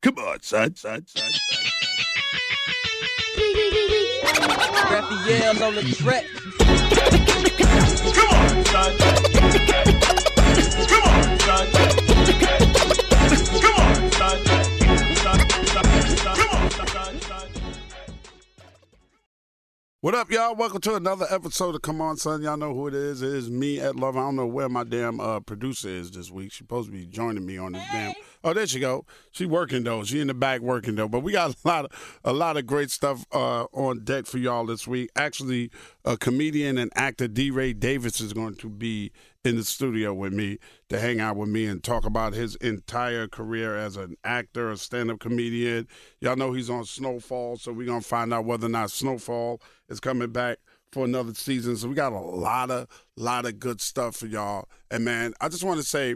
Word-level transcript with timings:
Come 0.00 0.18
on, 0.18 0.40
son, 0.42 0.74
son, 0.74 1.04
son, 1.06 1.06
son. 1.06 1.30
Raphael 4.90 5.62
on 5.64 5.74
the 5.74 5.82
track. 5.96 6.24
Come 8.14 8.30
on, 8.30 8.64
son. 8.64 8.96
Come 10.88 11.02
on, 11.02 11.40
son. 11.40 11.66
Come 11.70 11.82
on. 13.82 13.88
What 20.00 20.14
up, 20.14 20.30
y'all? 20.30 20.54
Welcome 20.54 20.80
to 20.82 20.94
another 20.94 21.26
episode 21.28 21.74
of 21.74 21.82
Come 21.82 22.00
On, 22.00 22.16
Son. 22.16 22.40
Y'all 22.40 22.56
know 22.56 22.72
who 22.72 22.86
it 22.86 22.94
is. 22.94 23.20
It 23.20 23.32
is 23.32 23.50
me 23.50 23.80
at 23.80 23.96
Love. 23.96 24.16
I 24.16 24.20
don't 24.20 24.36
know 24.36 24.46
where 24.46 24.68
my 24.68 24.84
damn 24.84 25.18
uh, 25.18 25.40
producer 25.40 25.88
is 25.88 26.12
this 26.12 26.30
week. 26.30 26.52
She's 26.52 26.58
supposed 26.58 26.86
to 26.86 26.92
be 26.92 27.04
joining 27.04 27.44
me 27.44 27.58
on 27.58 27.72
this 27.72 27.82
damn. 27.90 28.12
Oh, 28.44 28.52
there 28.52 28.66
she 28.66 28.80
go. 28.80 29.04
She 29.30 29.46
working 29.46 29.84
though. 29.84 30.04
She 30.04 30.20
in 30.20 30.28
the 30.28 30.34
back 30.34 30.60
working 30.60 30.94
though. 30.94 31.08
But 31.08 31.20
we 31.20 31.32
got 31.32 31.54
a 31.64 31.68
lot 31.68 31.84
of 31.86 32.18
a 32.24 32.32
lot 32.32 32.56
of 32.56 32.66
great 32.66 32.90
stuff 32.90 33.24
uh, 33.32 33.64
on 33.72 34.04
deck 34.04 34.26
for 34.26 34.38
y'all 34.38 34.66
this 34.66 34.86
week. 34.86 35.10
Actually, 35.16 35.70
a 36.04 36.16
comedian 36.16 36.78
and 36.78 36.92
actor 36.94 37.28
DeRay 37.28 37.72
Davis 37.72 38.20
is 38.20 38.32
going 38.32 38.54
to 38.56 38.68
be 38.68 39.12
in 39.44 39.56
the 39.56 39.64
studio 39.64 40.12
with 40.12 40.32
me 40.32 40.58
to 40.88 40.98
hang 40.98 41.20
out 41.20 41.36
with 41.36 41.48
me 41.48 41.66
and 41.66 41.82
talk 41.82 42.04
about 42.04 42.34
his 42.34 42.54
entire 42.56 43.26
career 43.26 43.76
as 43.76 43.96
an 43.96 44.16
actor, 44.24 44.70
a 44.70 44.76
stand-up 44.76 45.20
comedian. 45.20 45.86
Y'all 46.20 46.36
know 46.36 46.52
he's 46.52 46.68
on 46.68 46.84
Snowfall, 46.84 47.56
so 47.56 47.72
we're 47.72 47.86
gonna 47.86 48.00
find 48.00 48.32
out 48.32 48.44
whether 48.44 48.66
or 48.66 48.70
not 48.70 48.90
Snowfall 48.90 49.60
is 49.88 50.00
coming 50.00 50.30
back 50.30 50.58
for 50.92 51.04
another 51.04 51.34
season. 51.34 51.76
So 51.76 51.88
we 51.88 51.94
got 51.94 52.12
a 52.12 52.18
lot 52.18 52.70
of 52.70 52.88
lot 53.16 53.46
of 53.46 53.58
good 53.58 53.80
stuff 53.80 54.16
for 54.16 54.26
y'all. 54.26 54.68
And 54.90 55.04
man, 55.04 55.34
I 55.40 55.48
just 55.48 55.64
want 55.64 55.78
to 55.78 55.86
say 55.86 56.14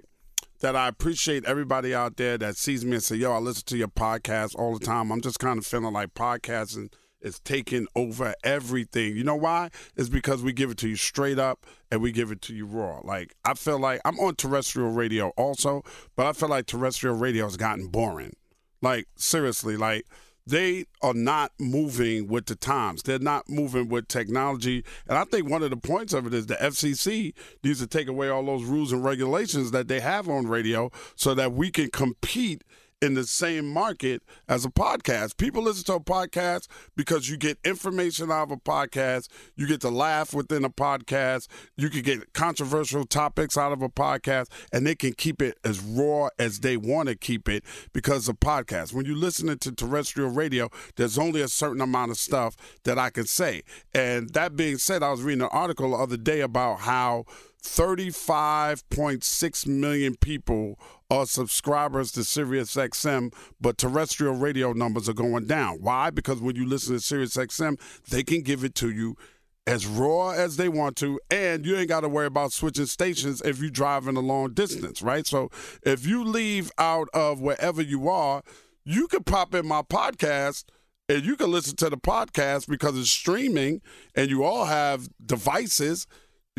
that 0.63 0.75
I 0.75 0.89
appreciate 0.89 1.45
everybody 1.45 1.95
out 1.95 2.17
there 2.17 2.39
that 2.39 2.57
sees 2.57 2.85
me 2.85 2.93
and 2.95 3.03
say, 3.03 3.17
"Yo, 3.17 3.33
I 3.33 3.39
listen 3.39 3.65
to 3.67 3.77
your 3.77 3.89
podcast 3.89 4.55
all 4.57 4.79
the 4.79 4.85
time." 4.85 5.13
I'm 5.13 5.21
just 5.21 5.39
kind 5.39 5.59
of 5.59 5.67
feeling 5.67 5.93
like 5.93 6.15
podcasting 6.15 6.93
is 7.21 7.39
taking 7.41 7.87
over 7.95 8.35
everything. 8.45 9.17
You 9.17 9.25
know 9.25 9.37
why? 9.37 9.71
It's 9.97 10.09
because 10.09 10.43
we 10.43 10.53
give 10.53 10.71
it 10.71 10.79
to 10.79 10.89
you 10.89 10.97
straight 10.97 11.39
up 11.39 11.67
and 11.91 12.01
we 12.03 12.13
give 12.13 12.31
it 12.31 12.43
to 12.43 12.55
you 12.55 12.67
raw. 12.67 13.01
Like 13.03 13.35
I 13.45 13.55
feel 13.55 13.79
like 13.79 14.01
I'm 14.05 14.19
on 14.19 14.37
terrestrial 14.37 14.91
radio 14.91 15.29
also, 15.37 15.83
but 16.17 16.27
I 16.27 16.33
feel 16.33 16.49
like 16.49 16.67
terrestrial 16.67 17.17
radio 17.17 17.45
has 17.45 17.57
gotten 17.57 17.89
boring. 17.89 18.35
Like 18.81 19.07
seriously, 19.17 19.77
like 19.77 20.07
they 20.47 20.87
are 21.03 21.15
not 21.15 21.53
moving 21.59 22.29
with 22.29 22.47
the 22.47 22.57
times. 22.57 23.03
They're 23.03 23.19
not 23.19 23.49
moving 23.49 23.89
with 23.89 24.09
technology. 24.09 24.85
And 25.09 25.19
I 25.19 25.25
think 25.25 25.49
one 25.49 25.63
of 25.63 25.71
the 25.71 25.77
points 25.77 26.13
of 26.13 26.27
it 26.27 26.35
is 26.35 26.47
the 26.47 26.57
FCC 26.57 27.33
needs 27.63 27.81
to 27.81 27.87
take 27.87 28.09
away 28.09 28.29
all 28.29 28.45
those 28.45 28.65
rules 28.65 28.93
and 28.93 29.05
regulations 29.05 29.71
that 29.71 29.89
they 29.89 30.01
have 30.01 30.29
on 30.29 30.47
radio 30.47 30.91
so 31.15 31.35
that 31.35 31.53
we 31.53 31.71
can 31.71 31.91
compete 31.91 32.63
in 33.03 33.15
the 33.15 33.27
same 33.27 33.69
market 33.69 34.23
as 34.49 34.65
a 34.65 34.71
podcast. 34.71 35.37
People 35.37 35.65
listen 35.65 35.85
to 35.85 35.95
a 35.95 36.01
podcast 36.01 36.69
because 36.97 37.29
you 37.29 37.37
get 37.37 37.59
information 37.65 38.31
out 38.31 38.45
of 38.45 38.53
a 38.53 38.57
podcast, 38.57 39.29
you 39.57 39.67
get 39.67 39.81
to 39.81 39.91
laugh 39.91 40.33
within 40.33 40.65
a 40.65 40.71
podcast, 40.71 41.49
you 41.77 41.91
can 41.91 42.03
get 42.03 42.33
controversial 42.33 43.05
topics 43.05 43.59
out 43.59 43.73
of 43.73 43.83
a 43.83 43.89
podcast, 43.89 44.47
and 44.73 44.87
they 44.87 44.95
can 44.95 45.13
keep 45.13 45.43
it 45.43 45.59
as 45.65 45.81
raw 45.81 46.29
as 46.39 46.61
they 46.61 46.77
want 46.77 47.09
to 47.09 47.17
keep 47.17 47.49
it 47.49 47.65
because 47.93 48.29
of 48.29 48.39
podcast. 48.39 48.93
When 48.93 49.05
you 49.05 49.17
listen 49.17 49.59
to 49.59 49.73
terrestrial 49.73 50.31
radio, 50.31 50.71
there's 50.97 51.19
only 51.19 51.41
a 51.41 51.49
certain 51.49 51.81
amount 51.81 52.13
of 52.13 52.17
stuff 52.17 52.57
that 52.85 52.99
I 52.99 53.11
can 53.11 53.27
say. 53.27 53.63
And 53.93 54.31
that 54.31 54.55
being 54.55 54.79
said, 54.79 55.03
I 55.03 55.11
was 55.11 55.23
reading 55.23 55.43
an 55.43 55.49
article 55.51 55.91
the 55.91 55.97
other 55.97 56.17
day 56.17 56.41
about 56.41 56.81
how 56.81 57.25
35.6 57.63 59.67
million 59.67 60.17
people 60.17 60.79
are 61.11 61.27
subscribers 61.27 62.13
to 62.13 62.25
Sirius 62.25 62.75
XM, 62.75 63.33
but 63.61 63.79
terrestrial 63.79 64.35
radio 64.35 64.73
numbers 64.73 65.09
are 65.09 65.15
going 65.15 65.47
down. 65.47 65.79
Why? 65.81 66.11
Because 66.11 66.41
when 66.41 66.57
you 66.57 66.67
listen 66.67 66.95
to 66.95 67.01
Sirius 67.01 67.37
XM, 67.37 67.79
they 68.09 68.23
can 68.23 68.43
give 68.43 68.65
it 68.65 68.75
to 68.77 68.91
you 68.91 69.17
as 69.67 69.87
raw 69.87 70.31
as 70.31 70.57
they 70.57 70.69
want 70.69 70.97
to, 70.97 71.21
and 71.31 71.65
you 71.65 71.77
ain't 71.77 71.89
got 71.89 72.01
to 72.01 72.09
worry 72.09 72.27
about 72.27 72.53
switching 72.53 72.87
stations 72.87 73.41
if 73.43 73.61
you're 73.61 73.71
driving 73.71 74.17
a 74.17 74.21
long 74.21 74.53
distance, 74.53 75.03
right? 75.03 75.27
So 75.27 75.51
if 75.85 76.05
you 76.05 76.25
leave 76.25 76.73
out 76.79 77.09
of 77.15 77.41
wherever 77.41 77.81
you 77.81 78.09
are, 78.09 78.43
you 78.85 79.07
could 79.07 79.25
pop 79.25 79.55
in 79.55 79.67
my 79.67 79.83
podcast 79.83 80.65
and 81.09 81.25
you 81.25 81.37
can 81.37 81.51
listen 81.51 81.77
to 81.77 81.91
the 81.91 81.97
podcast 81.97 82.69
because 82.69 82.99
it's 82.99 83.11
streaming 83.11 83.83
and 84.17 84.31
you 84.31 84.45
all 84.45 84.65
have 84.65 85.09
devices 85.25 86.07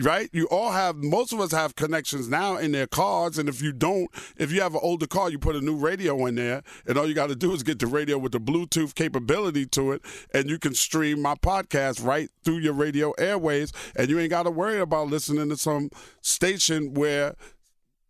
right? 0.01 0.29
You 0.33 0.47
all 0.47 0.71
have, 0.71 0.95
most 0.97 1.33
of 1.33 1.39
us 1.39 1.51
have 1.51 1.75
connections 1.75 2.27
now 2.27 2.57
in 2.57 2.71
their 2.71 2.87
cars. 2.87 3.37
And 3.37 3.47
if 3.47 3.61
you 3.61 3.71
don't, 3.71 4.09
if 4.37 4.51
you 4.51 4.61
have 4.61 4.73
an 4.73 4.79
older 4.81 5.05
car, 5.05 5.29
you 5.29 5.37
put 5.37 5.55
a 5.55 5.61
new 5.61 5.75
radio 5.75 6.25
in 6.25 6.35
there, 6.35 6.63
and 6.87 6.97
all 6.97 7.07
you 7.07 7.13
got 7.13 7.29
to 7.29 7.35
do 7.35 7.53
is 7.53 7.63
get 7.63 7.79
the 7.79 7.87
radio 7.87 8.17
with 8.17 8.31
the 8.31 8.39
Bluetooth 8.39 8.95
capability 8.95 9.65
to 9.67 9.91
it, 9.91 10.01
and 10.33 10.49
you 10.49 10.57
can 10.57 10.73
stream 10.73 11.21
my 11.21 11.35
podcast 11.35 12.03
right 12.03 12.29
through 12.43 12.57
your 12.57 12.73
radio 12.73 13.11
airways, 13.11 13.71
and 13.95 14.09
you 14.09 14.19
ain't 14.19 14.31
got 14.31 14.43
to 14.43 14.51
worry 14.51 14.79
about 14.79 15.07
listening 15.07 15.49
to 15.49 15.57
some 15.57 15.89
station 16.21 16.93
where 16.93 17.35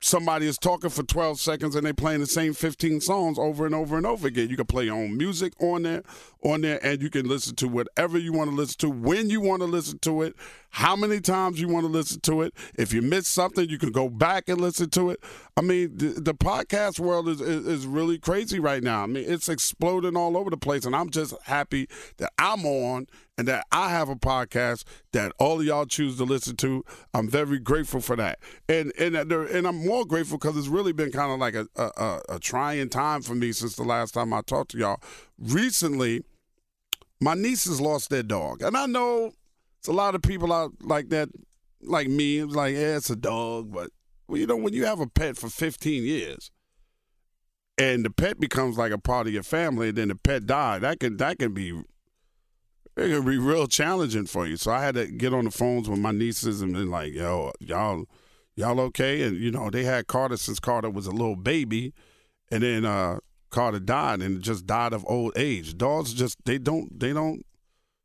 somebody 0.03 0.47
is 0.47 0.57
talking 0.57 0.89
for 0.89 1.03
12 1.03 1.39
seconds 1.39 1.75
and 1.75 1.85
they 1.85 1.93
playing 1.93 2.19
the 2.19 2.27
same 2.27 2.53
15 2.53 2.99
songs 2.99 3.39
over 3.39 3.65
and 3.65 3.73
over 3.73 3.95
and 3.95 4.05
over 4.05 4.27
again. 4.27 4.49
You 4.49 4.57
can 4.57 4.65
play 4.65 4.85
your 4.85 4.95
own 4.95 5.17
music 5.17 5.53
on 5.61 5.83
there, 5.83 6.03
on 6.43 6.61
there, 6.61 6.85
and 6.85 7.01
you 7.01 7.09
can 7.09 7.27
listen 7.27 7.55
to 7.55 7.67
whatever 7.67 8.17
you 8.17 8.33
want 8.33 8.49
to 8.49 8.55
listen 8.55 8.77
to, 8.79 8.89
when 8.89 9.29
you 9.29 9.39
want 9.39 9.61
to 9.61 9.65
listen 9.65 9.99
to 9.99 10.21
it, 10.23 10.35
how 10.71 10.95
many 10.95 11.21
times 11.21 11.61
you 11.61 11.67
want 11.67 11.85
to 11.85 11.91
listen 11.91 12.19
to 12.21 12.41
it. 12.41 12.53
If 12.75 12.93
you 12.93 13.01
miss 13.01 13.27
something, 13.27 13.69
you 13.69 13.77
can 13.77 13.91
go 13.91 14.09
back 14.09 14.49
and 14.49 14.59
listen 14.59 14.89
to 14.91 15.11
it. 15.11 15.23
I 15.55 15.61
mean, 15.61 15.95
the, 15.95 16.07
the 16.19 16.33
podcast 16.33 16.99
world 16.99 17.29
is, 17.29 17.39
is, 17.39 17.67
is 17.67 17.85
really 17.85 18.17
crazy 18.17 18.59
right 18.59 18.81
now. 18.81 19.03
I 19.03 19.05
mean, 19.05 19.25
it's 19.27 19.47
exploding 19.47 20.17
all 20.17 20.35
over 20.35 20.49
the 20.49 20.57
place, 20.57 20.83
and 20.83 20.95
I'm 20.95 21.11
just 21.11 21.35
happy 21.43 21.87
that 22.17 22.33
I'm 22.39 22.65
on 22.65 23.05
and 23.37 23.47
that 23.47 23.65
I 23.71 23.89
have 23.89 24.09
a 24.09 24.15
podcast 24.15 24.83
that 25.11 25.31
all 25.37 25.59
of 25.59 25.65
y'all 25.65 25.85
choose 25.85 26.17
to 26.17 26.23
listen 26.23 26.55
to. 26.57 26.83
I'm 27.13 27.29
very 27.29 27.59
grateful 27.59 28.01
for 28.01 28.15
that, 28.15 28.39
and 28.67 28.91
and 28.97 29.15
and 29.15 29.67
I'm 29.67 29.85
more 29.85 30.05
grateful 30.05 30.39
because 30.39 30.57
it's 30.57 30.67
really 30.67 30.91
been 30.91 31.11
kind 31.11 31.31
of 31.31 31.39
like 31.39 31.53
a, 31.53 31.67
a 31.75 32.21
a 32.29 32.39
trying 32.39 32.89
time 32.89 33.21
for 33.21 33.35
me 33.35 33.51
since 33.51 33.75
the 33.75 33.83
last 33.83 34.15
time 34.15 34.33
I 34.33 34.41
talked 34.41 34.71
to 34.71 34.77
y'all. 34.79 35.01
Recently, 35.37 36.23
my 37.21 37.35
nieces 37.35 37.79
lost 37.79 38.09
their 38.09 38.23
dog, 38.23 38.63
and 38.63 38.75
I 38.75 38.87
know 38.87 39.33
it's 39.79 39.87
a 39.87 39.93
lot 39.93 40.15
of 40.15 40.23
people 40.23 40.51
out 40.51 40.71
like 40.81 41.09
that, 41.09 41.29
like 41.81 42.07
me. 42.07 42.39
It's 42.39 42.55
like, 42.55 42.73
yeah, 42.73 42.97
it's 42.97 43.11
a 43.11 43.15
dog, 43.15 43.71
but 43.71 43.91
well, 44.27 44.39
you 44.39 44.47
know, 44.47 44.55
when 44.55 44.73
you 44.73 44.85
have 44.85 44.99
a 44.99 45.07
pet 45.07 45.37
for 45.37 45.49
15 45.49 46.03
years. 46.03 46.51
And 47.75 48.05
the 48.05 48.11
pet 48.11 48.39
becomes 48.39 48.77
like 48.77 48.91
a 48.91 48.99
part 48.99 49.25
of 49.25 49.33
your 49.33 49.41
family, 49.41 49.89
and 49.89 49.97
then 49.97 50.09
the 50.09 50.15
pet 50.15 50.45
died. 50.45 50.81
That 50.81 50.99
can 50.99 51.17
that 51.17 51.39
can 51.39 51.55
be 51.55 51.71
it 52.95 53.09
can 53.09 53.25
be 53.25 53.37
real 53.37 53.67
challenging 53.67 54.27
for 54.27 54.45
you. 54.45 54.57
So 54.57 54.71
I 54.71 54.83
had 54.83 54.95
to 54.95 55.07
get 55.07 55.33
on 55.33 55.45
the 55.45 55.51
phones 55.51 55.89
with 55.89 55.99
my 55.99 56.11
nieces 56.11 56.61
and 56.61 56.75
then 56.75 56.91
like, 56.91 57.13
yo, 57.13 57.51
y'all, 57.59 58.05
y'all 58.55 58.79
okay? 58.81 59.23
And 59.23 59.37
you 59.37 59.51
know, 59.51 59.69
they 59.69 59.83
had 59.83 60.07
Carter 60.07 60.37
since 60.37 60.59
Carter 60.59 60.89
was 60.89 61.07
a 61.07 61.11
little 61.11 61.35
baby, 61.35 61.93
and 62.51 62.61
then 62.61 62.85
uh, 62.85 63.17
Carter 63.49 63.79
died 63.79 64.21
and 64.21 64.41
just 64.41 64.67
died 64.67 64.93
of 64.93 65.03
old 65.07 65.33
age. 65.35 65.77
Dogs 65.77 66.13
just 66.13 66.37
they 66.45 66.59
don't 66.59 66.99
they 66.99 67.13
don't 67.13 67.43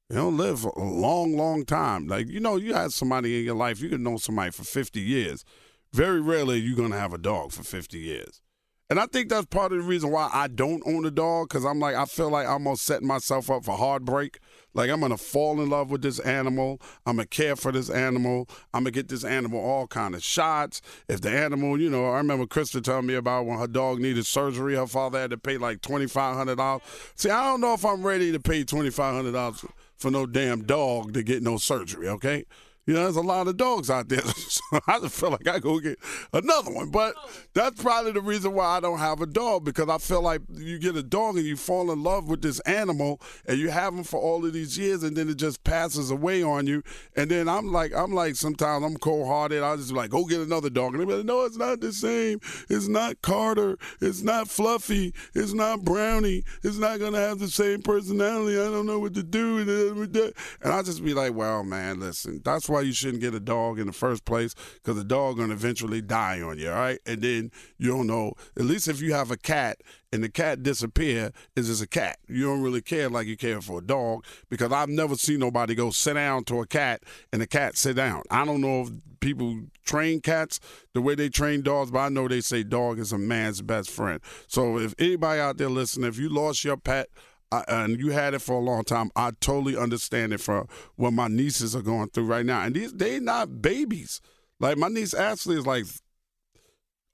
they 0.09 0.17
don't 0.17 0.38
live 0.38 0.65
a 0.65 0.81
long, 0.81 1.37
long 1.37 1.67
time. 1.67 2.06
Like 2.06 2.29
you 2.29 2.41
know, 2.41 2.56
you 2.56 2.73
had 2.73 2.93
somebody 2.93 3.38
in 3.38 3.44
your 3.44 3.56
life, 3.56 3.82
you 3.82 3.91
can 3.91 4.03
know 4.03 4.17
somebody 4.17 4.50
for 4.53 4.65
fifty 4.65 5.00
years. 5.00 5.44
Very 5.93 6.20
rarely 6.20 6.58
you're 6.58 6.76
gonna 6.76 6.99
have 6.99 7.12
a 7.12 7.19
dog 7.19 7.52
for 7.52 7.62
fifty 7.62 7.99
years. 7.99 8.43
And 8.90 8.99
I 8.99 9.05
think 9.05 9.29
that's 9.29 9.44
part 9.44 9.73
of 9.73 9.79
the 9.79 9.85
reason 9.85 10.11
why 10.11 10.31
I 10.32 10.49
don't 10.49 10.82
own 10.87 11.05
a 11.05 11.11
dog, 11.11 11.50
because 11.50 11.67
I'm 11.67 11.79
like, 11.79 11.94
I 11.94 12.06
feel 12.06 12.31
like 12.31 12.46
I'm 12.46 12.52
almost 12.52 12.87
setting 12.87 13.06
myself 13.06 13.50
up 13.50 13.67
for 13.67 13.76
heartbreak. 13.76 14.38
Like 14.73 14.88
I'm 14.88 15.00
gonna 15.00 15.19
fall 15.19 15.61
in 15.61 15.69
love 15.69 15.90
with 15.90 16.00
this 16.00 16.19
animal. 16.20 16.81
I'm 17.05 17.17
gonna 17.17 17.26
care 17.26 17.55
for 17.55 17.70
this 17.70 17.90
animal. 17.90 18.49
I'm 18.73 18.85
gonna 18.85 18.93
get 18.93 19.08
this 19.08 19.25
animal 19.25 19.61
all 19.61 19.87
kind 19.87 20.14
of 20.14 20.23
shots. 20.25 20.81
If 21.06 21.20
the 21.20 21.31
animal, 21.31 21.79
you 21.79 21.91
know, 21.91 22.06
I 22.06 22.17
remember 22.17 22.46
Krista 22.46 22.82
telling 22.82 23.06
me 23.06 23.14
about 23.14 23.44
when 23.44 23.58
her 23.58 23.67
dog 23.67 23.99
needed 23.99 24.25
surgery, 24.25 24.75
her 24.75 24.87
father 24.87 25.20
had 25.20 25.31
to 25.31 25.38
pay 25.38 25.58
like 25.58 25.82
twenty 25.82 26.06
five 26.06 26.37
hundred 26.37 26.56
dollars. 26.56 26.82
See, 27.14 27.29
I 27.29 27.44
don't 27.44 27.61
know 27.61 27.75
if 27.75 27.84
I'm 27.84 28.02
ready 28.02 28.32
to 28.32 28.41
pay 28.41 28.64
twenty 28.64 28.91
five 28.91 29.14
hundred 29.14 29.32
dollars 29.32 29.64
for 29.96 30.11
no 30.11 30.25
damn 30.25 30.64
dog 30.64 31.12
to 31.12 31.23
get 31.23 31.43
no 31.43 31.58
surgery. 31.58 32.08
Okay, 32.08 32.44
You 32.88 32.94
know, 32.94 33.02
there's 33.02 33.17
a 33.17 33.20
lot 33.20 33.49
of 33.49 33.58
dogs 33.58 33.90
out 33.90 34.08
there. 34.08 34.23
so 34.23 34.62
I 34.87 34.99
just 34.99 35.14
feel 35.14 35.31
like 35.31 35.46
I 35.46 35.58
go 35.58 35.79
get 35.79 35.99
another 36.32 36.73
one. 36.73 36.88
But 36.88 37.17
that's 37.52 37.82
probably 37.82 38.12
the 38.12 38.23
reason 38.23 38.55
why 38.55 38.64
I 38.64 38.81
don't 38.81 38.99
have 38.99 39.20
a 39.20 39.26
dog 39.26 39.67
because 39.67 39.90
I 39.90 39.99
feel 39.99 40.23
like 40.23 40.40
you 40.55 40.79
get 40.79 40.96
a 40.96 41.02
dog 41.02 41.37
and 41.37 41.44
you 41.44 41.55
fall 41.55 41.93
in 41.93 42.02
love 42.02 42.31
with 42.31 42.40
this 42.40 42.61
animal 42.61 43.20
and 43.46 43.58
you 43.58 43.69
have 43.69 43.94
them 43.94 44.05
for 44.05 44.19
all 44.19 44.43
of 44.46 44.55
these 44.55 44.79
years 44.79 45.02
and 45.02 45.14
then 45.14 45.29
it 45.29 45.37
just 45.37 45.62
passes 45.64 46.11
away 46.11 46.43
on 46.43 46.67
you. 46.67 46.82
And 47.14 47.31
then 47.31 47.46
I'm 47.46 47.70
like, 47.70 47.93
I'm 47.94 48.12
like, 48.12 48.37
sometimes 48.37 48.82
I'm 48.82 48.96
cold 48.96 49.26
hearted. 49.26 49.62
I 49.62 49.76
just 49.76 49.93
like, 49.93 50.08
go 50.08 50.25
get 50.25 50.41
another 50.41 50.70
dog. 50.70 50.94
And 50.94 51.02
they 51.02 51.05
be 51.05 51.12
like, 51.12 51.26
no, 51.26 51.44
it's 51.44 51.58
not 51.58 51.82
the 51.82 51.93
same. 51.93 52.41
It's 52.70 52.88
not 52.88 53.20
Carter. 53.20 53.76
It's 54.00 54.23
not 54.23 54.49
Fluffy. 54.49 55.12
It's 55.34 55.52
not 55.52 55.84
Brownie. 55.84 56.43
It's 56.62 56.79
not 56.79 57.00
going 57.00 57.12
to 57.12 57.19
have 57.19 57.38
the 57.38 57.49
same 57.49 57.82
personality. 57.82 58.58
I 58.58 58.64
don't 58.70 58.87
know 58.87 58.99
what 58.99 59.12
to 59.12 59.23
do. 59.23 59.58
And 59.58 60.73
I 60.73 60.81
just 60.81 61.05
be 61.05 61.12
like, 61.12 61.34
well, 61.34 61.62
man, 61.64 62.00
listen, 62.00 62.41
that's 62.43 62.67
why 62.67 62.78
why 62.79 62.85
you 62.85 62.93
shouldn't 62.93 63.21
get 63.21 63.35
a 63.35 63.41
dog 63.41 63.81
in 63.81 63.89
the 63.89 63.93
first 63.93 64.25
place 64.25 64.55
because 64.75 64.97
the 64.97 65.05
dog 65.05 65.37
gonna 65.37 65.53
eventually 65.53 66.01
die 66.01 66.41
on 66.41 66.59
you, 66.59 66.71
all 66.71 66.77
right? 66.77 67.01
And 67.07 67.21
then 67.21 67.51
you 67.77 67.89
don't 67.89 68.07
know. 68.07 68.35
At 68.57 68.67
least 68.67 68.87
if 68.87 69.01
you 69.01 69.13
have 69.15 69.33
a 69.33 69.37
cat 69.37 69.81
and 70.13 70.23
the 70.23 70.29
cat 70.29 70.63
disappear, 70.63 71.33
is 71.57 71.67
just 71.67 71.83
a 71.83 71.89
cat. 71.89 72.19
You 72.29 72.45
don't 72.45 72.63
really 72.63 72.81
care 72.81 73.09
like 73.09 73.27
you 73.27 73.37
care 73.37 73.61
for 73.61 73.79
a 73.79 73.83
dog 73.83 74.25
because 74.49 74.71
I've 74.73 74.89
never 74.89 75.17
seen 75.17 75.41
nobody 75.41 75.75
go 75.75 75.91
sit 75.91 76.15
down 76.15 76.45
to 76.45 76.61
a 76.61 76.67
cat 76.67 77.03
and 77.33 77.43
the 77.43 77.47
cat 77.49 77.77
sit 77.77 77.97
down. 77.97 78.23
I 78.31 78.45
don't 78.45 78.61
know 78.61 78.83
if 78.83 78.91
people 79.21 79.63
train 79.85 80.21
cats 80.21 80.61
the 80.95 81.03
way 81.03 81.17
they 81.17 81.29
train 81.29 81.63
dogs, 81.63 81.91
but 81.91 81.99
I 81.99 82.09
know 82.11 82.29
they 82.29 82.41
say 82.41 82.63
dog 82.63 83.01
is 83.01 83.13
a 83.13 83.19
man's 83.19 83.61
best 83.61 83.91
friend. 83.91 84.21
So 84.47 84.79
if 84.79 84.95
anybody 84.99 85.41
out 85.41 85.59
there 85.59 85.69
listening, 85.69 86.09
if 86.09 86.19
you 86.19 86.29
lost 86.29 86.65
your 86.65 86.77
pet, 86.77 87.09
I, 87.50 87.65
and 87.69 87.99
you 87.99 88.11
had 88.11 88.35
it 88.35 88.41
for 88.41 88.56
a 88.56 88.61
long 88.61 88.85
time. 88.85 89.11
I 89.17 89.33
totally 89.41 89.77
understand 89.77 90.33
it 90.33 90.41
for 90.41 90.67
what 90.97 91.12
my 91.12 91.29
nieces 91.29 91.75
are 91.75 91.83
going 91.83 92.11
through 92.11 92.27
right 92.27 92.45
now. 92.45 92.62
And 92.62 92.75
these 92.75 92.93
they 92.93 93.21
not 93.21 93.62
babies. 93.62 94.21
Like 94.61 94.77
my 94.77 94.89
niece 94.89 95.15
Ashley 95.15 95.56
is 95.56 95.67
like 95.67 95.87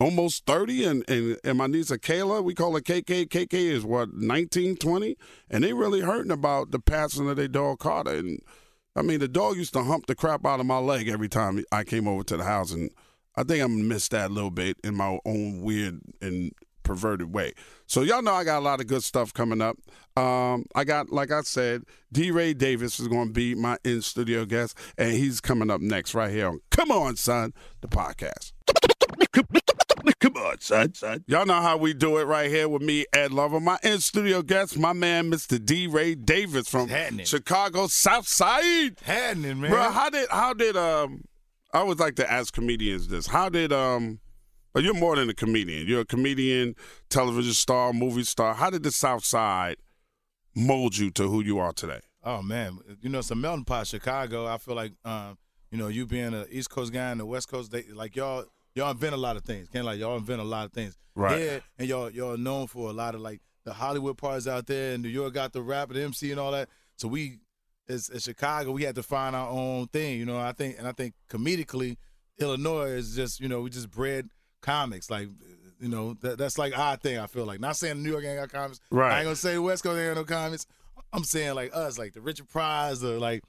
almost 0.00 0.44
30 0.46 0.84
and, 0.84 1.04
and, 1.08 1.38
and 1.44 1.58
my 1.58 1.66
niece 1.66 1.90
Kayla, 1.90 2.42
we 2.42 2.54
call 2.54 2.74
her 2.74 2.80
KK. 2.80 3.28
KK 3.28 3.54
is 3.54 3.84
what, 3.84 4.12
19, 4.14 4.76
20? 4.76 5.16
And 5.50 5.62
they 5.62 5.72
really 5.72 6.00
hurting 6.00 6.32
about 6.32 6.70
the 6.70 6.80
passing 6.80 7.28
of 7.28 7.36
their 7.36 7.48
dog 7.48 7.78
Carter. 7.78 8.14
And 8.14 8.40
I 8.96 9.02
mean, 9.02 9.20
the 9.20 9.28
dog 9.28 9.56
used 9.56 9.72
to 9.74 9.82
hump 9.82 10.06
the 10.06 10.14
crap 10.14 10.44
out 10.46 10.60
of 10.60 10.66
my 10.66 10.78
leg 10.78 11.08
every 11.08 11.28
time 11.28 11.64
I 11.70 11.84
came 11.84 12.08
over 12.08 12.24
to 12.24 12.36
the 12.36 12.44
house. 12.44 12.72
And 12.72 12.90
I 13.36 13.44
think 13.44 13.62
I'm 13.62 13.88
miss 13.88 14.08
that 14.08 14.30
a 14.30 14.34
little 14.34 14.50
bit 14.50 14.78
in 14.82 14.94
my 14.94 15.18
own 15.24 15.62
weird 15.62 16.00
and 16.20 16.52
perverted 16.84 17.34
way. 17.34 17.52
So 17.86 18.02
y'all 18.02 18.22
know 18.22 18.34
I 18.34 18.44
got 18.44 18.60
a 18.60 18.64
lot 18.64 18.80
of 18.80 18.86
good 18.86 19.02
stuff 19.02 19.34
coming 19.34 19.60
up. 19.60 19.76
Um, 20.16 20.64
I 20.74 20.84
got, 20.84 21.10
like 21.10 21.32
I 21.32 21.40
said, 21.40 21.82
DeRay 22.12 22.54
Davis 22.54 23.00
is 23.00 23.08
going 23.08 23.28
to 23.28 23.32
be 23.32 23.54
my 23.56 23.78
in 23.84 24.02
studio 24.02 24.44
guest, 24.44 24.78
and 24.96 25.12
he's 25.12 25.40
coming 25.40 25.70
up 25.70 25.80
next 25.80 26.14
right 26.14 26.30
here 26.30 26.46
on 26.46 26.60
Come 26.70 26.92
On 26.92 27.16
Son, 27.16 27.52
the 27.80 27.88
podcast. 27.88 28.52
Come 30.20 30.36
on, 30.36 30.60
son, 30.60 30.94
son. 30.94 31.24
Y'all 31.26 31.46
know 31.46 31.60
how 31.60 31.76
we 31.76 31.94
do 31.94 32.18
it 32.18 32.24
right 32.24 32.50
here 32.50 32.68
with 32.68 32.82
me, 32.82 33.04
Ed 33.12 33.32
Lover. 33.32 33.60
My 33.60 33.78
in 33.82 34.00
studio 34.00 34.42
guest, 34.42 34.78
my 34.78 34.92
man, 34.92 35.30
Mr. 35.30 35.58
DeRay 35.58 36.14
Davis 36.14 36.68
from 36.68 36.88
Chicago 37.24 37.86
South 37.86 38.28
Side. 38.28 38.98
Happening, 39.02 39.60
man. 39.60 39.70
Bro, 39.70 39.90
how 39.90 40.10
did 40.10 40.28
how 40.30 40.52
did 40.52 40.76
um 40.76 41.24
I 41.72 41.78
always 41.78 41.98
like 41.98 42.16
to 42.16 42.30
ask 42.30 42.54
comedians 42.54 43.08
this. 43.08 43.26
How 43.26 43.48
did 43.48 43.72
um 43.72 44.20
but 44.74 44.82
you're 44.82 44.92
more 44.92 45.16
than 45.16 45.30
a 45.30 45.34
comedian. 45.34 45.86
You're 45.86 46.00
a 46.00 46.04
comedian, 46.04 46.74
television 47.08 47.54
star, 47.54 47.92
movie 47.92 48.24
star. 48.24 48.54
How 48.54 48.70
did 48.70 48.82
the 48.82 48.90
South 48.90 49.24
Side 49.24 49.76
mold 50.54 50.98
you 50.98 51.10
to 51.12 51.28
who 51.28 51.40
you 51.40 51.58
are 51.58 51.72
today? 51.72 52.00
Oh 52.24 52.42
man, 52.42 52.78
you 53.00 53.08
know 53.08 53.20
it's 53.20 53.30
a 53.30 53.34
melting 53.34 53.64
pot. 53.64 53.86
Chicago. 53.86 54.46
I 54.46 54.58
feel 54.58 54.74
like, 54.74 54.92
um, 55.04 55.38
you 55.70 55.78
know, 55.78 55.88
you 55.88 56.06
being 56.06 56.34
an 56.34 56.46
East 56.50 56.70
Coast 56.70 56.92
guy 56.92 57.10
and 57.10 57.20
the 57.20 57.26
West 57.26 57.48
Coast, 57.48 57.70
they 57.70 57.84
like 57.84 58.16
y'all. 58.16 58.46
Y'all 58.74 58.90
invent 58.90 59.14
a 59.14 59.18
lot 59.18 59.36
of 59.36 59.44
things. 59.44 59.68
Can't 59.68 59.84
like 59.84 60.00
y'all 60.00 60.16
invent 60.16 60.40
a 60.40 60.44
lot 60.44 60.64
of 60.64 60.72
things. 60.72 60.98
Right. 61.14 61.40
Yeah, 61.40 61.58
and 61.78 61.88
y'all 61.88 62.10
y'all 62.10 62.36
known 62.36 62.66
for 62.66 62.90
a 62.90 62.92
lot 62.92 63.14
of 63.14 63.20
like 63.20 63.40
the 63.64 63.72
Hollywood 63.72 64.18
parts 64.18 64.48
out 64.48 64.66
there, 64.66 64.94
and 64.94 65.02
New 65.02 65.08
York 65.08 65.34
got 65.34 65.52
the 65.52 65.62
rap 65.62 65.90
and 65.90 65.98
MC 65.98 66.32
and 66.32 66.40
all 66.40 66.50
that. 66.50 66.68
So 66.96 67.06
we, 67.06 67.38
as, 67.88 68.08
as 68.10 68.24
Chicago, 68.24 68.72
we 68.72 68.82
had 68.82 68.96
to 68.96 69.02
find 69.02 69.36
our 69.36 69.48
own 69.48 69.86
thing. 69.86 70.18
You 70.18 70.24
know, 70.24 70.38
I 70.38 70.52
think, 70.52 70.76
and 70.78 70.88
I 70.88 70.92
think 70.92 71.14
comedically, 71.30 71.96
Illinois 72.40 72.88
is 72.88 73.14
just 73.14 73.38
you 73.38 73.48
know 73.48 73.60
we 73.60 73.70
just 73.70 73.90
bred 73.90 74.28
comics. 74.64 75.10
Like, 75.10 75.28
you 75.80 75.88
know, 75.88 76.14
that, 76.22 76.38
that's 76.38 76.58
like 76.58 76.76
odd 76.76 77.00
thing. 77.02 77.18
I 77.18 77.26
feel 77.26 77.44
like 77.44 77.60
not 77.60 77.76
saying 77.76 78.02
New 78.02 78.10
York 78.10 78.24
ain't 78.24 78.40
got 78.40 78.50
comics. 78.50 78.80
Right. 78.90 79.12
I 79.12 79.18
ain't 79.18 79.26
gonna 79.26 79.36
say 79.36 79.58
West 79.58 79.84
Coast 79.84 79.98
ain't 79.98 80.14
got 80.14 80.20
no 80.20 80.24
comics. 80.24 80.66
I'm 81.12 81.24
saying 81.24 81.54
like 81.54 81.74
us, 81.74 81.98
like 81.98 82.12
the 82.14 82.20
Richard 82.20 82.48
Pryor, 82.48 82.94
or 83.02 83.18
like 83.18 83.44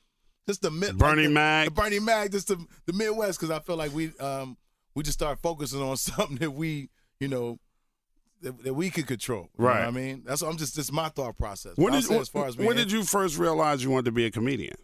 just 0.48 0.62
the 0.62 0.70
mid, 0.70 0.98
Bernie 0.98 1.24
like 1.24 1.30
the, 1.30 1.34
Mac, 1.34 1.66
the 1.66 1.72
Bernie 1.72 2.00
Mac, 2.00 2.32
just 2.32 2.48
the 2.48 2.64
the 2.86 2.94
Midwest. 2.94 3.40
Because 3.40 3.52
I 3.52 3.60
feel 3.60 3.78
like 3.78 3.94
we 3.94 4.12
um 4.20 4.58
we 4.94 5.04
just 5.04 5.18
start 5.18 5.40
focusing 5.42 5.82
on 5.82 5.98
something 5.98 6.38
that 6.38 6.52
we 6.52 6.90
you 7.20 7.28
know 7.28 7.60
that, 8.42 8.64
that 8.64 8.74
we 8.74 8.90
could 8.90 9.08
control. 9.08 9.50
right. 9.58 9.86
I 9.86 9.92
mean, 9.92 10.24
that's 10.26 10.42
what 10.42 10.52
I'm 10.52 10.58
just 10.58 10.76
just 10.76 10.92
my 10.92 11.10
thought 11.10 11.38
process. 11.38 11.78
When 11.78 11.94
did, 11.94 12.10
as 12.12 12.30
far 12.30 12.48
as 12.48 12.58
when 12.58 12.76
did 12.76 12.92
you 12.92 13.04
first 13.04 13.38
realize 13.38 13.84
you 13.84 13.90
wanted 13.90 14.06
to 14.06 14.12
be 14.12 14.26
a 14.26 14.32
comedian? 14.32 14.76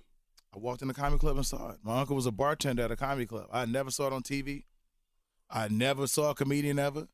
I 0.53 0.59
walked 0.59 0.81
in 0.81 0.87
the 0.87 0.93
comedy 0.93 1.19
club 1.19 1.37
and 1.37 1.45
saw 1.45 1.71
it. 1.71 1.77
My 1.83 1.99
uncle 1.99 2.15
was 2.15 2.25
a 2.25 2.31
bartender 2.31 2.83
at 2.83 2.91
a 2.91 2.97
comedy 2.97 3.25
club. 3.25 3.47
I 3.53 3.65
never 3.65 3.89
saw 3.89 4.07
it 4.07 4.13
on 4.13 4.21
TV. 4.21 4.63
I 5.51 5.67
never 5.67 6.07
saw 6.07 6.31
a 6.31 6.35
comedian 6.35 6.79
ever. 6.79 7.07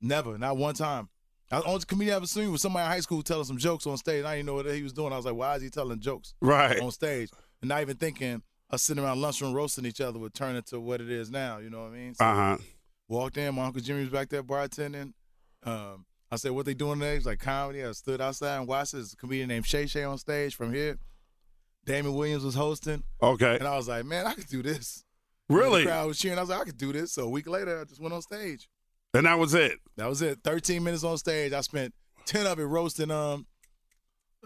Never, 0.00 0.38
not 0.38 0.56
one 0.56 0.74
time. 0.74 1.08
I, 1.50 1.60
the 1.60 1.64
only 1.66 1.80
comedian 1.86 2.14
I 2.14 2.16
ever 2.18 2.26
seen 2.26 2.52
was 2.52 2.62
somebody 2.62 2.84
in 2.84 2.90
high 2.90 3.00
school 3.00 3.22
telling 3.22 3.44
some 3.44 3.56
jokes 3.58 3.86
on 3.86 3.96
stage. 3.96 4.24
I 4.24 4.36
didn't 4.36 4.46
know 4.46 4.54
what 4.54 4.66
he 4.66 4.82
was 4.82 4.92
doing. 4.92 5.12
I 5.12 5.16
was 5.16 5.24
like, 5.24 5.34
why 5.34 5.56
is 5.56 5.62
he 5.62 5.70
telling 5.70 5.98
jokes 6.00 6.34
right 6.40 6.78
on 6.80 6.90
stage? 6.90 7.30
And 7.62 7.68
not 7.70 7.80
even 7.80 7.96
thinking 7.96 8.42
us 8.70 8.82
sitting 8.82 9.02
around 9.02 9.20
lunchroom 9.20 9.54
roasting 9.54 9.86
each 9.86 10.00
other 10.00 10.18
would 10.18 10.34
turn 10.34 10.56
into 10.56 10.78
what 10.78 11.00
it 11.00 11.10
is 11.10 11.30
now. 11.30 11.58
You 11.58 11.70
know 11.70 11.80
what 11.82 11.92
I 11.92 11.94
mean? 11.96 12.14
So 12.14 12.24
uh 12.24 12.34
huh. 12.34 12.56
Walked 13.08 13.38
in, 13.38 13.54
my 13.54 13.64
uncle 13.64 13.80
Jimmy 13.80 14.00
was 14.00 14.10
back 14.10 14.28
there 14.28 14.42
bartending. 14.42 15.14
Um, 15.64 16.04
I 16.30 16.36
said, 16.36 16.52
"What 16.52 16.66
they 16.66 16.74
doing 16.74 16.98
today?" 17.00 17.14
He's 17.14 17.24
like, 17.24 17.38
"Comedy." 17.38 17.82
I 17.82 17.92
stood 17.92 18.20
outside 18.20 18.58
and 18.58 18.68
watched 18.68 18.92
this 18.92 19.14
comedian 19.14 19.48
named 19.48 19.64
Shay 19.66 19.86
Shay 19.86 20.04
on 20.04 20.18
stage 20.18 20.54
from 20.54 20.74
here. 20.74 20.98
Damon 21.86 22.12
Williams 22.14 22.44
was 22.44 22.54
hosting, 22.54 23.02
Okay. 23.22 23.56
and 23.58 23.66
I 23.66 23.74
was 23.78 23.88
like, 23.88 24.04
"Man, 24.04 24.26
I 24.26 24.34
could 24.34 24.46
do 24.48 24.62
this." 24.62 25.04
Really? 25.48 25.82
The 25.84 25.88
crowd 25.90 26.06
was 26.08 26.18
cheering. 26.18 26.38
I 26.38 26.42
was 26.42 26.50
like, 26.50 26.60
I 26.60 26.64
could 26.64 26.78
do 26.78 26.92
this. 26.92 27.12
So 27.12 27.24
a 27.24 27.28
week 27.30 27.48
later, 27.48 27.80
I 27.80 27.84
just 27.84 28.00
went 28.00 28.14
on 28.14 28.22
stage. 28.22 28.68
And 29.14 29.26
that 29.26 29.38
was 29.38 29.54
it. 29.54 29.78
That 29.96 30.08
was 30.08 30.20
it. 30.22 30.38
13 30.44 30.84
minutes 30.84 31.04
on 31.04 31.16
stage. 31.18 31.52
I 31.52 31.62
spent 31.62 31.94
10 32.26 32.46
of 32.46 32.58
it 32.58 32.64
roasting 32.64 33.10
um 33.10 33.46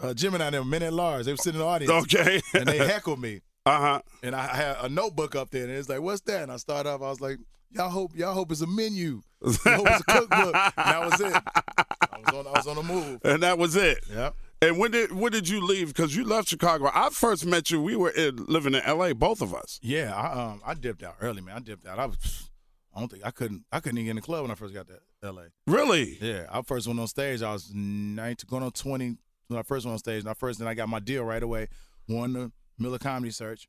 uh, 0.00 0.14
Gemini 0.14 0.46
and 0.46 0.54
them, 0.54 0.70
men 0.70 0.82
at 0.82 0.93
large. 0.93 1.26
They 1.26 1.32
were 1.32 1.37
sitting 1.37 1.60
in 1.60 1.66
the 1.66 1.70
audience. 1.70 1.93
Okay. 2.14 2.40
and 2.54 2.66
they 2.66 2.78
heckled 2.78 3.20
me. 3.20 3.40
uh 3.66 3.78
huh. 3.78 4.00
And 4.22 4.34
I 4.34 4.46
had 4.46 4.76
a 4.81 4.88
notebook 4.88 5.34
up 5.37 5.50
there, 5.50 5.64
and 5.64 5.72
it's 5.72 5.88
like, 5.88 6.00
"What's 6.00 6.22
that?" 6.22 6.44
And 6.44 6.50
I 6.52 6.56
started 6.56 6.88
off. 6.88 7.02
I 7.02 7.10
was 7.10 7.20
like, 7.20 7.37
"Y'all 7.70 7.90
hope, 7.90 8.12
y'all 8.16 8.32
hope 8.32 8.50
it's 8.52 8.62
a 8.62 8.66
menu. 8.66 9.20
Y'all 9.43 9.52
hope 9.52 9.87
it's 9.90 10.00
a 10.00 10.04
cookbook." 10.04 10.54
And 10.54 10.72
that 10.76 11.00
was 11.04 11.20
it. 11.20 11.34
I 11.34 12.19
was 12.19 12.34
on, 12.34 12.46
I 12.46 12.50
was 12.52 12.66
on 12.66 12.76
the 12.76 12.82
move. 12.82 13.21
And 13.25 13.42
that 13.42 13.59
was 13.59 13.76
it. 13.76 13.99
Yep. 14.11 14.35
And 14.62 14.78
when 14.78 14.92
did 14.92 15.11
when 15.12 15.33
did 15.33 15.49
you 15.49 15.61
leave? 15.61 15.88
Because 15.88 16.14
you 16.14 16.25
left 16.25 16.49
Chicago. 16.49 16.88
I 16.95 17.11
first 17.11 17.45
met 17.45 17.71
you. 17.71 17.83
We 17.83 17.97
were 17.97 18.11
in, 18.11 18.45
living 18.47 18.75
in 18.75 18.83
L.A. 18.83 19.12
Both 19.12 19.42
of 19.42 19.52
us. 19.52 19.81
Yeah, 19.83 20.14
I 20.14 20.40
um 20.40 20.62
I 20.64 20.75
dipped 20.75 21.02
out 21.02 21.16
early, 21.21 21.40
man. 21.42 21.57
I 21.57 21.61
dipped 21.61 21.85
out. 21.87 21.99
I 21.99 22.07
was. 22.07 22.49
I 22.95 23.00
don't 23.00 23.11
think 23.11 23.26
I 23.26 23.33
couldn't. 23.33 23.64
I 23.73 23.81
couldn't 23.81 23.99
even 23.99 24.04
get 24.07 24.11
in 24.11 24.16
the 24.16 24.23
club 24.23 24.42
when 24.42 24.50
I 24.50 24.54
first 24.54 24.73
got 24.73 24.87
to 24.87 25.00
L.A. 25.25 25.47
Really? 25.66 26.16
Yeah, 26.21 26.47
I 26.52 26.62
first 26.62 26.87
went 26.87 27.00
on 27.00 27.09
stage. 27.09 27.42
I 27.42 27.52
was 27.52 27.73
19, 27.75 28.47
going 28.49 28.62
on 28.62 28.71
20 28.71 29.16
when 29.49 29.59
I 29.59 29.62
first 29.62 29.85
went 29.87 29.95
on 29.95 29.99
stage. 29.99 30.21
And 30.21 30.28
I 30.28 30.35
first, 30.35 30.59
then 30.59 30.69
I 30.69 30.75
got 30.75 30.88
my 30.88 31.00
deal 31.00 31.25
right 31.25 31.42
away. 31.42 31.69
Won 32.09 32.35
the 32.35 32.52
Miller 32.78 32.99
Comedy 32.99 33.31
Search. 33.33 33.66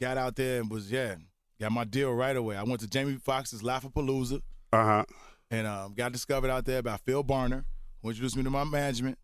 Got 0.00 0.16
out 0.18 0.36
there 0.36 0.60
and 0.60 0.70
was, 0.70 0.90
yeah, 0.90 1.16
got 1.60 1.72
my 1.72 1.82
deal 1.84 2.12
right 2.14 2.36
away. 2.36 2.56
I 2.56 2.62
went 2.62 2.80
to 2.80 2.86
Jamie 2.86 3.16
Foxx's 3.16 3.62
Laffapalooza 3.62 4.40
Uh 4.72 4.84
huh. 4.84 5.04
and 5.50 5.66
um, 5.66 5.94
got 5.94 6.12
discovered 6.12 6.50
out 6.50 6.64
there 6.64 6.80
by 6.82 6.96
Phil 6.98 7.24
Barner, 7.24 7.64
who 8.02 8.10
introduced 8.10 8.36
me 8.36 8.44
to 8.44 8.50
my 8.50 8.62
management 8.64 9.18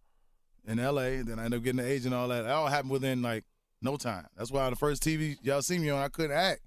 in 0.67 0.79
L.A. 0.79 1.23
Then 1.23 1.39
I 1.39 1.45
ended 1.45 1.59
up 1.59 1.65
getting 1.65 1.81
an 1.81 1.87
agent 1.87 2.07
and 2.07 2.15
all 2.15 2.29
that. 2.29 2.43
That 2.43 2.53
all 2.53 2.67
happened 2.67 2.91
within, 2.91 3.23
like, 3.23 3.45
no 3.83 3.97
time. 3.97 4.27
That's 4.37 4.51
why 4.51 4.65
on 4.65 4.71
the 4.71 4.77
first 4.77 5.03
TV 5.03 5.37
y'all 5.43 5.63
see 5.63 5.79
me 5.79 5.91
on, 5.91 6.03
I 6.03 6.09
couldn't 6.09 6.37
act. 6.37 6.61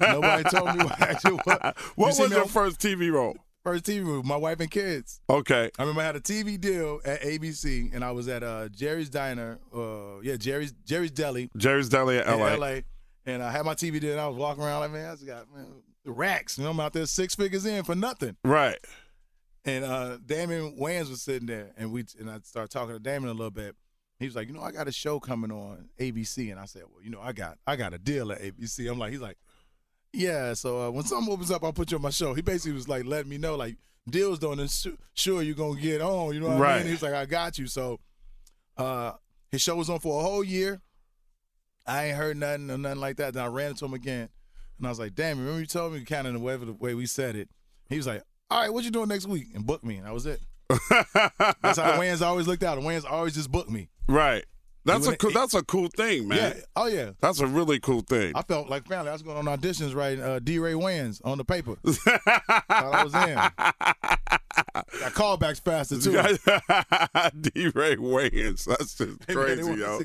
Nobody 0.00 0.42
told 0.50 0.76
me 0.76 0.84
what 0.84 1.00
actually 1.00 1.34
what. 1.44 1.76
What 1.96 2.16
You 2.16 2.22
was 2.22 2.30
your 2.30 2.42
on 2.42 2.48
first 2.48 2.80
TV 2.80 3.12
role? 3.12 3.36
first 3.62 3.84
TV 3.86 4.16
with 4.18 4.26
my 4.26 4.36
wife 4.36 4.60
and 4.60 4.70
kids. 4.70 5.20
Okay. 5.28 5.70
I 5.78 5.82
remember 5.82 6.02
I 6.02 6.04
had 6.04 6.16
a 6.16 6.20
TV 6.20 6.60
deal 6.60 7.00
at 7.04 7.22
ABC, 7.22 7.94
and 7.94 8.04
I 8.04 8.10
was 8.10 8.28
at 8.28 8.42
uh, 8.42 8.68
Jerry's 8.68 9.08
Diner, 9.08 9.58
uh, 9.74 10.20
yeah, 10.22 10.36
Jerry's 10.36 10.72
Jerry's 10.84 11.10
Deli 11.10 11.48
Jerry's 11.56 11.88
Deli 11.88 12.16
in 12.18 12.22
in 12.24 12.28
L.A. 12.28 12.56
LA, 12.58 12.80
and 13.24 13.42
I 13.42 13.50
had 13.50 13.64
my 13.64 13.74
TV 13.74 13.98
deal, 14.00 14.12
and 14.12 14.20
I 14.20 14.28
was 14.28 14.36
walking 14.36 14.62
around 14.62 14.80
like, 14.80 14.90
man, 14.92 15.08
I 15.08 15.14
just 15.14 15.26
got 15.26 15.46
man, 15.54 15.66
racks, 16.04 16.58
you 16.58 16.64
know, 16.64 16.70
I'm 16.70 16.80
out 16.80 16.92
there 16.92 17.06
six 17.06 17.34
figures 17.34 17.64
in 17.64 17.84
for 17.84 17.94
nothing. 17.94 18.36
Right. 18.44 18.76
And 19.64 19.84
uh, 19.84 20.18
Damon 20.24 20.76
Wayans 20.78 21.08
was 21.08 21.22
sitting 21.22 21.46
there, 21.46 21.72
and 21.76 21.90
we 21.90 22.04
and 22.18 22.30
I 22.30 22.38
started 22.42 22.70
talking 22.70 22.94
to 22.94 23.00
Damon 23.00 23.30
a 23.30 23.32
little 23.32 23.50
bit. 23.50 23.74
He 24.18 24.26
was 24.26 24.36
like, 24.36 24.46
you 24.48 24.54
know, 24.54 24.62
I 24.62 24.70
got 24.72 24.88
a 24.88 24.92
show 24.92 25.18
coming 25.18 25.50
on 25.50 25.88
ABC, 25.98 26.50
and 26.50 26.60
I 26.60 26.66
said, 26.66 26.82
well, 26.90 27.02
you 27.02 27.10
know, 27.10 27.20
I 27.20 27.32
got 27.32 27.58
I 27.66 27.76
got 27.76 27.94
a 27.94 27.98
deal 27.98 28.30
at 28.30 28.42
ABC. 28.42 28.90
I'm 28.90 28.98
like, 28.98 29.12
he's 29.12 29.20
like, 29.22 29.38
yeah. 30.12 30.52
So 30.54 30.82
uh, 30.82 30.90
when 30.90 31.04
something 31.04 31.32
opens 31.32 31.50
up, 31.50 31.64
I'll 31.64 31.72
put 31.72 31.90
you 31.90 31.96
on 31.96 32.02
my 32.02 32.10
show. 32.10 32.34
He 32.34 32.42
basically 32.42 32.72
was 32.72 32.88
like 32.88 33.04
letting 33.06 33.30
me 33.30 33.38
know 33.38 33.56
like 33.56 33.76
deals 34.08 34.38
don't 34.38 34.60
ensure 34.60 35.42
you're 35.42 35.54
gonna 35.54 35.80
get 35.80 36.02
on. 36.02 36.34
You 36.34 36.40
know 36.40 36.48
what 36.48 36.56
I 36.56 36.60
Right. 36.60 36.76
mean? 36.78 36.86
He 36.86 36.92
was 36.92 37.02
like, 37.02 37.14
I 37.14 37.24
got 37.24 37.58
you. 37.58 37.66
So 37.66 38.00
uh, 38.76 39.12
his 39.50 39.62
show 39.62 39.76
was 39.76 39.88
on 39.88 39.98
for 39.98 40.20
a 40.20 40.22
whole 40.22 40.44
year. 40.44 40.82
I 41.86 42.06
ain't 42.06 42.16
heard 42.16 42.36
nothing 42.36 42.70
or 42.70 42.78
nothing 42.78 43.00
like 43.00 43.16
that. 43.16 43.34
Then 43.34 43.44
I 43.44 43.46
ran 43.46 43.70
into 43.70 43.84
him 43.84 43.94
again, 43.94 44.28
and 44.78 44.86
I 44.86 44.90
was 44.90 44.98
like, 44.98 45.14
"Damn, 45.14 45.38
remember 45.38 45.60
you 45.60 45.66
told 45.66 45.92
me 45.94 46.02
kind 46.04 46.26
of 46.26 46.32
the 46.34 46.38
way 46.38 46.56
the 46.56 46.72
way 46.72 46.94
we 46.94 47.06
said 47.06 47.36
it." 47.36 47.48
He 47.90 47.96
was 47.98 48.06
like, 48.06 48.22
"All 48.50 48.60
right, 48.60 48.72
what 48.72 48.84
you 48.84 48.90
doing 48.90 49.08
next 49.08 49.26
week?" 49.26 49.48
And 49.54 49.66
book 49.66 49.84
me, 49.84 49.96
and 49.96 50.06
that 50.06 50.14
was 50.14 50.26
it. 50.26 50.40
That's 50.68 51.78
how 51.78 51.98
Wayans 51.98 52.22
always 52.22 52.46
looked 52.46 52.62
out. 52.62 52.78
Wayans 52.78 53.04
always 53.08 53.34
just 53.34 53.50
booked 53.52 53.70
me. 53.70 53.88
Right. 54.08 54.44
That's 54.86 55.06
a 55.06 55.16
cool, 55.16 55.30
it- 55.30 55.34
that's 55.34 55.54
a 55.54 55.62
cool 55.62 55.88
thing, 55.88 56.28
man. 56.28 56.56
Yeah. 56.56 56.62
Oh 56.76 56.86
yeah. 56.86 57.12
That's 57.20 57.40
a 57.40 57.46
really 57.46 57.80
cool 57.80 58.02
thing. 58.02 58.32
I 58.34 58.42
felt 58.42 58.68
like 58.68 58.86
family. 58.86 59.08
I 59.08 59.12
was 59.14 59.22
going 59.22 59.36
on 59.38 59.58
auditions 59.58 59.94
writing 59.94 60.22
uh, 60.22 60.40
DeRay 60.40 60.74
Wayans 60.74 61.22
on 61.24 61.38
the 61.38 61.44
paper. 61.44 61.76
Thought 61.86 62.60
I 62.68 63.02
was 63.04 63.14
in. 63.14 63.34
Got 65.00 65.12
callbacks 65.14 65.62
faster 65.62 65.98
too. 65.98 66.12
DeRay 67.40 67.96
Wayans. 67.96 68.64
That's 68.66 68.94
just 68.94 69.26
man, 69.26 69.36
crazy, 69.36 69.74
yo. 69.74 69.98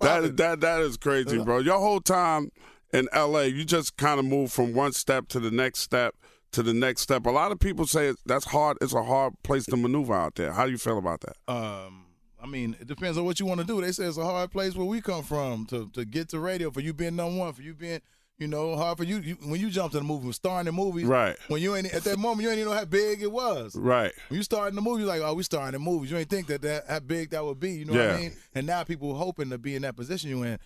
that 0.00 0.60
that 0.60 0.80
is 0.82 0.96
crazy, 0.96 1.42
bro. 1.42 1.58
Your 1.58 1.80
whole 1.80 2.00
time 2.00 2.52
in 2.92 3.08
LA, 3.14 3.40
you 3.42 3.64
just 3.64 3.96
kind 3.96 4.20
of 4.20 4.24
move 4.26 4.52
from 4.52 4.72
one 4.72 4.92
step 4.92 5.26
to 5.28 5.40
the 5.40 5.50
next 5.50 5.80
step 5.80 6.14
to 6.52 6.62
the 6.62 6.74
next 6.74 7.02
step. 7.02 7.26
A 7.26 7.30
lot 7.30 7.52
of 7.52 7.58
people 7.58 7.86
say 7.86 8.14
that's 8.26 8.44
hard. 8.44 8.78
It's 8.80 8.94
a 8.94 9.02
hard 9.02 9.34
place 9.42 9.64
to 9.66 9.76
maneuver 9.76 10.14
out 10.14 10.34
there. 10.36 10.52
How 10.52 10.66
do 10.66 10.72
you 10.72 10.78
feel 10.78 10.98
about 10.98 11.20
that? 11.22 11.52
Um, 11.52 12.06
I 12.42 12.46
mean, 12.46 12.76
it 12.80 12.86
depends 12.86 13.18
on 13.18 13.24
what 13.24 13.40
you 13.40 13.46
want 13.46 13.60
to 13.60 13.66
do. 13.66 13.80
They 13.80 13.92
say 13.92 14.04
it's 14.04 14.18
a 14.18 14.24
hard 14.24 14.50
place 14.50 14.74
where 14.74 14.86
we 14.86 15.00
come 15.00 15.22
from 15.22 15.66
to 15.66 15.88
to 15.90 16.04
get 16.04 16.28
to 16.30 16.40
radio 16.40 16.70
for 16.70 16.80
you 16.80 16.92
being 16.92 17.16
number 17.16 17.38
one, 17.38 17.52
for 17.52 17.62
you 17.62 17.74
being, 17.74 18.00
you 18.38 18.48
know, 18.48 18.76
hard 18.76 18.98
for 18.98 19.04
you, 19.04 19.18
you 19.18 19.36
when 19.46 19.60
you 19.60 19.70
jumped 19.70 19.94
in 19.94 20.00
the 20.00 20.06
movie, 20.06 20.32
starring 20.32 20.66
in 20.66 20.74
movies. 20.74 21.04
Right. 21.04 21.36
When 21.48 21.62
you 21.62 21.76
ain't 21.76 21.92
at 21.94 22.04
that 22.04 22.18
moment, 22.18 22.42
you 22.42 22.50
ain't 22.50 22.58
even 22.58 22.72
know 22.72 22.78
how 22.78 22.84
big 22.84 23.22
it 23.22 23.30
was. 23.30 23.76
Right. 23.76 24.12
When 24.28 24.36
you 24.38 24.42
start 24.42 24.70
in 24.70 24.74
the 24.74 24.82
movie, 24.82 25.04
you're 25.04 25.08
like, 25.08 25.22
oh, 25.22 25.34
we 25.34 25.44
starting 25.44 25.72
the 25.72 25.78
movies. 25.78 26.10
You 26.10 26.18
ain't 26.18 26.28
think 26.28 26.48
that, 26.48 26.62
that 26.62 26.84
how 26.88 27.00
big 27.00 27.30
that 27.30 27.44
would 27.44 27.60
be. 27.60 27.72
You 27.72 27.84
know 27.86 27.92
what 27.92 28.16
I 28.16 28.20
mean? 28.20 28.32
And 28.54 28.66
now 28.66 28.82
people 28.82 29.14
hoping 29.14 29.50
to 29.50 29.58
be 29.58 29.76
in 29.76 29.82
that 29.82 29.96
position 29.96 30.28
you 30.28 30.42
in. 30.42 30.58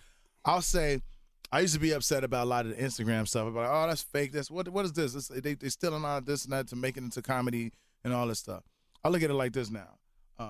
I'll 0.43 0.61
say, 0.61 1.01
I 1.51 1.61
used 1.61 1.73
to 1.75 1.79
be 1.79 1.91
upset 1.93 2.23
about 2.23 2.45
a 2.45 2.49
lot 2.49 2.65
of 2.65 2.75
the 2.75 2.83
Instagram 2.83 3.27
stuff. 3.27 3.47
About 3.47 3.69
oh, 3.71 3.87
that's 3.87 4.03
fake. 4.03 4.31
That's 4.33 4.51
what 4.51 4.67
what 4.69 4.85
is 4.85 4.93
this? 4.93 5.15
It's, 5.15 5.27
they 5.29 5.53
they 5.53 5.69
stealing 5.69 6.03
all 6.03 6.21
this 6.21 6.43
and 6.43 6.53
that 6.53 6.67
to 6.69 6.75
make 6.75 6.97
it 6.97 7.03
into 7.03 7.21
comedy 7.21 7.71
and 8.03 8.13
all 8.13 8.27
this 8.27 8.39
stuff. 8.39 8.63
I 9.03 9.09
look 9.09 9.23
at 9.23 9.29
it 9.29 9.33
like 9.35 9.53
this 9.53 9.69
now. 9.69 9.97
Um, 10.39 10.49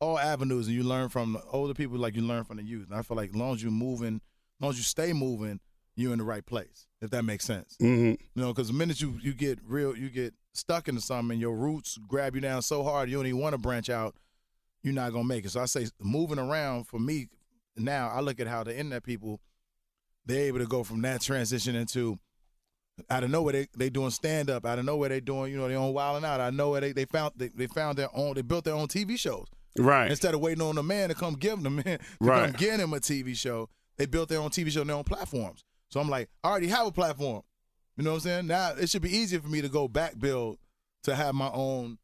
all 0.00 0.18
avenues, 0.18 0.66
and 0.66 0.76
you 0.76 0.82
learn 0.82 1.08
from 1.08 1.34
the 1.34 1.42
older 1.50 1.74
people 1.74 1.98
like 1.98 2.16
you 2.16 2.22
learn 2.22 2.44
from 2.44 2.56
the 2.56 2.62
youth. 2.62 2.88
And 2.90 2.98
I 2.98 3.02
feel 3.02 3.16
like 3.16 3.30
as 3.30 3.36
long 3.36 3.54
as 3.54 3.62
you're 3.62 3.72
moving, 3.72 4.16
as 4.16 4.62
long 4.62 4.70
as 4.70 4.76
you 4.76 4.82
stay 4.82 5.12
moving, 5.12 5.60
you're 5.96 6.12
in 6.12 6.18
the 6.18 6.24
right 6.24 6.44
place. 6.44 6.86
If 7.00 7.10
that 7.10 7.24
makes 7.24 7.44
sense. 7.44 7.76
hmm 7.78 8.10
You 8.10 8.18
know, 8.34 8.48
because 8.48 8.68
the 8.68 8.74
minute 8.74 9.00
you 9.00 9.18
you 9.22 9.34
get 9.34 9.58
real, 9.62 9.96
you 9.96 10.08
get 10.08 10.34
stuck 10.54 10.88
into 10.88 11.00
something, 11.02 11.32
and 11.32 11.40
your 11.40 11.54
roots 11.54 11.98
grab 12.08 12.34
you 12.34 12.40
down 12.40 12.62
so 12.62 12.82
hard, 12.82 13.10
you 13.10 13.16
don't 13.16 13.26
even 13.26 13.40
want 13.40 13.52
to 13.52 13.58
branch 13.58 13.90
out. 13.90 14.14
You're 14.82 14.94
not 14.94 15.12
gonna 15.12 15.24
make 15.24 15.44
it. 15.44 15.50
So 15.50 15.60
I 15.60 15.66
say 15.66 15.86
moving 16.00 16.38
around 16.38 16.84
for 16.84 16.98
me 16.98 17.28
now. 17.76 18.08
I 18.08 18.20
look 18.20 18.40
at 18.40 18.46
how 18.46 18.64
the 18.64 18.72
internet 18.76 19.02
people 19.02 19.40
they're 20.26 20.46
able 20.46 20.58
to 20.60 20.66
go 20.66 20.82
from 20.84 21.02
that 21.02 21.20
transition 21.20 21.74
into 21.74 22.18
out 23.10 23.24
of 23.24 23.30
nowhere 23.30 23.52
they 23.52 23.66
they 23.76 23.90
doing 23.90 24.10
stand 24.10 24.50
up. 24.50 24.64
Out 24.64 24.78
of 24.78 24.84
nowhere 24.84 25.08
they 25.08 25.20
doing 25.20 25.52
you 25.52 25.58
know 25.58 25.68
they 25.68 25.74
own 25.74 25.92
wilding 25.92 26.24
out. 26.24 26.40
I 26.40 26.50
know 26.50 26.70
where 26.70 26.80
they 26.80 26.92
they 26.92 27.04
found 27.04 27.32
they, 27.36 27.48
they 27.48 27.66
found 27.66 27.98
their 27.98 28.08
own 28.14 28.34
they 28.34 28.42
built 28.42 28.64
their 28.64 28.74
own 28.74 28.88
TV 28.88 29.18
shows 29.18 29.46
Right. 29.76 30.08
instead 30.10 30.34
of 30.34 30.40
waiting 30.40 30.62
on 30.62 30.78
a 30.78 30.82
man 30.82 31.08
to 31.08 31.14
come 31.16 31.34
give 31.34 31.60
them 31.62 31.76
man 31.76 31.84
to 31.98 31.98
Right. 32.20 32.44
come 32.46 32.52
get 32.52 32.80
him 32.80 32.92
a 32.94 33.00
TV 33.00 33.36
show. 33.36 33.68
They 33.96 34.06
built 34.06 34.28
their 34.28 34.40
own 34.40 34.50
TV 34.50 34.70
show, 34.70 34.80
and 34.80 34.90
their 34.90 34.96
own 34.96 35.04
platforms. 35.04 35.64
So 35.90 36.00
I'm 36.00 36.08
like, 36.08 36.28
I 36.42 36.48
already 36.48 36.66
have 36.68 36.86
a 36.86 36.92
platform. 36.92 37.42
You 37.96 38.02
know 38.04 38.10
what 38.10 38.16
I'm 38.16 38.20
saying? 38.22 38.46
Now 38.48 38.72
it 38.78 38.88
should 38.90 39.02
be 39.02 39.16
easier 39.16 39.40
for 39.40 39.48
me 39.48 39.60
to 39.62 39.68
go 39.68 39.86
back 39.88 40.18
build 40.18 40.58
to 41.04 41.14
have 41.14 41.34
my 41.34 41.50
own 41.52 41.98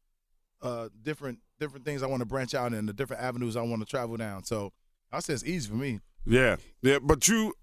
uh, 0.61 0.89
different 1.01 1.39
different 1.59 1.85
things 1.85 2.01
I 2.03 2.07
want 2.07 2.21
to 2.21 2.25
branch 2.25 2.53
out 2.53 2.73
in, 2.73 2.85
the 2.85 2.93
different 2.93 3.21
avenues 3.23 3.55
I 3.55 3.61
want 3.61 3.81
to 3.81 3.85
travel 3.85 4.17
down. 4.17 4.43
So 4.43 4.71
I 5.11 5.19
say 5.19 5.33
it's 5.33 5.43
easy 5.45 5.69
for 5.69 5.75
me. 5.75 5.99
Yeah. 6.25 6.57
Yeah. 6.81 6.99
But 7.01 7.27
you 7.27 7.53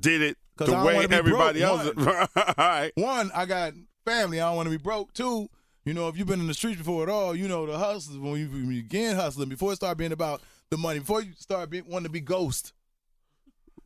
did 0.00 0.22
it 0.22 0.36
the 0.56 0.72
way 0.84 1.06
everybody 1.10 1.62
else. 1.62 1.88
All 1.96 2.54
right. 2.58 2.92
One, 2.96 3.30
I 3.34 3.46
got 3.46 3.74
family. 4.04 4.40
I 4.40 4.48
don't 4.48 4.56
want 4.56 4.66
to 4.66 4.70
be 4.70 4.82
broke. 4.82 5.12
Two, 5.12 5.48
you 5.84 5.94
know, 5.94 6.08
if 6.08 6.16
you've 6.18 6.26
been 6.26 6.40
in 6.40 6.46
the 6.46 6.54
streets 6.54 6.78
before 6.78 7.02
at 7.02 7.08
all, 7.08 7.34
you 7.34 7.48
know 7.48 7.64
the 7.66 7.78
hustlers 7.78 8.18
when 8.18 8.36
you, 8.36 8.48
begin 8.48 9.16
hustling 9.16 9.48
before 9.48 9.72
it 9.72 9.76
start 9.76 9.96
being 9.98 10.12
about 10.12 10.42
the 10.70 10.76
money, 10.76 10.98
before 10.98 11.22
you 11.22 11.32
start 11.38 11.70
being, 11.70 11.84
wanting 11.88 12.04
to 12.04 12.10
be 12.10 12.20
ghost, 12.20 12.72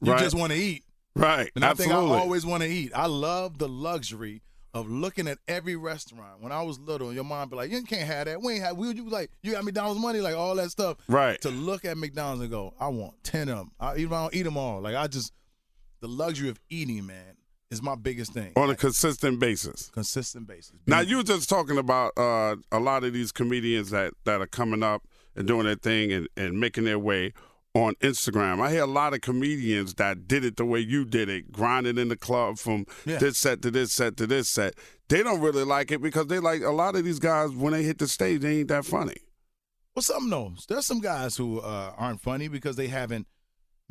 you 0.00 0.12
Right. 0.12 0.20
just 0.20 0.36
want 0.36 0.52
to 0.52 0.58
eat. 0.58 0.84
Right. 1.14 1.50
And 1.54 1.64
I 1.64 1.74
think 1.74 1.92
I 1.92 1.96
always 1.96 2.44
want 2.46 2.62
to 2.62 2.68
eat. 2.68 2.92
I 2.94 3.06
love 3.06 3.58
the 3.58 3.68
luxury 3.68 4.42
of 4.74 4.90
looking 4.90 5.28
at 5.28 5.38
every 5.46 5.76
restaurant. 5.76 6.40
When 6.40 6.50
I 6.50 6.62
was 6.62 6.78
little, 6.78 7.12
your 7.12 7.24
mom 7.24 7.50
be 7.50 7.56
like, 7.56 7.70
"You 7.70 7.82
can't 7.82 8.06
have 8.06 8.24
that. 8.24 8.40
We 8.40 8.54
ain't 8.54 8.64
have. 8.64 8.76
We 8.78 8.88
you 8.94 9.08
like 9.10 9.30
you 9.42 9.52
got 9.52 9.64
McDonald's 9.64 10.00
money, 10.00 10.20
like 10.20 10.34
all 10.34 10.54
that 10.56 10.70
stuff." 10.70 10.96
Right. 11.08 11.38
To 11.42 11.50
look 11.50 11.84
at 11.84 11.98
McDonald's 11.98 12.40
and 12.40 12.50
go, 12.50 12.72
"I 12.80 12.88
want 12.88 13.22
ten 13.22 13.48
of 13.50 13.58
them. 13.58 13.72
I 13.78 13.96
even 13.98 14.14
I 14.14 14.22
don't 14.22 14.34
eat 14.34 14.42
them 14.44 14.56
all. 14.56 14.80
Like 14.80 14.94
I 14.96 15.06
just 15.06 15.32
the 16.02 16.08
luxury 16.08 16.50
of 16.50 16.60
eating, 16.68 17.06
man, 17.06 17.36
is 17.70 17.80
my 17.82 17.94
biggest 17.94 18.34
thing. 18.34 18.52
on 18.56 18.68
a 18.68 18.76
consistent 18.76 19.38
basis. 19.40 19.88
consistent 19.94 20.46
basis. 20.46 20.74
Now 20.86 21.00
you 21.00 21.16
were 21.16 21.22
just 21.22 21.48
talking 21.48 21.78
about 21.78 22.12
uh, 22.18 22.56
a 22.70 22.78
lot 22.78 23.02
of 23.04 23.14
these 23.14 23.32
comedians 23.32 23.88
that, 23.90 24.12
that 24.24 24.42
are 24.42 24.46
coming 24.46 24.82
up 24.82 25.02
and 25.34 25.48
doing 25.48 25.64
their 25.64 25.76
thing 25.76 26.12
and, 26.12 26.28
and 26.36 26.60
making 26.60 26.84
their 26.84 26.98
way 26.98 27.32
on 27.74 27.94
Instagram. 28.02 28.60
I 28.60 28.70
hear 28.70 28.82
a 28.82 28.86
lot 28.86 29.14
of 29.14 29.22
comedians 29.22 29.94
that 29.94 30.28
did 30.28 30.44
it 30.44 30.58
the 30.58 30.66
way 30.66 30.80
you 30.80 31.06
did 31.06 31.30
it, 31.30 31.50
grinding 31.50 31.96
in 31.96 32.08
the 32.08 32.16
club 32.16 32.58
from 32.58 32.84
Yeah. 33.06 33.16
this 33.16 33.38
set 33.38 33.62
to 33.62 33.70
this 33.70 33.92
set 33.94 34.18
to 34.18 34.26
this 34.26 34.50
set. 34.50 34.74
They 35.08 35.22
don't 35.22 35.40
really 35.40 35.64
like 35.64 35.90
it 35.90 36.02
because 36.02 36.26
they 36.26 36.38
like 36.38 36.60
a 36.62 36.70
lot 36.72 36.96
of 36.96 37.04
these 37.04 37.18
guys 37.18 37.50
when 37.52 37.72
they 37.72 37.82
hit 37.82 37.96
the 37.98 38.08
stage, 38.08 38.42
they 38.42 38.58
ain't 38.58 38.68
that 38.68 38.84
funny. 38.84 39.16
Well, 39.94 40.02
some 40.02 40.28
knows. 40.28 40.66
There's 40.68 40.84
some 40.86 41.00
guys 41.00 41.36
who 41.36 41.60
uh, 41.60 41.92
aren't 41.96 42.20
funny 42.20 42.48
because 42.48 42.76
they 42.76 42.88
haven't 42.88 43.26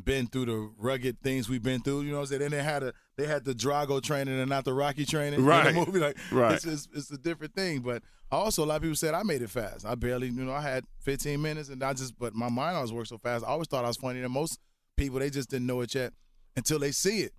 been 0.04 0.28
through 0.28 0.46
the 0.46 0.72
rugged 0.78 1.22
things 1.22 1.48
we've 1.50 1.64
been 1.64 1.82
through. 1.82 2.02
You 2.02 2.12
know 2.12 2.18
what 2.18 2.22
I'm 2.24 2.28
saying? 2.28 2.42
Then 2.42 2.52
they 2.52 2.64
had 2.64 2.84
a 2.84 2.94
they 3.18 3.28
had 3.28 3.46
the 3.46 3.54
Drago 3.54 4.02
training 4.02 4.40
and 4.40 4.50
not 4.50 4.66
the 4.66 4.74
Rocky 4.74 5.06
training. 5.06 5.44
Right. 5.44 5.68
In 5.68 5.76
the 5.76 5.86
movie, 5.86 6.00
like 6.00 6.18
Right. 6.32 6.54
it's, 6.56 6.66
it's 6.66 6.88
it's 6.94 7.12
a 7.12 7.18
different 7.18 7.54
thing. 7.56 7.80
But 7.82 8.04
also 8.32 8.64
a 8.64 8.68
lot 8.68 8.76
of 8.78 8.82
people 8.84 8.96
said 8.96 9.14
I 9.14 9.24
made 9.24 9.42
it 9.42 9.50
fast. 9.50 9.86
I 9.86 9.96
barely, 9.96 10.28
you 10.28 10.44
know, 10.44 10.54
I 10.54 10.62
had 10.62 10.86
15 11.02 11.42
minutes 11.42 11.70
and 11.70 11.84
I 11.84 11.94
just 11.94 12.18
but 12.18 12.34
my 12.34 12.50
mind 12.50 12.76
always 12.78 12.92
worked 12.94 13.10
so 13.10 13.18
fast. 13.18 13.44
I 13.44 13.48
always 13.50 13.68
thought 13.68 13.84
I 13.86 13.90
was 13.90 13.98
funnier 13.98 14.22
than 14.24 14.32
most 14.32 14.60
people. 14.98 15.20
They 15.20 15.30
just 15.30 15.50
didn't 15.50 15.68
know 15.68 15.82
it 15.82 15.94
yet 15.96 16.14
until 16.56 16.80
they 16.80 16.92
see 16.92 17.22
it. 17.22 17.34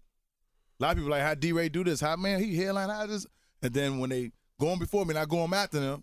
A 0.81 0.83
lot 0.83 0.91
of 0.93 0.97
people 0.97 1.11
like 1.11 1.23
how 1.23 1.35
DeRay 1.35 1.69
do 1.69 1.85
this. 1.85 2.01
How 2.01 2.17
man 2.17 2.41
he 2.43 2.57
headline 2.57 2.89
how 2.89 3.07
this 3.07 3.27
and 3.63 3.73
then 3.73 3.99
when 3.99 4.11
they 4.11 4.33
go 4.61 4.69
on 4.71 4.79
before 4.79 5.05
me 5.05 5.11
and 5.11 5.19
I 5.19 5.25
go 5.25 5.41
on 5.41 5.53
after 5.55 5.81
them 5.81 6.03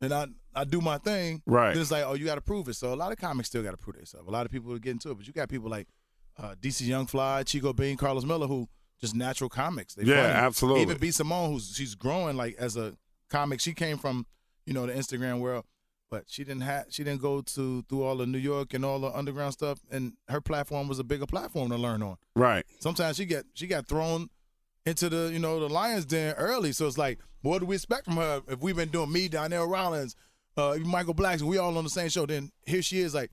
and 0.00 0.12
I 0.12 0.26
I 0.54 0.64
do 0.64 0.80
my 0.80 0.98
thing. 0.98 1.42
Right. 1.46 1.72
Then 1.72 1.80
it's 1.82 1.92
like, 1.92 2.04
oh, 2.04 2.14
you 2.14 2.24
got 2.24 2.34
to 2.34 2.40
prove 2.40 2.68
it. 2.68 2.74
So 2.74 2.92
a 2.92 2.96
lot 2.96 3.12
of 3.12 3.18
comics 3.18 3.48
still 3.48 3.62
got 3.62 3.70
to 3.70 3.76
prove 3.76 3.94
themselves. 3.96 4.26
A 4.26 4.30
lot 4.32 4.46
of 4.46 4.50
people 4.50 4.72
are 4.72 4.80
getting 4.80 4.98
to 5.00 5.10
it, 5.12 5.14
but 5.18 5.24
you 5.26 5.32
got 5.32 5.48
people 5.48 5.70
like 5.70 5.86
uh, 6.38 6.54
DC 6.60 6.86
Young 6.86 7.06
Fly, 7.06 7.42
Chico 7.42 7.72
Bean, 7.72 7.96
Carlos 7.96 8.24
Miller, 8.24 8.46
who 8.46 8.68
just 9.00 9.14
natural 9.14 9.48
comics. 9.50 9.94
They 9.94 10.04
Yeah, 10.04 10.22
funny. 10.22 10.46
absolutely. 10.46 10.82
Even 10.82 10.98
B 10.98 11.10
Simone, 11.10 11.52
who's 11.52 11.74
she's 11.74 11.94
growing 11.94 12.36
like 12.36 12.56
as 12.58 12.76
a 12.76 12.96
comic. 13.30 13.60
She 13.60 13.72
came 13.74 13.96
from 13.98 14.26
you 14.66 14.74
know 14.74 14.86
the 14.86 14.92
Instagram 14.92 15.40
world, 15.40 15.64
but 16.10 16.24
she 16.26 16.44
didn't 16.44 16.62
have 16.62 16.86
she 16.90 17.02
didn't 17.04 17.22
go 17.22 17.40
to 17.40 17.82
through 17.88 18.02
all 18.02 18.16
the 18.16 18.26
New 18.26 18.38
York 18.38 18.74
and 18.74 18.84
all 18.84 18.98
the 18.98 19.08
underground 19.16 19.52
stuff. 19.54 19.80
And 19.90 20.14
her 20.28 20.40
platform 20.40 20.88
was 20.88 20.98
a 20.98 21.04
bigger 21.04 21.26
platform 21.26 21.70
to 21.70 21.76
learn 21.76 22.02
on. 22.02 22.16
Right. 22.34 22.64
Sometimes 22.80 23.16
she 23.16 23.24
get 23.24 23.46
she 23.54 23.66
got 23.66 23.86
thrown 23.88 24.28
into 24.86 25.08
the 25.08 25.30
you 25.32 25.38
know 25.38 25.60
the 25.60 25.68
lions 25.68 26.04
den 26.04 26.34
early. 26.36 26.72
So 26.72 26.86
it's 26.86 26.98
like, 26.98 27.18
what 27.42 27.60
do 27.60 27.66
we 27.66 27.76
expect 27.76 28.04
from 28.04 28.16
her 28.16 28.42
if 28.48 28.60
we've 28.60 28.76
been 28.76 28.88
doing 28.90 29.12
me, 29.12 29.28
Donnell 29.28 29.66
Rawlings, 29.66 30.14
uh, 30.56 30.76
Michael 30.84 31.14
Blackson, 31.14 31.42
we 31.42 31.58
all 31.58 31.76
on 31.78 31.84
the 31.84 31.90
same 31.90 32.08
show? 32.08 32.26
Then 32.26 32.50
here 32.66 32.82
she 32.82 33.00
is, 33.00 33.14
like, 33.14 33.30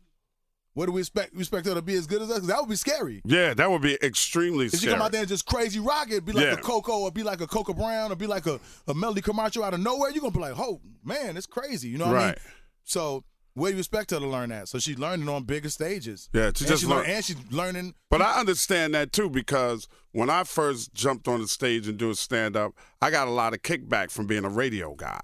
what 0.77 0.85
do 0.85 0.91
we 0.91 1.01
expect? 1.01 1.33
We 1.33 1.39
expect 1.39 1.65
her 1.65 1.73
to 1.73 1.81
be 1.81 1.95
as 1.95 2.05
good 2.05 2.21
as 2.21 2.29
us? 2.29 2.37
'Cause 2.39 2.47
that 2.47 2.59
would 2.59 2.69
be 2.69 2.75
scary. 2.75 3.21
Yeah, 3.25 3.55
that 3.55 3.71
would 3.71 3.81
be 3.81 3.97
extremely 4.03 4.67
If 4.67 4.75
she 4.79 4.85
come 4.87 5.01
out 5.01 5.11
there 5.11 5.21
and 5.21 5.27
just 5.29 5.45
crazy 5.47 5.79
rock 5.79 6.11
it, 6.11 6.23
be 6.23 6.33
like 6.33 6.45
Yeah. 6.45 6.53
a 6.53 6.57
Coco 6.57 6.99
or 6.99 7.11
be 7.11 7.23
like 7.23 7.41
a 7.41 7.47
Cocoa 7.47 7.73
Brown 7.73 8.11
or 8.11 8.15
be 8.15 8.27
like 8.27 8.45
a, 8.45 8.59
a 8.87 8.93
Melanie 8.93 9.21
Comarcho 9.21 9.63
out 9.63 9.73
of 9.73 9.79
nowhere, 9.79 10.11
you're 10.11 10.21
gonna 10.21 10.31
be 10.33 10.39
like, 10.39 10.53
oh 10.57 10.79
man, 11.03 11.35
it's 11.35 11.47
crazy. 11.47 11.89
You 11.89 11.97
know 11.97 12.05
what 12.07 12.15
I 12.17 12.19
mean? 12.19 12.27
Right. 12.29 12.37
So 12.83 13.23
where 13.55 13.71
do 13.71 13.75
you 13.77 13.79
expect 13.79 14.11
her 14.11 14.19
to 14.19 14.27
learn 14.27 14.49
that? 14.49 14.67
So 14.67 14.77
she's 14.77 14.99
learning 14.99 15.27
on 15.29 15.45
bigger 15.45 15.69
stages. 15.69 16.29
Yeah, 16.31 16.41
to 16.41 16.47
and 16.47 16.55
just 16.67 16.81
she 16.83 16.87
learn, 16.87 16.99
learn- 16.99 17.09
and 17.09 17.25
she's 17.25 17.37
learning 17.49 17.95
But 18.11 18.21
I 18.21 18.39
understand 18.39 18.93
that 18.93 19.11
too 19.11 19.31
because 19.31 19.87
when 20.11 20.29
I 20.29 20.43
first 20.43 20.93
jumped 20.93 21.27
on 21.27 21.41
the 21.41 21.47
stage 21.47 21.87
and 21.87 21.97
doing 21.97 22.13
stand 22.13 22.55
up, 22.55 22.73
I 23.01 23.09
got 23.09 23.27
a 23.27 23.31
lot 23.31 23.53
of 23.55 23.63
kickback 23.63 24.11
from 24.11 24.27
being 24.27 24.45
a 24.45 24.49
radio 24.49 24.93
guy. 24.93 25.21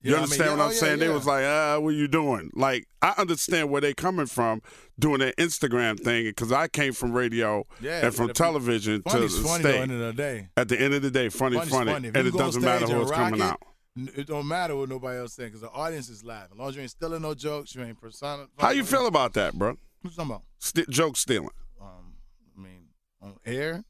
You, 0.00 0.12
know 0.12 0.20
what 0.20 0.30
I 0.30 0.30
mean? 0.30 0.40
understand 0.40 0.50
Yeah, 0.50 0.56
what 0.56 0.60
oh, 0.60 0.64
I'm 0.66 0.72
yeah, 0.72 0.78
saying? 0.78 0.98
They 1.00 1.08
was 1.08 1.26
like, 1.26 1.44
uh, 1.44 1.78
what 1.78 1.94
you 1.94 2.06
doing? 2.06 2.50
Like, 2.54 2.86
I 3.02 3.14
understand 3.18 3.70
where 3.70 3.80
they 3.80 3.94
coming 3.94 4.26
from 4.26 4.62
doing 4.98 5.18
their 5.18 5.32
Instagram 5.32 5.98
thing 5.98 6.24
because 6.24 6.52
I 6.52 6.68
came 6.68 6.92
from 6.92 7.12
radio 7.12 7.64
and 7.84 8.14
from 8.14 8.32
television 8.32 9.02
to 9.08 9.18
the 9.18 9.28
funny 9.28 9.62
though, 9.62 9.70
stage. 9.70 9.80
end 9.82 9.92
of 9.92 9.98
the 9.98 10.12
day. 10.12 10.48
At 10.56 10.68
the 10.68 10.80
end 10.80 10.94
of 10.94 11.02
the 11.02 11.10
day, 11.10 11.28
funny, 11.30 11.56
Funny's 11.56 11.72
funny, 11.72 11.92
funny. 11.92 12.08
And 12.08 12.28
it 12.28 12.34
doesn't 12.34 12.62
matter 12.62 12.86
who's 12.86 13.10
coming 13.10 13.40
out. 13.40 13.60
It 13.96 14.28
don't 14.28 14.46
matter 14.46 14.76
what 14.76 14.88
nobody 14.88 15.18
else 15.18 15.34
saying 15.34 15.48
because 15.48 15.62
the 15.62 15.70
audience 15.70 16.08
is 16.08 16.22
laughing. 16.22 16.50
As 16.52 16.58
long 16.58 16.68
as 16.68 16.76
you 16.76 16.82
ain't 16.82 16.90
stealing 16.92 17.22
no 17.22 17.34
jokes, 17.34 17.74
you 17.74 17.82
ain't 17.82 18.00
persona. 18.00 18.46
How 18.56 18.70
you 18.70 18.84
feel 18.84 19.08
about 19.08 19.32
that, 19.32 19.54
bro? 19.54 19.76
Who's 20.04 20.14
talking 20.14 20.30
about? 20.30 20.42
St- 20.60 20.88
joke 20.88 21.16
stealing. 21.16 21.50
Um, 21.80 22.14
I 22.56 22.62
mean, 22.62 22.84
on 23.20 23.34
air, 23.44 23.82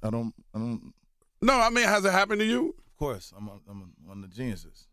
I 0.00 0.10
don't, 0.10 0.32
I 0.54 0.58
don't. 0.58 0.92
No, 1.40 1.54
I 1.58 1.70
mean, 1.70 1.86
has 1.86 2.04
it 2.04 2.12
happened 2.12 2.38
to 2.38 2.46
you? 2.46 2.68
Of 2.68 2.96
course, 2.96 3.32
I'm, 3.36 3.48
a, 3.48 3.58
I'm 3.68 3.80
a, 3.82 4.08
one 4.08 4.22
of 4.22 4.30
the 4.30 4.36
geniuses. 4.36 4.86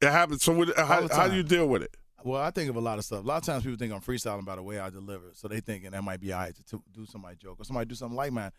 It 0.00 0.10
happens. 0.10 0.42
So, 0.42 0.52
what, 0.52 0.76
how, 0.76 1.08
how 1.08 1.28
do 1.28 1.36
you 1.36 1.42
deal 1.42 1.66
with 1.66 1.82
it? 1.82 1.96
well, 2.24 2.40
I 2.40 2.50
think 2.50 2.70
of 2.70 2.76
a 2.76 2.80
lot 2.80 2.98
of 2.98 3.04
stuff. 3.04 3.22
A 3.22 3.26
lot 3.26 3.36
of 3.36 3.44
times 3.44 3.64
people 3.64 3.78
think 3.78 3.92
I'm 3.92 4.00
freestyling 4.00 4.46
by 4.46 4.56
the 4.56 4.62
way 4.62 4.78
I 4.78 4.88
deliver, 4.88 5.30
so 5.34 5.46
they 5.46 5.60
thinking 5.60 5.90
that 5.90 6.02
might 6.02 6.20
be 6.20 6.32
all 6.32 6.40
right 6.40 6.54
to, 6.56 6.64
to 6.64 6.82
do 6.90 7.04
somebody 7.04 7.36
joke 7.36 7.60
or 7.60 7.64
somebody 7.64 7.86
do 7.86 7.94
something 7.94 8.16
like 8.16 8.32
mine. 8.32 8.50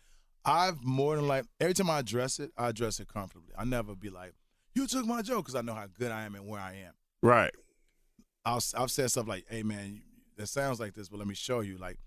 I've 0.46 0.84
more 0.84 1.16
than 1.16 1.28
like 1.28 1.46
every 1.60 1.74
time 1.74 1.90
I 1.90 2.00
address 2.00 2.40
it, 2.40 2.52
I 2.56 2.70
address 2.70 3.00
it 3.00 3.08
comfortably. 3.08 3.54
I 3.58 3.66
never 3.66 3.96
be 3.96 4.12
like, 4.12 4.34
"You 4.76 4.86
took 4.86 5.08
my 5.08 5.24
joke," 5.24 5.46
because 5.46 5.56
I 5.56 5.62
know 5.62 5.74
how 5.74 5.88
good 5.88 6.12
I 6.12 6.26
am 6.26 6.36
and 6.36 6.48
where 6.48 6.62
I 6.62 6.74
am. 6.86 6.94
Right. 7.24 7.52
I'll 8.46 8.62
I've 8.78 8.92
said 8.92 9.10
stuff 9.10 9.28
like, 9.28 9.46
"Hey 9.50 9.64
man, 9.64 10.04
that 10.38 10.48
sounds 10.48 10.80
like 10.80 10.94
this, 10.94 11.10
but 11.10 11.18
let 11.18 11.28
me 11.28 11.34
show 11.34 11.62
you." 11.62 11.78
Like 11.78 11.98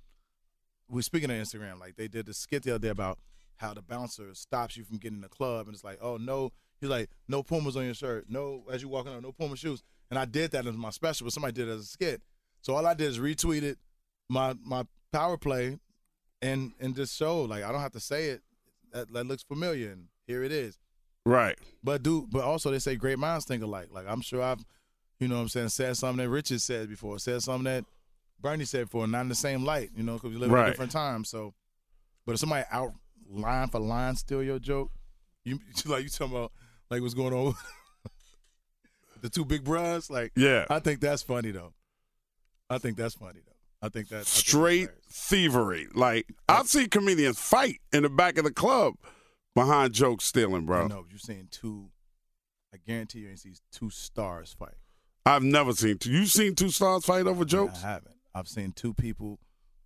we're 0.88 1.02
speaking 1.02 1.30
on 1.30 1.36
Instagram, 1.36 1.80
like 1.80 1.96
they 1.96 2.06
did 2.06 2.26
the 2.26 2.34
skit 2.34 2.62
the 2.62 2.76
other 2.76 2.78
day 2.78 2.88
about 2.90 3.18
how 3.56 3.74
the 3.74 3.82
bouncer 3.82 4.32
stops 4.34 4.76
you 4.76 4.84
from 4.84 4.98
getting 4.98 5.18
in 5.18 5.22
the 5.22 5.28
club, 5.28 5.66
and 5.66 5.74
it's 5.74 5.82
like, 5.82 5.98
"Oh 6.00 6.18
no," 6.18 6.52
he's 6.80 6.90
like, 6.90 7.10
"No 7.28 7.42
Pumas 7.42 7.76
on 7.76 7.84
your 7.84 7.94
shirt, 7.94 8.26
no 8.28 8.64
as 8.70 8.82
you 8.82 8.88
walking 8.88 9.12
out, 9.12 9.22
no 9.22 9.32
Puma 9.32 9.56
shoes." 9.56 9.82
And 10.10 10.18
I 10.18 10.24
did 10.24 10.52
that 10.52 10.66
as 10.66 10.74
my 10.74 10.90
special, 10.90 11.26
but 11.26 11.32
somebody 11.32 11.52
did 11.52 11.68
it 11.68 11.72
as 11.72 11.80
a 11.80 11.86
skit. 11.86 12.22
So 12.62 12.74
all 12.74 12.86
I 12.86 12.94
did 12.94 13.08
is 13.08 13.18
retweeted 13.18 13.76
my 14.28 14.54
my 14.64 14.84
power 15.12 15.36
play, 15.36 15.78
and 16.42 16.72
and 16.80 16.94
just 16.94 17.16
show 17.16 17.42
like 17.42 17.64
I 17.64 17.72
don't 17.72 17.80
have 17.80 17.92
to 17.92 18.00
say 18.00 18.26
it. 18.30 18.42
That, 18.92 19.12
that 19.12 19.26
looks 19.26 19.42
familiar, 19.42 19.90
and 19.90 20.06
here 20.26 20.42
it 20.42 20.52
is. 20.52 20.78
Right. 21.26 21.58
But 21.84 22.02
do 22.02 22.26
but 22.30 22.42
also 22.42 22.70
they 22.70 22.78
say 22.78 22.96
great 22.96 23.18
minds 23.18 23.44
think 23.44 23.62
alike. 23.62 23.88
Like 23.90 24.06
I'm 24.08 24.22
sure 24.22 24.42
I've, 24.42 24.64
you 25.20 25.28
know, 25.28 25.36
what 25.36 25.42
I'm 25.42 25.48
saying 25.48 25.68
said 25.68 25.96
something 25.96 26.24
that 26.24 26.30
Richard 26.30 26.60
said 26.62 26.88
before, 26.88 27.18
said 27.18 27.42
something 27.42 27.64
that 27.64 27.84
Bernie 28.40 28.64
said 28.64 28.86
before, 28.86 29.06
not 29.06 29.22
in 29.22 29.28
the 29.28 29.34
same 29.34 29.64
light, 29.64 29.90
you 29.94 30.02
know, 30.02 30.14
because 30.14 30.30
we 30.30 30.36
live 30.36 30.50
in 30.50 30.56
a 30.56 30.66
different 30.66 30.92
time. 30.92 31.24
So, 31.24 31.52
but 32.24 32.32
if 32.32 32.38
somebody 32.38 32.64
out 32.70 32.92
line 33.30 33.68
for 33.68 33.78
line 33.78 34.16
steal 34.16 34.42
your 34.42 34.58
joke, 34.58 34.90
you 35.44 35.58
like 35.86 36.04
you 36.04 36.08
talking 36.08 36.34
about 36.34 36.52
like 36.90 37.02
what's 37.02 37.14
going 37.14 37.32
on 37.34 37.46
with 37.46 37.56
the 39.22 39.28
two 39.28 39.44
big 39.44 39.64
bras, 39.64 40.10
like 40.10 40.32
Yeah. 40.36 40.64
I 40.70 40.78
think 40.78 41.00
that's 41.00 41.22
funny 41.22 41.50
though. 41.50 41.72
I 42.70 42.78
think 42.78 42.96
that's 42.96 43.14
funny 43.14 43.40
though. 43.44 43.52
I 43.80 43.86
think 43.88 44.08
think 44.08 44.08
that's 44.08 44.28
Straight 44.28 44.80
hilarious. 44.80 45.04
thievery. 45.10 45.86
Like 45.94 46.26
I've 46.48 46.66
seen 46.66 46.88
comedians 46.88 47.38
fight 47.38 47.80
in 47.92 48.02
the 48.02 48.08
back 48.10 48.38
of 48.38 48.44
the 48.44 48.52
club 48.52 48.94
behind 49.54 49.92
joke 49.92 50.20
stealing, 50.20 50.66
bro. 50.66 50.86
No, 50.88 51.04
you're 51.08 51.18
seeing 51.18 51.48
two. 51.50 51.90
I 52.74 52.78
guarantee 52.86 53.20
you 53.20 53.30
ain't 53.30 53.38
seen 53.38 53.54
two 53.72 53.90
stars 53.90 54.54
fight. 54.58 54.74
I've 55.24 55.42
never 55.42 55.72
seen 55.72 55.98
two. 55.98 56.10
You've 56.10 56.30
seen 56.30 56.54
two 56.54 56.70
stars 56.70 57.04
fight 57.04 57.26
over 57.26 57.44
jokes? 57.44 57.82
I 57.84 57.88
haven't. 57.88 58.14
I've 58.34 58.48
seen 58.48 58.72
two 58.72 58.94
people 58.94 59.38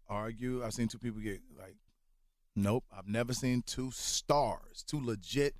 argue. 0.08 0.64
I've 0.64 0.74
seen 0.74 0.88
two 0.88 0.98
people 0.98 1.20
get 1.20 1.40
like, 1.58 1.76
nope. 2.56 2.84
I've 2.96 3.08
never 3.08 3.32
seen 3.32 3.62
two 3.64 3.90
stars, 3.92 4.84
two 4.86 5.00
legit. 5.04 5.54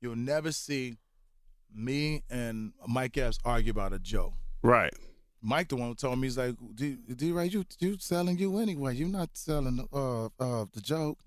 You'll 0.00 0.16
never 0.16 0.52
see 0.52 0.96
me 1.74 2.22
and 2.30 2.72
Mike 2.86 3.16
Epps 3.16 3.38
argue 3.44 3.70
about 3.70 3.92
a 3.92 3.98
joke. 3.98 4.32
Right. 4.62 4.92
Mike, 5.42 5.68
the 5.68 5.76
one 5.76 5.88
who 5.88 5.94
told 5.94 6.18
me, 6.18 6.26
he's 6.26 6.36
like, 6.36 6.54
D, 6.74 6.96
DeRay, 7.14 7.48
you 7.48 7.64
you 7.78 7.96
selling 7.98 8.36
you 8.38 8.58
anyway. 8.58 8.94
You're 8.94 9.08
not 9.08 9.30
selling 9.34 9.86
uh 9.92 10.26
uh 10.26 10.66
the 10.72 10.80
joke. 10.82 11.18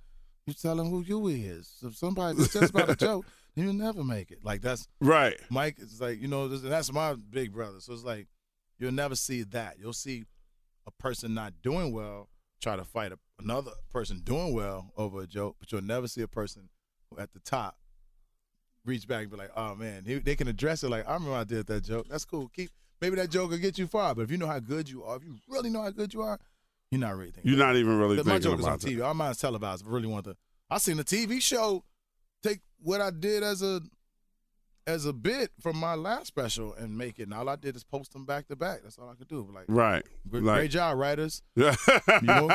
You're 0.45 0.53
telling 0.53 0.89
who 0.89 1.01
you 1.01 1.27
is. 1.27 1.71
If 1.83 1.95
somebody 1.95 2.37
it's 2.39 2.53
just 2.53 2.71
about 2.71 2.89
a 2.89 2.95
joke, 3.07 3.25
you'll 3.55 3.73
never 3.73 4.03
make 4.03 4.31
it. 4.31 4.39
Like 4.43 4.61
that's 4.61 4.87
Right. 4.99 5.39
Mike 5.49 5.77
is 5.79 5.99
like, 6.01 6.21
you 6.21 6.27
know, 6.27 6.47
that's 6.47 6.91
my 6.91 7.15
big 7.15 7.53
brother. 7.53 7.79
So 7.79 7.93
it's 7.93 8.03
like, 8.03 8.27
you'll 8.77 8.91
never 8.91 9.15
see 9.15 9.43
that. 9.43 9.77
You'll 9.79 9.93
see 9.93 10.25
a 10.85 10.91
person 10.91 11.33
not 11.33 11.53
doing 11.63 11.91
well 11.91 12.29
try 12.61 12.75
to 12.77 12.83
fight 12.85 13.11
a, 13.11 13.19
another 13.41 13.71
person 13.91 14.19
doing 14.23 14.53
well 14.53 14.93
over 14.95 15.21
a 15.21 15.27
joke, 15.27 15.57
but 15.59 15.71
you'll 15.71 15.81
never 15.81 16.07
see 16.07 16.21
a 16.21 16.27
person 16.27 16.69
at 17.19 17.33
the 17.33 17.39
top 17.39 17.75
reach 18.85 19.07
back 19.07 19.21
and 19.23 19.31
be 19.31 19.37
like, 19.37 19.51
oh 19.55 19.75
man, 19.75 20.03
he, 20.05 20.19
they 20.19 20.35
can 20.35 20.47
address 20.47 20.83
it 20.83 20.89
like, 20.89 21.07
I 21.07 21.13
remember 21.13 21.35
I 21.35 21.43
did 21.43 21.67
that 21.67 21.83
joke. 21.83 22.07
That's 22.09 22.25
cool. 22.25 22.49
Keep 22.55 22.69
maybe 23.01 23.15
that 23.17 23.29
joke 23.29 23.51
will 23.51 23.57
get 23.57 23.77
you 23.77 23.87
far, 23.87 24.13
but 24.15 24.21
if 24.23 24.31
you 24.31 24.37
know 24.37 24.47
how 24.47 24.59
good 24.59 24.89
you 24.89 25.03
are, 25.03 25.17
if 25.17 25.23
you 25.23 25.35
really 25.47 25.69
know 25.69 25.81
how 25.81 25.91
good 25.91 26.13
you 26.13 26.21
are, 26.21 26.39
you're 26.91 27.01
not 27.01 27.15
really 27.17 27.31
thinking. 27.31 27.51
You're 27.51 27.65
not 27.65 27.75
even 27.75 27.97
really 27.97 28.15
Because 28.17 28.27
my 28.27 28.33
thinking 28.33 28.51
joke 28.51 28.59
is 28.59 28.65
on 28.65 28.71
about 28.73 28.81
that. 28.81 28.87
TV. 28.89 29.05
Our 29.05 29.13
mine's 29.13 29.37
televised. 29.37 29.85
I 29.87 29.89
really 29.89 30.07
want 30.07 30.25
to. 30.25 30.35
I 30.69 30.77
seen 30.77 30.97
the 30.97 31.03
TV 31.03 31.41
show 31.41 31.83
take 32.43 32.59
what 32.81 33.01
I 33.01 33.09
did 33.11 33.41
as 33.43 33.61
a 33.63 33.81
as 34.85 35.05
a 35.05 35.13
bit 35.13 35.49
from 35.61 35.77
my 35.77 35.95
last 35.95 36.27
special 36.27 36.73
and 36.73 36.97
make 36.97 37.17
it. 37.17 37.23
And 37.23 37.33
all 37.33 37.47
I 37.47 37.55
did 37.55 37.75
is 37.77 37.85
post 37.85 38.11
them 38.11 38.25
back 38.25 38.47
to 38.49 38.55
back. 38.57 38.81
That's 38.83 38.97
all 38.99 39.09
I 39.09 39.15
could 39.15 39.29
do. 39.29 39.47
Like, 39.55 39.63
Right. 39.69 40.03
great, 40.27 40.43
Like- 40.43 40.57
great 40.57 40.71
job, 40.71 40.97
writers. 40.97 41.41
You 41.55 41.65
won't, 41.65 42.53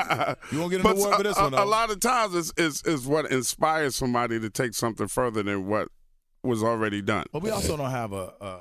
you 0.53 0.59
won't 0.59 0.71
get 0.71 0.81
an 0.83 0.87
award 0.87 1.17
for 1.17 1.23
this 1.23 1.39
a, 1.39 1.43
one. 1.43 1.55
a, 1.55 1.57
Though. 1.57 1.65
a 1.65 1.65
lot 1.65 1.91
of 1.91 2.01
times 2.01 2.35
it's, 2.35 2.53
it's, 2.59 2.83
it's 2.85 3.07
what 3.07 3.31
inspires 3.33 3.97
somebody 3.97 4.39
to 4.41 4.51
take 4.51 4.75
something 4.75 5.09
further 5.09 5.43
than 5.43 5.67
what 5.67 5.89
was 6.49 6.63
already 6.63 7.03
done. 7.03 7.25
But 7.33 7.43
we 7.43 7.51
also 7.51 7.77
don't 7.77 7.91
have 7.91 8.13
a, 8.13 8.33
a 8.41 8.61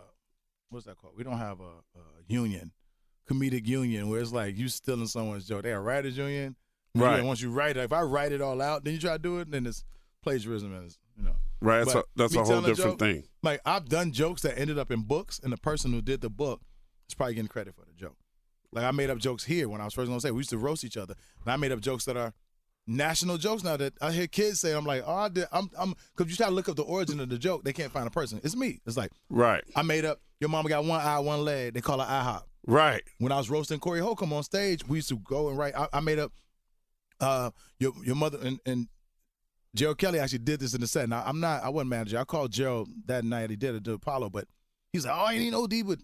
what's 0.69 0.85
that 0.85 0.97
called? 0.97 1.13
We 1.17 1.23
don't 1.23 1.37
have 1.37 1.59
a, 1.59 1.63
a 1.63 2.03
union, 2.27 2.71
comedic 3.29 3.65
union, 3.65 4.09
where 4.09 4.19
it's 4.19 4.31
like 4.31 4.57
you 4.57 4.67
stealing 4.67 5.07
someone's 5.07 5.47
joke. 5.47 5.63
They 5.63 5.71
a 5.71 5.79
writers 5.79 6.17
union, 6.17 6.55
Right. 6.95 7.23
Once 7.23 7.41
you 7.41 7.51
write 7.51 7.77
it, 7.77 7.83
if 7.83 7.93
I 7.93 8.01
write 8.01 8.31
it 8.31 8.41
all 8.41 8.61
out, 8.61 8.83
then 8.83 8.93
you 8.93 8.99
try 8.99 9.13
to 9.13 9.19
do 9.19 9.39
it, 9.39 9.51
then 9.51 9.65
it's 9.65 9.83
plagiarism, 10.23 10.73
and 10.73 10.85
it's 10.85 10.97
you 11.17 11.23
know. 11.23 11.35
Right. 11.61 11.79
That's, 11.79 11.95
a, 11.95 12.03
that's 12.15 12.35
a 12.35 12.43
whole 12.43 12.61
different 12.61 12.91
joke, 12.91 12.99
thing. 12.99 13.23
Like 13.43 13.61
I've 13.65 13.87
done 13.87 14.11
jokes 14.11 14.41
that 14.43 14.57
ended 14.57 14.77
up 14.77 14.91
in 14.91 15.01
books, 15.01 15.39
and 15.43 15.51
the 15.51 15.57
person 15.57 15.91
who 15.91 16.01
did 16.01 16.21
the 16.21 16.29
book 16.29 16.61
is 17.07 17.15
probably 17.15 17.35
getting 17.35 17.47
credit 17.47 17.75
for 17.75 17.85
the 17.85 17.93
joke. 17.93 18.17
Like 18.71 18.83
I 18.83 18.91
made 18.91 19.09
up 19.09 19.17
jokes 19.17 19.45
here 19.45 19.69
when 19.69 19.81
I 19.81 19.85
was 19.85 19.93
first 19.93 20.09
gonna 20.09 20.21
say 20.21 20.31
we 20.31 20.39
used 20.39 20.49
to 20.51 20.57
roast 20.57 20.83
each 20.83 20.97
other, 20.97 21.15
and 21.43 21.51
I 21.51 21.55
made 21.57 21.71
up 21.71 21.79
jokes 21.79 22.05
that 22.05 22.17
are 22.17 22.33
national 22.87 23.37
jokes 23.37 23.63
now 23.63 23.77
that 23.77 23.93
I 24.01 24.11
hear 24.11 24.27
kids 24.27 24.61
say. 24.61 24.71
I'm 24.71 24.85
like, 24.85 25.03
oh, 25.05 25.13
I 25.13 25.29
did. 25.29 25.45
I'm, 25.51 25.69
I'm, 25.77 25.93
because 26.15 26.31
you 26.31 26.37
try 26.37 26.47
to 26.47 26.53
look 26.53 26.69
up 26.69 26.75
the 26.77 26.83
origin 26.83 27.19
of 27.19 27.29
the 27.29 27.37
joke, 27.37 27.63
they 27.63 27.73
can't 27.73 27.91
find 27.91 28.07
a 28.07 28.11
person. 28.11 28.39
It's 28.43 28.55
me. 28.55 28.79
It's 28.85 28.97
like 28.97 29.11
Right. 29.29 29.63
I 29.75 29.81
made 29.83 30.05
up. 30.05 30.21
Your 30.39 30.49
mama 30.49 30.69
got 30.69 30.85
one 30.85 31.01
eye, 31.01 31.19
one 31.19 31.43
leg. 31.43 31.73
They 31.73 31.81
call 31.81 31.99
her 31.99 32.05
IHOP. 32.05 32.43
Right. 32.65 33.03
When 33.19 33.31
I 33.31 33.37
was 33.37 33.49
roasting 33.49 33.79
Corey 33.79 33.99
Holcomb 33.99 34.33
on 34.33 34.43
stage, 34.43 34.87
we 34.87 34.97
used 34.99 35.09
to 35.09 35.17
go 35.17 35.49
and 35.49 35.57
write. 35.57 35.75
I, 35.75 35.87
I 35.93 35.99
made 35.99 36.19
up. 36.19 36.31
Uh, 37.19 37.49
your 37.79 37.93
your 38.03 38.15
mother 38.15 38.37
and, 38.43 38.59
and 38.67 38.87
Gerald 39.73 39.97
Kelly 39.97 40.19
actually 40.19 40.39
did 40.39 40.59
this 40.59 40.75
in 40.75 40.81
the 40.81 40.87
set. 40.87 41.09
Now 41.09 41.23
I'm 41.25 41.39
not. 41.39 41.63
I 41.63 41.69
wasn't 41.69 41.89
manager. 41.89 42.19
I 42.19 42.23
called 42.25 42.51
Gerald 42.51 42.89
that 43.05 43.23
night. 43.23 43.49
He 43.49 43.55
did 43.55 43.73
it 43.73 43.83
to 43.85 43.93
Apollo, 43.93 44.29
but 44.29 44.45
he's 44.93 45.05
like, 45.05 45.15
"Oh, 45.15 45.25
I 45.25 45.33
ain't 45.33 45.55
OD." 45.55 45.73
But 45.87 45.99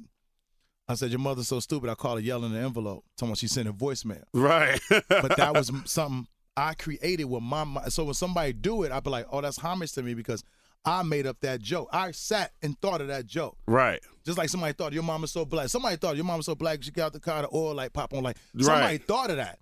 I 0.87 0.95
said, 0.95 1.11
"Your 1.11 1.19
mother's 1.19 1.47
so 1.47 1.59
stupid." 1.59 1.89
I 1.89 1.95
called 1.95 2.17
her 2.19 2.23
yelling 2.25 2.51
in 2.51 2.53
the 2.53 2.65
envelope. 2.65 3.03
Someone 3.19 3.35
she 3.35 3.47
sent 3.47 3.67
a 3.67 3.73
voicemail. 3.73 4.23
Right. 4.33 4.79
But 4.89 5.37
that 5.37 5.53
was 5.55 5.71
something 5.85 6.27
I 6.55 6.73
created 6.75 7.25
with 7.25 7.41
my 7.43 7.63
mind. 7.63 7.91
So 7.93 8.03
when 8.03 8.13
somebody 8.13 8.53
do 8.53 8.83
it, 8.83 8.91
I'd 8.91 9.03
be 9.03 9.09
like, 9.09 9.25
"Oh, 9.31 9.41
that's 9.41 9.57
homage 9.57 9.91
to 9.93 10.03
me 10.03 10.13
because 10.13 10.43
I 10.85 11.01
made 11.03 11.25
up 11.25 11.39
that 11.41 11.61
joke. 11.61 11.89
I 11.91 12.11
sat 12.11 12.51
and 12.61 12.79
thought 12.79 13.01
of 13.01 13.07
that 13.07 13.25
joke." 13.25 13.57
right. 13.67 13.99
Just 14.25 14.37
like 14.37 14.47
somebody 14.49 14.71
thought 14.73 14.93
your 14.93 15.03
mama's 15.03 15.31
so 15.31 15.43
black. 15.45 15.67
Somebody 15.69 15.97
thought 15.97 16.15
your 16.15 16.23
mama's 16.25 16.45
so 16.45 16.55
black 16.55 16.81
she 16.83 16.91
got 16.91 17.07
out 17.07 17.13
the 17.13 17.19
car, 17.19 17.41
the 17.41 17.49
oil 17.53 17.73
light 17.75 17.91
pop 17.91 18.13
on. 18.13 18.23
Like 18.23 18.37
somebody 18.57 18.81
Right. 18.85 19.05
thought 19.07 19.29
of 19.31 19.35
that. 19.37 19.59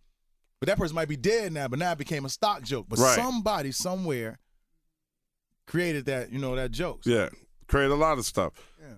But 0.60 0.68
that 0.68 0.78
person 0.78 0.94
might 0.96 1.08
be 1.08 1.16
dead 1.18 1.52
now, 1.54 1.68
but 1.68 1.80
now 1.80 1.94
it 1.94 1.98
became 1.98 2.26
a 2.26 2.30
stock 2.30 2.62
joke. 2.62 2.86
But 2.88 3.00
Right. 3.00 3.16
somebody 3.16 3.72
somewhere 3.72 4.38
created 5.68 6.06
that, 6.06 6.32
you 6.32 6.38
know, 6.40 6.56
that 6.56 6.72
joke. 6.72 7.02
Yeah. 7.06 7.30
Create 7.68 7.90
a 7.90 7.96
lot 7.96 8.18
of 8.20 8.26
stuff. 8.26 8.54
Yeah. 8.80 8.96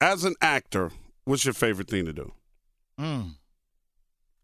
As 0.00 0.24
an 0.24 0.34
actor, 0.40 0.90
what's 1.24 1.44
your 1.44 1.54
favorite 1.54 1.88
thing 1.88 2.04
to 2.06 2.12
do? 2.12 2.32
Mm. 2.98 3.34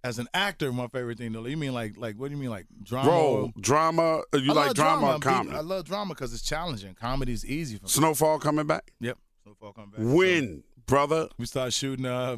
As 0.04 0.18
an 0.18 0.28
actor, 0.34 0.70
my 0.70 0.86
favorite 0.86 1.16
thing 1.18 1.32
to 1.32 1.48
You 1.48 1.56
mean 1.56 1.72
like 1.72 1.96
like 1.96 2.16
what 2.16 2.28
do 2.28 2.34
you 2.36 2.40
mean 2.40 2.50
like 2.50 2.66
drama? 2.82 3.10
Role, 3.10 3.52
drama. 3.58 4.22
uh, 4.34 4.36
You 4.36 4.52
I 4.52 4.54
like 4.54 4.74
drama, 4.74 5.06
or 5.06 5.14
I'm 5.14 5.20
comedy? 5.20 5.56
I 5.56 5.60
love 5.60 5.86
drama 5.86 6.12
because 6.14 6.34
it's 6.34 6.42
challenging. 6.42 6.94
Comedy 6.94 7.32
is 7.32 7.44
easy 7.46 7.78
for 7.78 7.84
me. 7.84 7.88
Snowfall 7.88 8.38
coming 8.38 8.66
back? 8.66 8.92
Yep. 9.00 9.16
Snowfall 9.42 9.72
coming 9.72 9.90
back. 9.90 10.00
When, 10.14 10.62
brother? 10.86 11.28
we 11.38 11.46
start 11.46 11.72
shooting 11.72 12.04
uh 12.04 12.36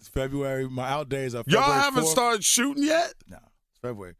February. 0.00 0.68
My 0.68 0.88
out 0.88 1.08
days 1.08 1.34
are 1.34 1.42
Y'all 1.48 1.62
haven't 1.62 2.04
4th. 2.04 2.06
started 2.06 2.44
shooting 2.44 2.84
yet? 2.84 3.14
No, 3.28 3.38
it's 3.72 3.80
February. 3.82 4.14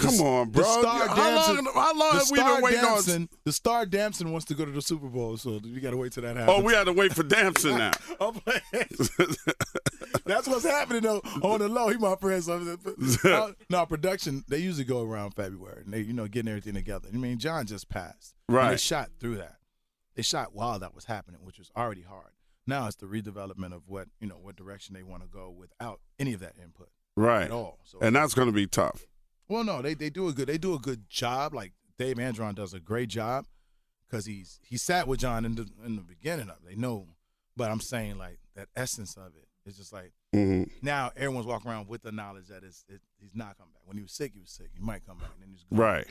Come 0.00 0.16
The- 0.16 0.24
on, 0.24 0.50
bro. 0.50 0.62
the 0.64 0.80
Star 0.80 1.08
how 1.08 1.14
Dancing- 1.14 1.64
long, 1.66 1.74
how 1.74 1.94
long 1.94 2.12
the 2.12 2.18
have 2.18 2.30
we 2.30 2.36
been 2.38 2.62
waiting 2.62 2.80
on? 2.80 3.28
The 3.44 3.52
Star 3.52 3.84
Damson 3.86 4.32
wants 4.32 4.46
to 4.46 4.54
go 4.54 4.64
to 4.64 4.70
the 4.70 4.80
Super 4.82 5.08
Bowl, 5.08 5.36
so 5.36 5.60
we 5.62 5.78
got 5.80 5.90
to 5.90 5.96
wait 5.96 6.12
till 6.12 6.22
that 6.22 6.36
happens. 6.36 6.58
Oh, 6.58 6.62
we 6.64 6.72
had 6.72 6.84
to 6.84 6.92
wait 6.92 7.12
for 7.14 7.22
Damson 7.22 7.76
now. 7.78 7.90
Playing. 8.18 8.62
That's 10.24 10.46
what's 10.48 10.64
happening 10.64 11.02
though. 11.02 11.20
On 11.42 11.58
the 11.58 11.68
low, 11.68 11.88
he 11.88 11.96
my 11.96 12.16
friend. 12.16 12.42
So, 12.42 12.76
uh, 13.24 13.52
no, 13.68 13.86
production 13.86 14.44
they 14.48 14.58
usually 14.58 14.84
go 14.84 15.02
around 15.02 15.32
February, 15.32 15.82
and 15.84 15.92
they 15.92 16.00
you 16.00 16.12
know 16.12 16.26
getting 16.26 16.48
everything 16.48 16.74
together. 16.74 17.08
I 17.12 17.16
mean, 17.16 17.38
John 17.38 17.66
just 17.66 17.88
passed. 17.88 18.34
And 18.48 18.70
they 18.70 18.76
shot 18.76 19.10
through 19.20 19.36
that. 19.36 19.56
They 20.14 20.22
shot 20.22 20.54
while 20.54 20.78
that 20.78 20.94
was 20.94 21.04
happening, 21.06 21.40
which 21.44 21.58
was 21.58 21.70
already 21.76 22.02
hard. 22.02 22.30
Now 22.66 22.86
it's 22.86 22.96
the 22.96 23.06
redevelopment 23.06 23.72
of 23.74 23.82
what 23.88 24.08
you 24.20 24.26
know 24.28 24.38
what 24.40 24.56
direction 24.56 24.94
they 24.94 25.02
want 25.02 25.22
to 25.22 25.28
go 25.28 25.50
without 25.50 26.00
any 26.18 26.32
of 26.34 26.40
that 26.40 26.54
input 26.62 26.88
right. 27.16 27.44
at 27.44 27.50
all. 27.50 27.78
So 27.84 27.98
And 28.00 28.14
that's 28.14 28.34
going 28.34 28.48
to 28.48 28.52
be 28.52 28.66
tough. 28.66 29.06
Well, 29.50 29.64
no, 29.64 29.82
they 29.82 29.94
they 29.94 30.10
do 30.10 30.28
a 30.28 30.32
good 30.32 30.46
they 30.46 30.58
do 30.58 30.74
a 30.74 30.78
good 30.78 31.10
job. 31.10 31.52
Like 31.52 31.72
Dave 31.98 32.18
Andron 32.18 32.54
does 32.54 32.72
a 32.72 32.80
great 32.80 33.08
job 33.08 33.46
because 34.08 34.24
he's 34.24 34.60
he 34.62 34.76
sat 34.76 35.08
with 35.08 35.20
John 35.20 35.44
in 35.44 35.56
the 35.56 35.68
in 35.84 35.96
the 35.96 36.02
beginning 36.02 36.48
of 36.48 36.56
it. 36.62 36.68
They 36.68 36.76
know, 36.76 37.08
but 37.56 37.70
I'm 37.70 37.80
saying 37.80 38.16
like 38.16 38.38
that 38.54 38.68
essence 38.76 39.16
of 39.16 39.32
it 39.36 39.48
is 39.68 39.76
just 39.76 39.92
like 39.92 40.12
hmm 40.32 40.62
now 40.82 41.10
everyone's 41.16 41.46
walking 41.46 41.70
around 41.70 41.88
with 41.88 42.02
the 42.02 42.12
knowledge 42.12 42.46
that 42.46 42.62
it's, 42.62 42.84
it, 42.88 43.00
he's 43.18 43.34
not 43.34 43.58
coming 43.58 43.72
back. 43.72 43.82
When 43.84 43.96
he 43.96 44.02
was 44.02 44.12
sick, 44.12 44.32
he 44.32 44.40
was 44.40 44.50
sick. 44.50 44.68
He 44.72 44.80
might 44.80 45.04
come 45.04 45.18
back, 45.18 45.30
and 45.34 45.42
then 45.42 45.50
he's 45.50 45.64
gone. 45.64 45.78
Right. 45.78 46.06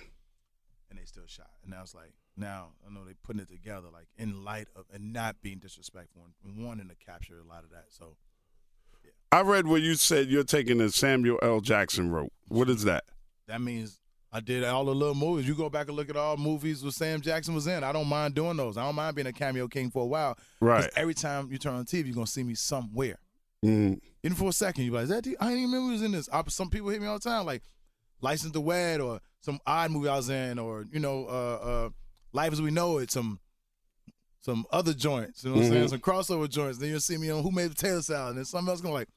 And 0.89 0.99
they 0.99 1.05
still 1.05 1.23
shot, 1.25 1.51
and 1.63 1.71
now 1.71 1.81
it's 1.81 1.95
like 1.95 2.13
now 2.35 2.69
I 2.85 2.93
know 2.93 3.05
they're 3.05 3.15
putting 3.23 3.41
it 3.41 3.49
together 3.49 3.87
like 3.93 4.07
in 4.17 4.43
light 4.43 4.67
of 4.75 4.85
and 4.93 5.13
not 5.13 5.41
being 5.41 5.59
disrespectful 5.59 6.23
and 6.43 6.65
wanting 6.65 6.89
to 6.89 6.95
capture 6.95 7.39
a 7.39 7.47
lot 7.47 7.63
of 7.63 7.69
that. 7.69 7.85
So 7.89 8.17
I 9.31 9.41
read 9.41 9.67
where 9.67 9.79
you 9.79 9.95
said 9.95 10.27
you're 10.27 10.43
taking 10.43 10.79
the 10.79 10.91
Samuel 10.91 11.37
L. 11.41 11.61
Jackson 11.61 12.11
route. 12.11 12.33
What 12.47 12.69
is 12.69 12.83
that? 12.83 13.05
That 13.49 13.61
means 13.61 13.99
I 14.31 14.39
did 14.39 14.63
all 14.63 14.85
the 14.85 14.93
little 14.93 15.15
movies. 15.15 15.47
You 15.47 15.55
go 15.55 15.69
back 15.69 15.87
and 15.87 15.97
look 15.97 16.09
at 16.09 16.15
all 16.15 16.37
movies 16.37 16.83
where 16.83 16.91
Sam 16.91 17.19
Jackson 17.19 17.55
was 17.55 17.67
in. 17.67 17.83
I 17.83 17.91
don't 17.91 18.07
mind 18.07 18.35
doing 18.35 18.57
those. 18.57 18.77
I 18.77 18.83
don't 18.83 18.95
mind 18.95 19.15
being 19.15 19.27
a 19.27 19.33
cameo 19.33 19.67
king 19.67 19.89
for 19.89 20.03
a 20.03 20.05
while. 20.05 20.37
Right. 20.61 20.89
Every 20.95 21.15
time 21.15 21.51
you 21.51 21.57
turn 21.57 21.73
on 21.73 21.85
TV, 21.85 22.05
you're 22.05 22.15
gonna 22.15 22.27
see 22.27 22.43
me 22.43 22.53
somewhere. 22.55 23.17
Mm. 23.65 23.99
Even 24.23 24.37
for 24.37 24.49
a 24.49 24.53
second, 24.53 24.85
you're 24.85 24.93
like, 24.93 25.03
"Is 25.03 25.09
that 25.09 25.23
D? 25.23 25.35
I 25.39 25.45
didn't 25.45 25.59
even 25.59 25.71
remember 25.71 25.93
was 25.93 26.01
in 26.03 26.11
this. 26.11 26.29
I, 26.31 26.43
some 26.47 26.69
people 26.69 26.89
hit 26.89 27.01
me 27.01 27.07
all 27.07 27.19
the 27.19 27.29
time, 27.29 27.45
like 27.45 27.63
License 28.21 28.53
to 28.53 28.61
Wed 28.61 29.01
or 29.01 29.19
some 29.41 29.59
odd 29.65 29.91
movie 29.91 30.07
I 30.09 30.15
was 30.15 30.29
in, 30.29 30.59
or 30.59 30.85
you 30.91 30.99
know, 30.99 31.25
uh, 31.25 31.65
uh, 31.65 31.89
Life 32.31 32.53
as 32.53 32.61
We 32.61 32.71
Know 32.71 32.99
It, 32.99 33.11
some 33.11 33.39
some 34.41 34.65
other 34.71 34.93
joints. 34.93 35.43
You 35.43 35.49
know 35.49 35.57
what 35.57 35.65
I'm 35.65 35.71
saying? 35.71 35.85
Mhm. 35.85 35.89
Some 35.89 35.99
crossover 35.99 36.49
joints. 36.49 36.77
Then 36.77 36.89
you'll 36.89 36.99
see 36.99 37.17
me 37.17 37.29
on 37.29 37.43
Who 37.43 37.51
Made 37.51 37.71
the 37.71 37.75
Taylor 37.75 38.01
Salad, 38.01 38.29
and 38.29 38.37
then 38.37 38.45
something 38.45 38.69
else 38.69 38.81
going 38.81 38.93
like, 38.93 39.09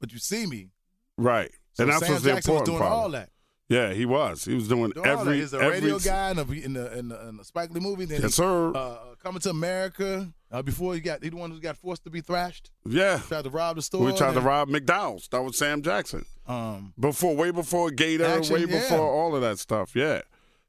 but 0.00 0.12
you 0.12 0.18
see 0.18 0.46
me. 0.46 0.70
Right. 1.16 1.50
So 1.74 1.84
and 1.84 1.92
that's 1.92 2.04
Sam 2.04 2.12
what's 2.14 2.24
Jackson 2.24 2.54
was 2.54 2.62
doing 2.62 2.82
all 2.82 3.10
that. 3.10 3.30
Yeah, 3.68 3.92
he 3.94 4.04
was. 4.04 4.44
He 4.44 4.54
was 4.54 4.68
doing 4.68 4.90
Doing 4.90 5.08
all 5.08 5.16
that. 5.16 5.20
every 5.22 5.40
He's 5.40 5.54
a 5.54 5.56
every 5.56 5.80
radio 5.80 5.98
guy 5.98 6.30
in 6.32 6.36
the 6.36 6.42
in 6.64 6.72
the, 6.74 6.98
in 6.98 7.08
the, 7.08 7.28
in 7.28 7.36
the 7.38 7.44
Spike 7.44 7.70
Lee 7.70 7.80
movie. 7.80 8.04
Then 8.04 8.20
Yes, 8.20 8.32
he, 8.36 8.42
sir. 8.42 8.68
uh, 8.74 8.78
uh, 8.78 8.98
coming 9.22 9.40
to 9.40 9.50
America. 9.50 10.32
Uh, 10.52 10.62
before 10.62 10.94
he 10.94 11.00
got, 11.00 11.24
he 11.24 11.30
the 11.30 11.36
one 11.36 11.50
who 11.50 11.58
got 11.60 11.76
forced 11.76 12.04
to 12.04 12.10
be 12.10 12.20
thrashed. 12.20 12.70
yeah. 12.86 13.18
Tried 13.26 13.44
to 13.44 13.50
rob 13.50 13.76
the 13.76 13.82
store. 13.82 14.04
We 14.04 14.14
tried 14.16 14.32
to 14.32 14.36
and, 14.36 14.46
rob 14.46 14.68
McDonald's. 14.68 15.26
That 15.28 15.42
was 15.42 15.56
Sam 15.58 15.82
Jackson. 15.82 16.26
Um, 16.46 16.92
Before, 17.00 17.34
way 17.34 17.50
before 17.50 17.90
Gator, 17.90 18.24
Action, 18.26 18.54
way 18.54 18.60
yeah. 18.60 18.66
before 18.66 19.00
all 19.00 19.34
of 19.34 19.40
that 19.42 19.58
stuff. 19.58 19.96
Yeah. 19.96 20.20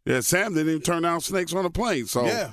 Yeah, 0.06 0.22
Sam 0.22 0.54
didn't 0.54 0.70
even 0.70 0.82
turn 0.82 1.04
down 1.04 1.20
snakes 1.22 1.54
on 1.54 1.66
a 1.66 1.70
plane. 1.70 2.06
So, 2.08 2.26
yeah, 2.26 2.52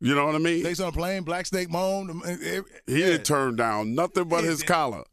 you 0.00 0.14
know 0.14 0.26
what 0.26 0.34
I 0.34 0.38
mean? 0.38 0.60
snakes 0.62 0.80
on 0.80 0.88
a 0.88 0.92
plane, 0.92 1.22
Black 1.22 1.46
Snake 1.46 1.70
Moan. 1.70 2.10
um, 2.10 2.22
eh, 2.26 2.36
eh, 2.42 2.60
he 2.86 3.00
yeah. 3.00 3.06
didn't 3.06 3.24
turn 3.24 3.56
down 3.56 3.94
nothing 3.94 4.24
but 4.28 4.44
his 4.44 4.62
collar. 4.62 5.04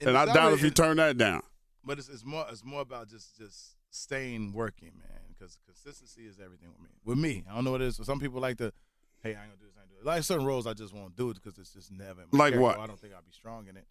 And, 0.00 0.16
I 0.16 0.26
doubt 0.26 0.36
already- 0.36 0.54
if 0.56 0.62
he 0.62 0.70
turned 0.70 0.98
that 0.98 1.16
down. 1.18 1.42
But 1.84 1.98
it's, 1.98 2.08
it's 2.08 2.24
more 2.24 2.46
it's 2.50 2.64
more 2.64 2.80
about 2.80 3.08
just 3.08 3.36
just 3.36 3.76
staying 3.90 4.52
working, 4.52 4.92
man. 4.98 5.20
Because 5.28 5.58
consistency 5.66 6.22
is 6.22 6.38
everything 6.42 6.68
with 6.70 6.80
me. 6.80 6.88
With 7.04 7.18
me, 7.18 7.44
I 7.50 7.54
don't 7.54 7.64
know 7.64 7.72
what 7.72 7.82
it 7.82 7.86
is. 7.88 8.00
Some 8.02 8.20
people 8.20 8.40
like 8.40 8.56
to, 8.58 8.72
hey, 9.22 9.30
I 9.34 9.42
ain't 9.42 9.50
gonna 9.50 9.56
do 9.60 9.66
this. 9.66 9.74
I 9.76 9.82
ain't 9.82 9.90
do 9.90 9.96
it. 10.00 10.06
Like 10.06 10.22
certain 10.22 10.46
roles, 10.46 10.66
I 10.66 10.72
just 10.74 10.94
won't 10.94 11.16
do 11.16 11.30
it 11.30 11.34
because 11.42 11.58
it's 11.58 11.72
just 11.72 11.90
never. 11.92 12.22
Like 12.32 12.52
character. 12.54 12.60
what? 12.60 12.78
I 12.78 12.86
don't 12.86 12.98
think 12.98 13.14
I'll 13.14 13.22
be 13.22 13.32
strong 13.32 13.66
in 13.68 13.76
it. 13.76 13.86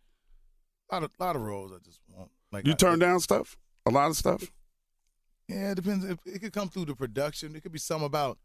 A 0.89 0.95
lot 0.95 1.03
of 1.03 1.11
lot 1.19 1.35
of 1.35 1.41
roles, 1.41 1.71
I 1.71 1.77
just 1.83 1.99
won't. 2.09 2.31
Like 2.51 2.65
You 2.65 2.73
I- 2.73 2.75
turned 2.75 3.01
down 3.01 3.19
stuff? 3.19 3.57
A 3.85 3.91
lot 3.91 4.09
of 4.09 4.15
stuff? 4.17 4.51
Yeah, 5.49 5.71
it 5.71 5.75
depends. 5.75 6.05
It, 6.05 6.19
it 6.25 6.39
could 6.41 6.53
come 6.53 6.69
through 6.69 6.85
the 6.85 6.95
production. 6.95 7.55
It 7.55 7.61
could 7.61 7.73
be 7.73 7.79
something 7.79 8.05
about 8.05 8.37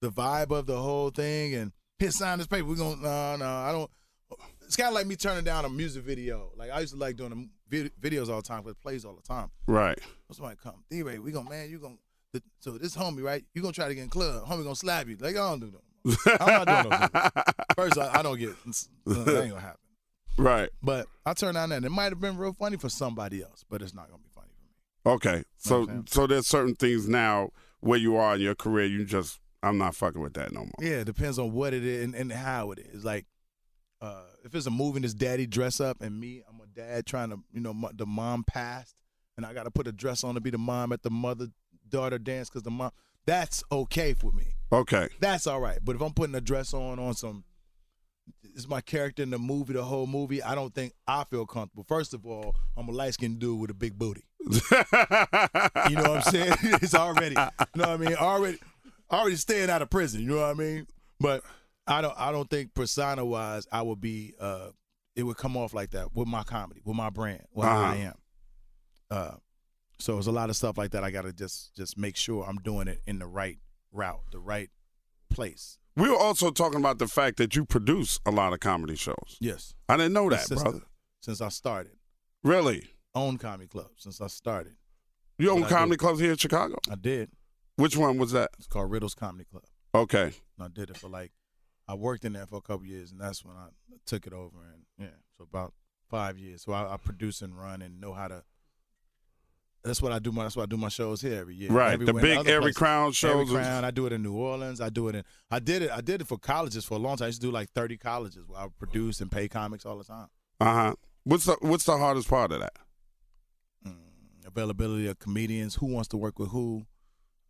the 0.00 0.10
vibe 0.10 0.50
of 0.52 0.66
the 0.66 0.80
whole 0.80 1.10
thing. 1.10 1.54
And 1.54 1.72
hit 1.98 2.12
sign 2.12 2.38
this 2.38 2.46
paper. 2.46 2.64
We're 2.66 2.76
going, 2.76 3.02
no, 3.02 3.36
no, 3.36 3.44
I 3.46 3.72
don't. 3.72 3.90
It's 4.62 4.76
kind 4.76 4.88
of 4.88 4.94
like 4.94 5.06
me 5.06 5.16
turning 5.16 5.44
down 5.44 5.64
a 5.64 5.68
music 5.68 6.04
video. 6.04 6.52
Like, 6.56 6.70
I 6.70 6.80
used 6.80 6.92
to 6.92 6.98
like 6.98 7.16
doing 7.16 7.30
the 7.30 7.48
vid- 7.68 7.92
videos 8.00 8.28
all 8.28 8.36
the 8.36 8.46
time 8.46 8.58
because 8.62 8.72
it 8.72 8.80
plays 8.80 9.04
all 9.04 9.14
the 9.14 9.22
time. 9.22 9.50
Right. 9.66 9.98
Somebody 10.30 10.56
come, 10.62 10.84
DeRay, 10.90 11.18
we 11.18 11.32
gonna, 11.32 11.50
man, 11.50 11.68
you 11.68 11.78
gonna, 11.78 11.96
so 12.60 12.78
this 12.78 12.96
homie, 12.96 13.22
right? 13.22 13.44
You 13.54 13.62
gonna 13.62 13.72
try 13.72 13.88
to 13.88 13.94
get 13.94 14.04
in 14.04 14.10
club. 14.10 14.46
Homie 14.46 14.62
gonna 14.62 14.76
slap 14.76 15.08
you. 15.08 15.16
Like, 15.16 15.34
I 15.36 15.50
don't 15.50 15.60
do 15.60 15.72
that. 15.72 16.38
I'm 16.40 16.64
not 16.64 16.82
doing 16.84 17.10
those. 17.12 17.54
First, 17.76 17.98
I, 17.98 18.20
I 18.20 18.22
don't 18.22 18.38
get, 18.38 18.50
that 19.06 19.42
ain't 19.42 19.50
gonna 19.50 19.60
happen. 19.60 19.80
right. 20.38 20.70
But 20.82 21.06
I 21.26 21.34
turned 21.34 21.54
down 21.54 21.70
that. 21.70 21.84
It 21.84 21.90
might 21.90 22.12
have 22.12 22.20
been 22.20 22.36
real 22.36 22.52
funny 22.52 22.76
for 22.76 22.88
somebody 22.88 23.42
else, 23.42 23.64
but 23.68 23.82
it's 23.82 23.92
not 23.94 24.08
gonna 24.08 24.22
be 24.22 24.30
funny 24.34 24.48
for 24.54 25.08
me. 25.08 25.14
Okay. 25.16 25.44
So 25.58 25.80
what 25.80 25.90
I'm 25.90 26.06
so 26.06 26.26
there's 26.26 26.46
certain 26.46 26.76
things 26.76 27.08
now 27.08 27.50
where 27.80 27.98
you 27.98 28.16
are 28.16 28.36
in 28.36 28.40
your 28.40 28.54
career, 28.54 28.86
you 28.86 29.04
just 29.04 29.40
I'm 29.62 29.78
not 29.78 29.94
fucking 29.94 30.20
with 30.22 30.34
that 30.34 30.52
no 30.52 30.60
more. 30.60 30.70
Yeah, 30.80 31.00
it 31.00 31.04
depends 31.04 31.38
on 31.38 31.52
what 31.52 31.74
it 31.74 31.84
is 31.84 32.04
and, 32.04 32.14
and 32.14 32.32
how 32.32 32.70
it 32.70 32.78
is. 32.78 33.04
Like, 33.04 33.26
uh, 34.00 34.22
if 34.44 34.54
it's 34.54 34.66
a 34.66 34.70
movie 34.70 34.96
and 34.96 35.04
it's 35.04 35.14
daddy 35.14 35.46
dress 35.46 35.80
up 35.80 36.00
and 36.00 36.18
me, 36.18 36.42
I'm 36.48 36.60
a 36.60 36.66
dad 36.66 37.06
trying 37.06 37.30
to, 37.30 37.40
you 37.52 37.60
know, 37.60 37.74
the 37.94 38.06
mom 38.06 38.44
passed 38.44 38.94
and 39.36 39.44
I 39.44 39.52
got 39.52 39.64
to 39.64 39.70
put 39.70 39.86
a 39.86 39.92
dress 39.92 40.24
on 40.24 40.34
to 40.34 40.40
be 40.40 40.50
the 40.50 40.58
mom 40.58 40.92
at 40.92 41.02
the 41.02 41.10
mother 41.10 41.48
daughter 41.88 42.18
dance 42.18 42.48
because 42.48 42.62
the 42.62 42.70
mom, 42.70 42.92
that's 43.26 43.62
okay 43.70 44.14
for 44.14 44.32
me. 44.32 44.54
Okay. 44.72 45.08
That's 45.20 45.46
all 45.46 45.60
right. 45.60 45.78
But 45.82 45.96
if 45.96 46.02
I'm 46.02 46.12
putting 46.12 46.34
a 46.34 46.40
dress 46.40 46.72
on 46.72 46.98
on 46.98 47.14
some, 47.14 47.44
is 48.54 48.68
my 48.68 48.80
character 48.80 49.22
in 49.22 49.30
the 49.30 49.38
movie, 49.38 49.74
the 49.74 49.82
whole 49.82 50.06
movie, 50.06 50.42
I 50.42 50.54
don't 50.54 50.74
think 50.74 50.92
I 51.06 51.24
feel 51.24 51.46
comfortable. 51.46 51.84
First 51.86 52.14
of 52.14 52.26
all, 52.26 52.56
I'm 52.76 52.88
a 52.88 52.92
light 52.92 53.14
skinned 53.14 53.38
dude 53.38 53.60
with 53.60 53.70
a 53.70 53.74
big 53.74 53.98
booty. 53.98 54.24
You 54.40 55.96
know 55.96 56.02
what 56.02 56.10
I'm 56.10 56.22
saying? 56.22 56.54
it's 56.62 56.94
already, 56.94 57.34
you 57.34 57.82
know 57.82 57.88
what 57.88 57.88
I 57.88 57.96
mean? 57.96 58.14
Already, 58.14 58.58
already 59.10 59.36
staying 59.36 59.70
out 59.70 59.82
of 59.82 59.90
prison. 59.90 60.22
You 60.22 60.28
know 60.28 60.36
what 60.36 60.50
I 60.50 60.54
mean? 60.54 60.86
But 61.18 61.42
I 61.86 62.00
don't, 62.00 62.14
I 62.16 62.30
don't 62.32 62.48
think 62.48 62.74
persona 62.74 63.24
wise, 63.24 63.66
I 63.72 63.82
would 63.82 64.00
be, 64.00 64.34
uh, 64.40 64.68
it 65.16 65.22
would 65.24 65.36
come 65.36 65.56
off 65.56 65.74
like 65.74 65.90
that 65.90 66.14
with 66.14 66.28
my 66.28 66.42
comedy, 66.44 66.80
with 66.84 66.96
my 66.96 67.10
brand, 67.10 67.44
with 67.52 67.66
I 67.66 67.70
Uh-huh. 67.70 67.94
am. 67.94 68.14
Uh, 69.10 69.34
so 69.98 70.12
there's 70.14 70.26
a 70.28 70.32
lot 70.32 70.50
of 70.50 70.56
stuff 70.56 70.78
like 70.78 70.92
that. 70.92 71.02
I 71.04 71.10
got 71.10 71.22
to 71.22 71.32
just, 71.32 71.74
just 71.74 71.98
make 71.98 72.16
sure 72.16 72.44
I'm 72.48 72.58
doing 72.58 72.86
it 72.88 73.00
in 73.06 73.18
the 73.18 73.26
right 73.26 73.58
route, 73.92 74.22
the 74.30 74.38
right 74.38 74.70
place. 75.30 75.78
we 75.96 76.08
were 76.08 76.16
also 76.16 76.50
talking 76.50 76.78
about 76.78 76.98
the 76.98 77.08
fact 77.08 77.36
that 77.38 77.54
you 77.56 77.64
produce 77.64 78.18
a 78.24 78.30
lot 78.30 78.52
of 78.52 78.60
comedy 78.60 78.94
shows. 78.96 79.36
Yes, 79.40 79.74
I 79.88 79.96
didn't 79.96 80.12
know 80.12 80.30
that, 80.30 80.48
brother. 80.48 80.82
Since 81.20 81.40
I 81.40 81.48
started, 81.48 81.92
Really? 82.44 82.88
own 83.14 83.36
comedy 83.36 83.66
club. 83.68 83.90
Since 83.96 84.20
I 84.20 84.28
started, 84.28 84.76
You 85.38 85.50
own 85.50 85.64
comedy 85.64 85.96
clubs 85.96 86.20
here 86.20 86.30
in 86.30 86.36
Chicago? 86.36 86.78
I 86.90 86.94
did. 86.94 87.30
Which 87.76 87.96
one 87.96 88.16
was 88.18 88.30
that? 88.32 88.50
It's 88.58 88.66
called 88.68 88.90
Riddles 88.90 89.14
Comedy 89.14 89.44
Club. 89.50 89.64
Okay. 89.94 90.32
And 90.58 90.64
I 90.64 90.68
did 90.68 90.90
it 90.90 90.96
for 90.98 91.08
like, 91.08 91.32
I 91.90 91.94
worked 91.94 92.24
in 92.24 92.32
there 92.34 92.46
for 92.46 92.56
a 92.56 92.60
couple 92.62 92.86
years, 92.86 93.10
and 93.10 93.20
that's 93.20 93.44
when 93.44 93.56
I 93.56 93.66
took 94.06 94.26
it 94.26 94.32
over. 94.32 94.58
And 94.72 94.82
yeah, 94.98 95.16
so 95.36 95.44
about 95.44 95.72
five 96.08 96.38
years. 96.38 96.62
So 96.62 96.72
I, 96.72 96.94
I 96.94 96.96
produce 96.96 97.42
and 97.42 97.58
run 97.58 97.82
and 97.82 98.00
know 98.00 98.12
how 98.12 98.28
to. 98.28 98.44
That's 99.82 100.02
what 100.02 100.12
I 100.12 100.18
do. 100.18 100.30
My 100.30 100.42
that's 100.42 100.56
why 100.56 100.64
I 100.64 100.66
do 100.66 100.76
my 100.76 100.88
shows 100.90 101.22
here 101.22 101.40
every 101.40 101.54
year. 101.54 101.70
right. 101.72 101.98
The 101.98 102.02
Everywhere 102.08 102.32
in 102.32 102.38
big 102.44 102.46
Every 102.48 102.60
places. 102.64 102.76
Crown 102.76 103.02
Every 103.06 103.12
shows. 103.14 103.50
Crown. 103.50 103.84
I 103.84 103.90
do 103.90 104.06
it 104.06 104.12
in 104.12 104.22
New 104.22 104.34
Orleans. 104.34 104.80
I 104.80 104.90
do 104.90 105.08
it 105.08 105.14
in. 105.16 105.24
I 105.50 105.58
did 105.58 105.82
it. 105.82 105.90
I 105.90 106.00
did 106.02 106.20
it 106.20 106.26
for 106.26 106.38
colleges 106.38 106.84
for 106.84 106.94
a 106.94 106.98
long 106.98 107.16
time. 107.16 107.24
I 107.24 107.28
used 107.28 107.40
to 107.40 107.46
do 107.46 107.50
like 107.52 107.70
thirty 107.70 107.96
colleges 107.96 108.44
where 108.46 108.60
I 108.60 108.64
would 108.64 108.78
produce 108.78 109.20
and 109.20 109.32
pay 109.32 109.48
comics 109.48 109.84
all 109.86 109.96
the 109.98 110.04
time. 110.04 110.26
Uh 110.60 110.74
huh. 110.74 110.94
What's 111.24 111.46
the 111.46 111.56
What's 111.60 111.84
the 111.84 111.96
hardest 111.96 112.28
part 112.28 112.52
of 112.52 112.60
that? 112.60 112.74
Mm, 113.86 114.46
availability 114.46 115.08
of 115.08 115.18
comedians. 115.18 115.76
Who 115.76 115.86
wants 115.86 116.08
to 116.08 116.16
work 116.18 116.38
with 116.38 116.50
who? 116.50 116.84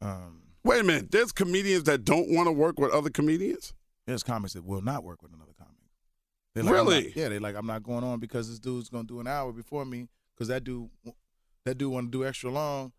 Um, 0.01 0.43
Wait 0.63 0.81
a 0.81 0.85
minute. 0.85 1.11
There's 1.11 1.33
comedians 1.33 1.85
that 1.85 2.05
don't 2.05 2.31
want 2.31 2.47
to 2.47 2.53
work 2.53 2.79
with 2.79 2.93
other 2.93 3.11
comedians. 3.11 3.75
There's 4.11 4.23
comics 4.25 4.55
that 4.55 4.65
will 4.65 4.83
not 4.83 5.05
work 5.05 5.23
with 5.23 5.33
another 5.33 5.53
comic. 5.57 5.75
They're 6.55 6.65
like, 6.65 6.75
Really? 6.75 7.03
not- 7.05 7.17
yeah, 7.17 7.29
they 7.29 7.39
like 7.39 7.55
I'm 7.55 7.67
not 7.67 7.83
going 7.85 8.03
on 8.03 8.19
because 8.19 8.49
this 8.49 8.59
dude's 8.59 8.89
gonna 8.89 9.05
do 9.05 9.21
an 9.21 9.29
hour 9.29 9.53
before 9.53 9.85
me 9.85 10.09
because 10.35 10.49
that 10.49 10.65
dude 10.65 10.91
that 11.65 11.79
dude 11.79 11.93
want 11.93 12.11
to 12.11 12.19
do 12.19 12.27
extra 12.27 12.51
long 12.51 12.93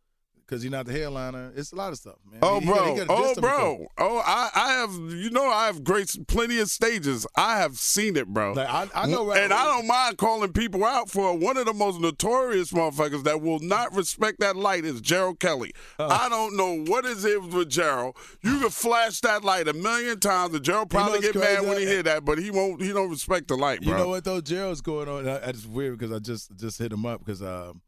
because 0.52 0.66
you're 0.66 0.72
not 0.72 0.86
the 0.86 0.92
headliner. 0.92 1.54
It's 1.56 1.72
a 1.72 1.76
lot 1.78 1.94
of 1.94 1.98
stuff, 1.98 2.18
man. 2.30 2.40
Oh, 2.44 2.60
He- 2.60 2.66
he 2.66 2.72
bro. 2.74 2.96
gotta 2.98 3.06
Oh, 3.10 3.34
before. 3.36 3.42
bro. 3.42 3.88
Oh, 3.98 4.18
I, 4.26 4.50
I 4.54 4.74
have, 4.74 4.94
you 5.14 5.30
know, 5.30 5.50
I 5.50 5.68
have 5.68 5.82
great, 5.82 6.14
plenty 6.28 6.60
of 6.60 6.70
stages. 6.70 7.26
I 7.38 7.58
have 7.60 7.80
seen 7.80 8.18
it, 8.18 8.28
bro. 8.28 8.52
Like 8.52 8.68
I, 8.68 8.88
I 8.94 9.08
know, 9.08 9.26
right? 9.28 9.40
and 9.42 9.54
I 9.54 9.64
don't 9.64 9.88
mind 9.88 10.18
calling 10.18 10.52
people 10.52 10.84
out 10.84 11.10
for 11.10 11.38
one 11.38 11.56
of 11.56 11.66
the 11.66 11.74
most 11.74 12.02
notorious 12.02 12.72
motherfuckers 12.74 13.24
that 13.24 13.42
will 13.42 13.60
not 13.60 13.96
respect 13.96 14.42
that 14.42 14.58
light 14.58 14.84
is 14.84 15.00
Gerald 15.00 15.40
Kelly. 15.40 15.72
Uh. 15.98 16.08
I 16.08 16.28
don't 16.28 16.58
know 16.58 16.84
what 16.92 17.06
is 17.06 17.24
it 17.24 17.42
with 17.42 17.70
Gerald. 17.70 18.18
You 18.42 18.60
can 18.60 18.70
flash 18.72 19.22
that 19.22 19.46
light 19.46 19.70
a 19.70 19.74
million 19.74 20.20
times, 20.20 20.54
and 20.54 20.66
Gerald 20.66 20.92
You 20.92 21.00
know 21.00 21.06
probably 21.06 21.22
get 21.22 21.36
mad 21.36 21.66
when 21.66 21.80
he 21.80 21.86
hear 21.86 22.04
that, 22.04 22.26
but 22.26 22.38
he 22.40 22.52
won't. 22.52 22.82
He 22.82 22.92
don't 22.92 23.10
respect 23.10 23.48
the 23.48 23.56
light, 23.56 23.82
bro. 23.82 23.92
You 23.94 23.98
know 24.04 24.10
what 24.10 24.26
though? 24.26 24.42
Gerald's 24.42 24.82
going 24.82 25.08
on. 25.08 25.26
It's 25.28 25.66
weird 25.66 25.98
because 25.98 26.14
I 26.14 26.20
just 26.20 26.54
just 26.58 26.78
hit 26.78 26.92
him 26.92 27.06
up 27.06 27.24
because 27.24 27.42
um, 27.42 27.82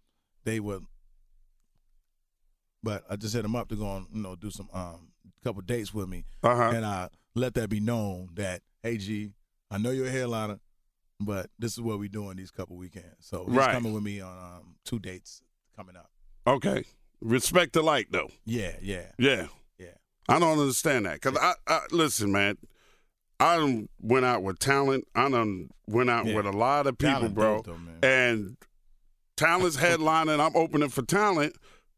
they 0.46 0.62
were, 0.62 0.80
but 2.84 3.04
I 3.10 3.16
just 3.16 3.34
hit 3.34 3.46
him 3.46 3.56
up 3.56 3.70
to 3.70 3.76
go 3.76 3.86
on, 3.88 4.08
you 4.14 4.22
know, 4.22 4.36
do 4.36 4.50
some 4.52 4.70
um 4.74 5.10
couple 5.44 5.62
dates 5.62 5.94
with 5.94 6.08
me, 6.08 6.26
Uh 6.44 6.56
huh. 6.56 6.72
and 6.76 6.86
I 6.86 7.10
let 7.36 7.54
that 7.56 7.70
be 7.70 7.80
known 7.80 8.30
that 8.36 8.62
hey 8.82 8.98
G, 8.98 9.32
I 9.72 9.78
know 9.78 9.92
you're 9.92 10.08
a 10.08 10.12
headliner, 10.12 10.60
but 11.20 11.50
this 11.60 11.74
is 11.74 11.82
what 11.82 12.00
we're 12.00 12.08
doing 12.10 12.38
these 12.38 12.52
couple 12.52 12.76
weekends. 12.78 13.16
So 13.20 13.46
he's 13.46 13.56
Right. 13.56 13.72
coming 13.74 13.94
with 13.94 14.04
me 14.04 14.22
on 14.22 14.38
um, 14.38 14.76
two 14.86 15.00
dates 15.00 15.42
coming 15.76 15.96
up. 15.96 16.10
Okay. 16.48 16.84
Respect 17.22 17.74
the 17.74 17.82
light, 17.82 18.08
though. 18.12 18.30
Yeah, 18.46 18.76
yeah, 18.82 19.12
Yeah. 19.18 19.48
yeah. 19.78 19.88
I 20.30 20.40
don't 20.40 20.60
understand 20.60 21.06
that 21.06 21.16
because 21.22 21.38
I, 21.38 21.54
I 21.68 21.82
listen, 21.92 22.32
man. 22.32 22.58
I 23.40 23.58
done 23.58 23.90
went 24.00 24.26
out 24.26 24.44
with 24.44 24.60
talent. 24.60 25.06
I 25.16 25.30
done 25.30 25.70
went 25.88 26.10
out 26.10 26.26
Yeah. 26.26 26.36
with 26.36 26.46
a 26.46 26.52
lot 26.52 26.88
of 26.88 26.98
people, 26.98 27.16
Talent 27.16 27.36
bro. 27.36 27.62
though, 27.64 27.78
and 28.08 28.56
talent's 29.36 29.76
headlining. 29.86 30.40
I'm 30.40 30.56
opening 30.56 30.90
for 30.90 31.02
talent. 31.02 31.56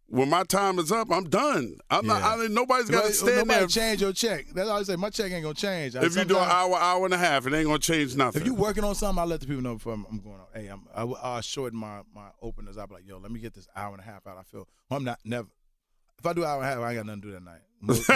When 0.08 0.30
my 0.30 0.44
time 0.44 0.78
is 0.78 0.92
up, 0.92 1.12
I'm 1.12 1.24
done. 1.30 1.78
I'm 1.90 2.06
not. 2.06 2.22
Yeah. 2.22 2.44
I, 2.46 2.48
nobody's 2.48 2.90
got 2.90 3.06
to 3.06 3.12
stand 3.14 3.38
nobody 3.38 3.60
there. 3.60 3.68
change 3.68 4.02
your 4.02 4.14
check. 4.14 4.46
That's 4.54 4.70
all 4.70 4.80
I 4.80 4.84
say. 4.84 4.96
My 4.96 5.10
check 5.10 5.32
ain't 5.32 5.42
gonna 5.44 5.56
change. 5.56 5.96
If 5.96 6.16
you 6.16 6.26
do 6.26 6.38
an 6.38 6.48
hour, 6.48 6.76
hour 6.76 7.06
and 7.06 7.14
a 7.14 7.18
half, 7.18 7.48
it 7.48 7.54
ain't 7.54 7.66
gonna 7.66 7.80
change 7.80 8.16
nothing. 8.16 8.42
If 8.42 8.46
you 8.48 8.54
working 8.54 8.84
on 8.84 8.94
something, 8.94 9.20
I 9.22 9.26
let 9.26 9.42
the 9.42 9.48
people 9.48 9.64
know 9.64 9.74
before 9.76 9.94
I'm, 9.94 10.06
I'm 10.10 10.20
going 10.20 10.36
on. 10.36 10.46
Hey, 10.54 10.68
I'm, 10.68 10.84
I, 10.94 11.04
will- 11.06 11.20
I'll 11.22 11.42
shorten 11.42 11.80
my 11.80 12.02
my 12.14 12.30
openers. 12.42 12.78
I'll 12.78 12.86
be 12.88 12.94
like, 12.96 13.08
yo, 13.08 13.18
let 13.18 13.32
me 13.32 13.40
get 13.40 13.56
this 13.56 13.68
hour 13.76 13.94
and 13.94 14.00
a 14.02 14.06
half 14.06 14.28
out. 14.28 14.38
I 14.38 14.44
feel 14.44 14.68
I'm 14.92 15.04
not 15.04 15.20
never. 15.26 15.48
If 16.20 16.26
I 16.26 16.34
do 16.34 16.46
hour 16.46 16.62
and 16.62 16.66
a 16.66 16.70
half, 16.70 16.80
I 16.80 16.90
ain't 16.90 16.98
got 16.98 17.06
nothing 17.06 17.22
to 17.22 17.28
do 17.28 17.34
that 17.34 17.44
night. 17.44 17.62
Most, 17.82 18.10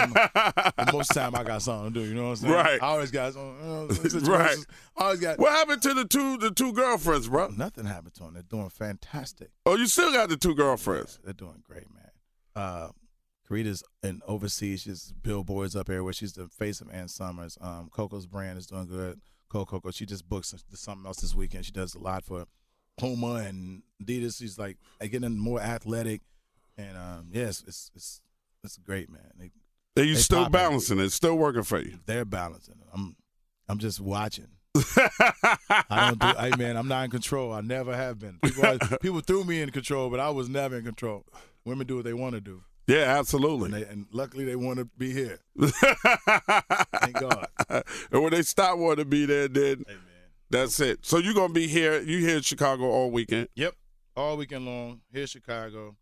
most 0.92 1.08
time 1.14 1.34
I 1.34 1.44
got 1.44 1.62
something 1.62 1.92
to 1.92 2.00
do. 2.00 2.06
You 2.06 2.14
know 2.14 2.24
what 2.24 2.30
I'm 2.30 2.36
saying? 2.36 2.54
Right. 2.54 2.82
I 2.82 2.86
always 2.86 3.10
got 3.10 3.34
some. 3.34 3.56
You 3.62 3.68
know. 3.68 4.30
Right. 4.32 4.56
I 4.96 5.04
always 5.04 5.20
got. 5.20 5.38
what 5.38 5.52
happened 5.52 5.82
to 5.82 5.94
the 5.94 6.04
two 6.04 6.38
the 6.38 6.50
two 6.50 6.72
girlfriends, 6.72 7.28
bro? 7.28 7.48
Nothing 7.48 7.84
happened 7.84 8.14
to 8.14 8.24
them. 8.24 8.34
They're 8.34 8.42
doing 8.42 8.68
fantastic. 8.70 9.50
Oh, 9.66 9.76
you 9.76 9.86
still 9.86 10.12
got 10.12 10.28
the 10.28 10.36
two 10.36 10.54
girlfriends. 10.54 11.20
They're 11.22 11.32
doing 11.34 11.62
great, 11.64 11.86
man. 11.92 12.10
Uh, 12.56 12.88
Karita's 13.48 13.82
in 14.02 14.20
overseas. 14.26 14.82
She's 14.82 15.12
billboards 15.22 15.76
up 15.76 15.88
everywhere. 15.88 16.12
She's 16.12 16.32
the 16.32 16.48
face 16.48 16.80
of 16.80 16.88
Ann 16.92 17.08
Summers. 17.08 17.58
Um, 17.60 17.88
Coco's 17.92 18.26
brand 18.26 18.58
is 18.58 18.66
doing 18.66 18.86
good. 18.86 19.20
Coco 19.48 19.76
Coco. 19.76 19.90
She 19.90 20.06
just 20.06 20.28
books 20.28 20.54
something 20.74 21.06
else 21.06 21.20
this 21.20 21.34
weekend. 21.34 21.66
She 21.66 21.72
does 21.72 21.94
a 21.94 21.98
lot 21.98 22.24
for 22.24 22.44
Puma 22.98 23.34
and 23.46 23.82
Adidas. 24.02 24.38
She's 24.38 24.58
like 24.58 24.78
getting 25.00 25.38
more 25.38 25.60
athletic, 25.60 26.22
and 26.76 26.96
um, 26.96 27.28
yes, 27.32 27.62
it's 27.66 27.90
it's 27.94 28.20
it's 28.64 28.76
great, 28.78 29.10
man. 29.10 29.50
They 29.94 30.02
Are 30.02 30.04
you 30.04 30.16
still 30.16 30.48
balancing 30.48 30.98
it? 30.98 31.04
It's 31.04 31.14
still 31.14 31.36
working 31.36 31.62
for 31.62 31.80
you? 31.80 31.98
they're 32.06 32.24
balancing. 32.24 32.74
it. 32.80 32.86
I'm 32.92 33.16
I'm 33.68 33.78
just 33.78 34.00
watching. 34.00 34.48
I 34.76 36.08
don't 36.08 36.20
do. 36.20 36.26
Hey 36.38 36.52
man, 36.56 36.76
I'm 36.76 36.88
not 36.88 37.04
in 37.04 37.10
control. 37.10 37.52
I 37.52 37.60
never 37.60 37.96
have 37.96 38.18
been. 38.18 38.38
People, 38.42 38.78
people 39.00 39.20
threw 39.20 39.44
me 39.44 39.62
in 39.62 39.70
control, 39.70 40.10
but 40.10 40.20
I 40.20 40.30
was 40.30 40.48
never 40.48 40.76
in 40.76 40.84
control. 40.84 41.24
Women 41.64 41.86
do 41.86 41.96
what 41.96 42.04
they 42.04 42.14
want 42.14 42.34
to 42.34 42.40
do, 42.40 42.62
yeah, 42.86 43.02
and, 43.02 43.18
absolutely. 43.18 43.70
they, 43.70 43.84
and 43.84 44.06
luckily 44.12 44.44
they 44.44 44.56
want 44.56 44.78
to 44.78 44.86
be 44.96 45.12
here. 45.12 45.40
Thank 45.60 47.20
God. 47.20 47.46
and 47.68 48.22
when 48.22 48.30
they 48.30 48.42
stop 48.42 48.78
wanting 48.78 49.04
to 49.04 49.04
be 49.04 49.26
there, 49.26 49.48
then 49.48 49.84
Hey 49.86 49.94
that's 50.50 50.80
it. 50.80 51.06
So 51.06 51.18
you're 51.18 51.34
gonna 51.34 51.52
be 51.52 51.68
here. 51.68 52.00
You 52.00 52.18
here 52.18 52.36
in 52.36 52.42
Chicago 52.42 52.84
all 52.84 53.10
weekend. 53.10 53.48
Yep. 53.54 53.74
All 54.16 54.36
weekend 54.36 54.66
long. 54.66 55.00
Here, 55.12 55.22
in 55.22 55.26
Chicago. 55.28 55.96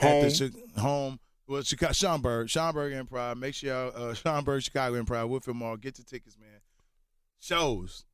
Home. 0.00 0.24
At 0.24 0.32
the 0.74 0.80
home. 0.80 1.20
Well, 1.46 1.62
Chicago, 1.62 1.92
Schaumburg, 1.92 2.48
Schaumburg 2.48 2.92
Improv. 2.92 3.36
Make 3.36 3.54
sure 3.54 3.70
y'all, 3.70 3.92
uh, 4.10 4.14
Schaumburg, 4.14 4.62
Chicago 4.62 5.02
Improv, 5.02 5.28
Woodfield 5.28 5.54
Mall. 5.56 5.76
Get 5.76 5.98
your 5.98 6.04
tickets, 6.04 6.36
man. 6.38 6.60
Shows. 7.40 8.04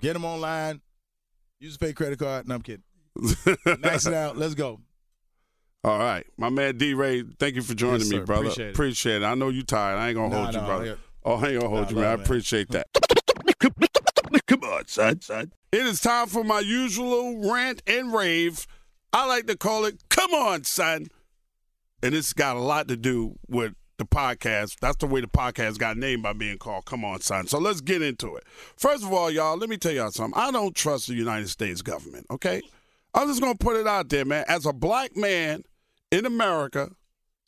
Get 0.00 0.14
them 0.14 0.24
online. 0.24 0.80
Use 1.60 1.76
a 1.76 1.78
fake 1.78 1.96
credit 1.96 2.18
card. 2.18 2.48
No, 2.48 2.54
I'm 2.56 2.62
kidding. 2.62 2.82
Max 3.80 4.06
it 4.06 4.14
out. 4.14 4.38
Let's 4.38 4.54
go. 4.54 4.80
All 5.84 5.98
right, 5.98 6.24
my 6.38 6.48
man 6.48 6.78
DeRay. 6.78 7.22
Thank 7.38 7.56
you 7.56 7.62
for 7.62 7.74
joining 7.74 8.00
Yes, 8.00 8.10
me, 8.10 8.16
sir. 8.18 8.24
brother. 8.24 8.70
Appreciate 8.70 9.22
it. 9.22 9.24
I 9.24 9.34
know 9.34 9.48
you 9.48 9.62
tired. 9.64 9.98
I 9.98 10.08
ain't 10.08 10.16
gonna 10.16 10.28
Nah, 10.28 10.42
hold 10.44 10.54
you, 10.54 10.60
nah, 10.60 10.66
brother. 10.66 10.86
yeah. 10.86 10.94
Oh, 11.24 11.34
I 11.34 11.48
ain't 11.48 11.60
gonna 11.60 11.68
hold 11.68 11.82
Nah, 11.82 11.88
you, 11.90 11.96
man. 11.96 12.04
I 12.06 12.22
appreciate 12.22 12.68
that. 12.70 12.86
Come 14.46 14.62
on, 14.64 14.86
son, 14.86 15.20
son. 15.20 15.52
It 15.72 15.84
is 15.86 16.00
time 16.00 16.28
for 16.28 16.44
my 16.44 16.60
usual 16.60 17.50
rant 17.50 17.82
and 17.86 18.12
rave. 18.14 18.66
I 19.12 19.26
like 19.26 19.46
to 19.46 19.56
call 19.56 19.84
it 19.84 20.02
"Come 20.08 20.32
on, 20.32 20.64
son," 20.64 21.08
and 22.02 22.14
it's 22.14 22.32
got 22.32 22.56
a 22.56 22.60
lot 22.60 22.88
to 22.88 22.96
do 22.96 23.38
with 23.48 23.74
the 23.98 24.06
podcast. 24.06 24.76
That's 24.80 24.96
the 24.96 25.06
way 25.06 25.20
the 25.20 25.26
podcast 25.26 25.78
got 25.78 25.96
named 25.96 26.22
by 26.22 26.32
being 26.32 26.58
called 26.58 26.86
"Come 26.86 27.04
on, 27.04 27.20
son." 27.20 27.46
So 27.46 27.58
let's 27.58 27.80
get 27.80 28.02
into 28.02 28.36
it. 28.36 28.44
First 28.76 29.04
of 29.04 29.12
all, 29.12 29.30
y'all, 29.30 29.56
let 29.56 29.68
me 29.68 29.76
tell 29.76 29.92
y'all 29.92 30.10
something. 30.10 30.40
I 30.40 30.50
don't 30.50 30.74
trust 30.74 31.08
the 31.08 31.14
United 31.14 31.48
States 31.48 31.82
government. 31.82 32.26
Okay, 32.30 32.62
I'm 33.14 33.28
just 33.28 33.40
gonna 33.40 33.54
put 33.54 33.76
it 33.76 33.86
out 33.86 34.08
there, 34.08 34.24
man. 34.24 34.44
As 34.48 34.66
a 34.66 34.72
black 34.72 35.16
man 35.16 35.64
in 36.10 36.26
America 36.26 36.90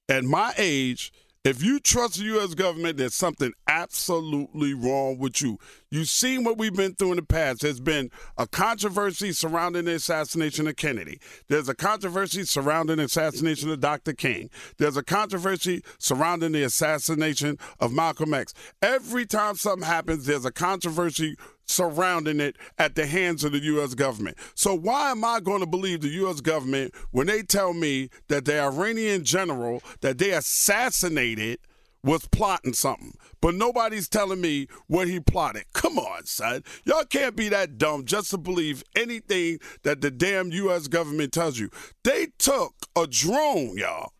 at 0.09 0.24
my 0.24 0.53
age, 0.59 1.12
if 1.44 1.62
you 1.62 1.78
trust 1.78 2.16
the 2.16 2.24
U.S. 2.24 2.54
government, 2.54 2.96
there's 2.96 3.14
something 3.14 3.52
absolutely 3.68 4.72
wrong 4.72 5.18
with 5.18 5.42
you. 5.42 5.59
You've 5.90 6.09
seen 6.09 6.42
what 6.42 6.57
we've 6.57 6.74
been 6.74 6.94
through 6.94 7.11
in 7.11 7.16
the 7.16 7.22
past. 7.22 7.61
There's 7.61 7.80
been 7.80 8.11
a 8.38 8.46
controversy 8.46 9.30
surrounding 9.33 9.85
the 9.85 9.94
assassination 9.94 10.66
of 10.66 10.76
Kennedy. 10.76 11.20
There's 11.48 11.68
a 11.68 11.74
controversy 11.74 12.44
surrounding 12.44 12.96
the 12.96 13.04
assassination 13.04 13.70
of 13.70 13.80
Dr. 13.80 14.14
King. 14.14 14.48
There's 14.78 14.96
a 14.96 15.02
controversy 15.02 15.85
surrounding 15.98 16.52
the 16.52 16.62
assassination 16.62 17.59
of 17.78 17.92
Malcolm 17.92 18.33
X. 18.33 18.54
Every 18.80 19.26
time 19.26 19.57
something 19.57 19.87
happens, 19.87 20.24
there's 20.24 20.46
a 20.46 20.52
controversy 20.52 21.37
surrounding 21.66 22.40
it 22.40 22.57
at 22.79 22.94
the 22.94 23.07
hands 23.07 23.44
of 23.44 23.53
the 23.53 23.59
U.S. 23.61 23.94
government. 23.94 24.37
So 24.55 24.74
why 24.74 25.11
am 25.11 25.24
I 25.24 25.40
going 25.40 25.61
to 25.61 25.66
believe 25.66 26.00
the 26.00 26.09
U.S. 26.09 26.40
government 26.40 26.94
when 27.11 27.27
they 27.27 27.42
tell 27.42 27.72
me 27.72 28.11
that 28.29 28.44
the 28.44 28.61
Iranian 28.61 29.24
general 29.24 29.83
that 30.00 30.18
they 30.18 30.33
assassinated 30.33 31.59
was 32.03 32.29
plotting 32.29 32.74
something, 32.74 33.14
but 33.40 33.55
nobody's 33.55 34.11
telling 34.11 34.40
me 34.40 34.68
what 34.88 35.09
he 35.09 35.18
plotted? 35.20 35.64
Come 35.72 35.98
on, 35.98 36.27
son. 36.27 36.62
Y'all 36.85 37.05
can't 37.05 37.35
be 37.35 37.48
that 37.48 37.79
dumb 37.79 38.05
just 38.05 38.31
to 38.31 38.38
believe 38.38 38.85
anything 38.94 39.59
that 39.85 40.03
the 40.03 40.11
damn 40.11 40.53
U.S. 40.53 40.87
government 40.87 41.33
tells 41.33 41.59
you. 41.59 41.70
They 42.05 42.29
took 42.38 42.74
a 42.94 43.07
drone, 43.07 43.79
y'all, 43.79 44.12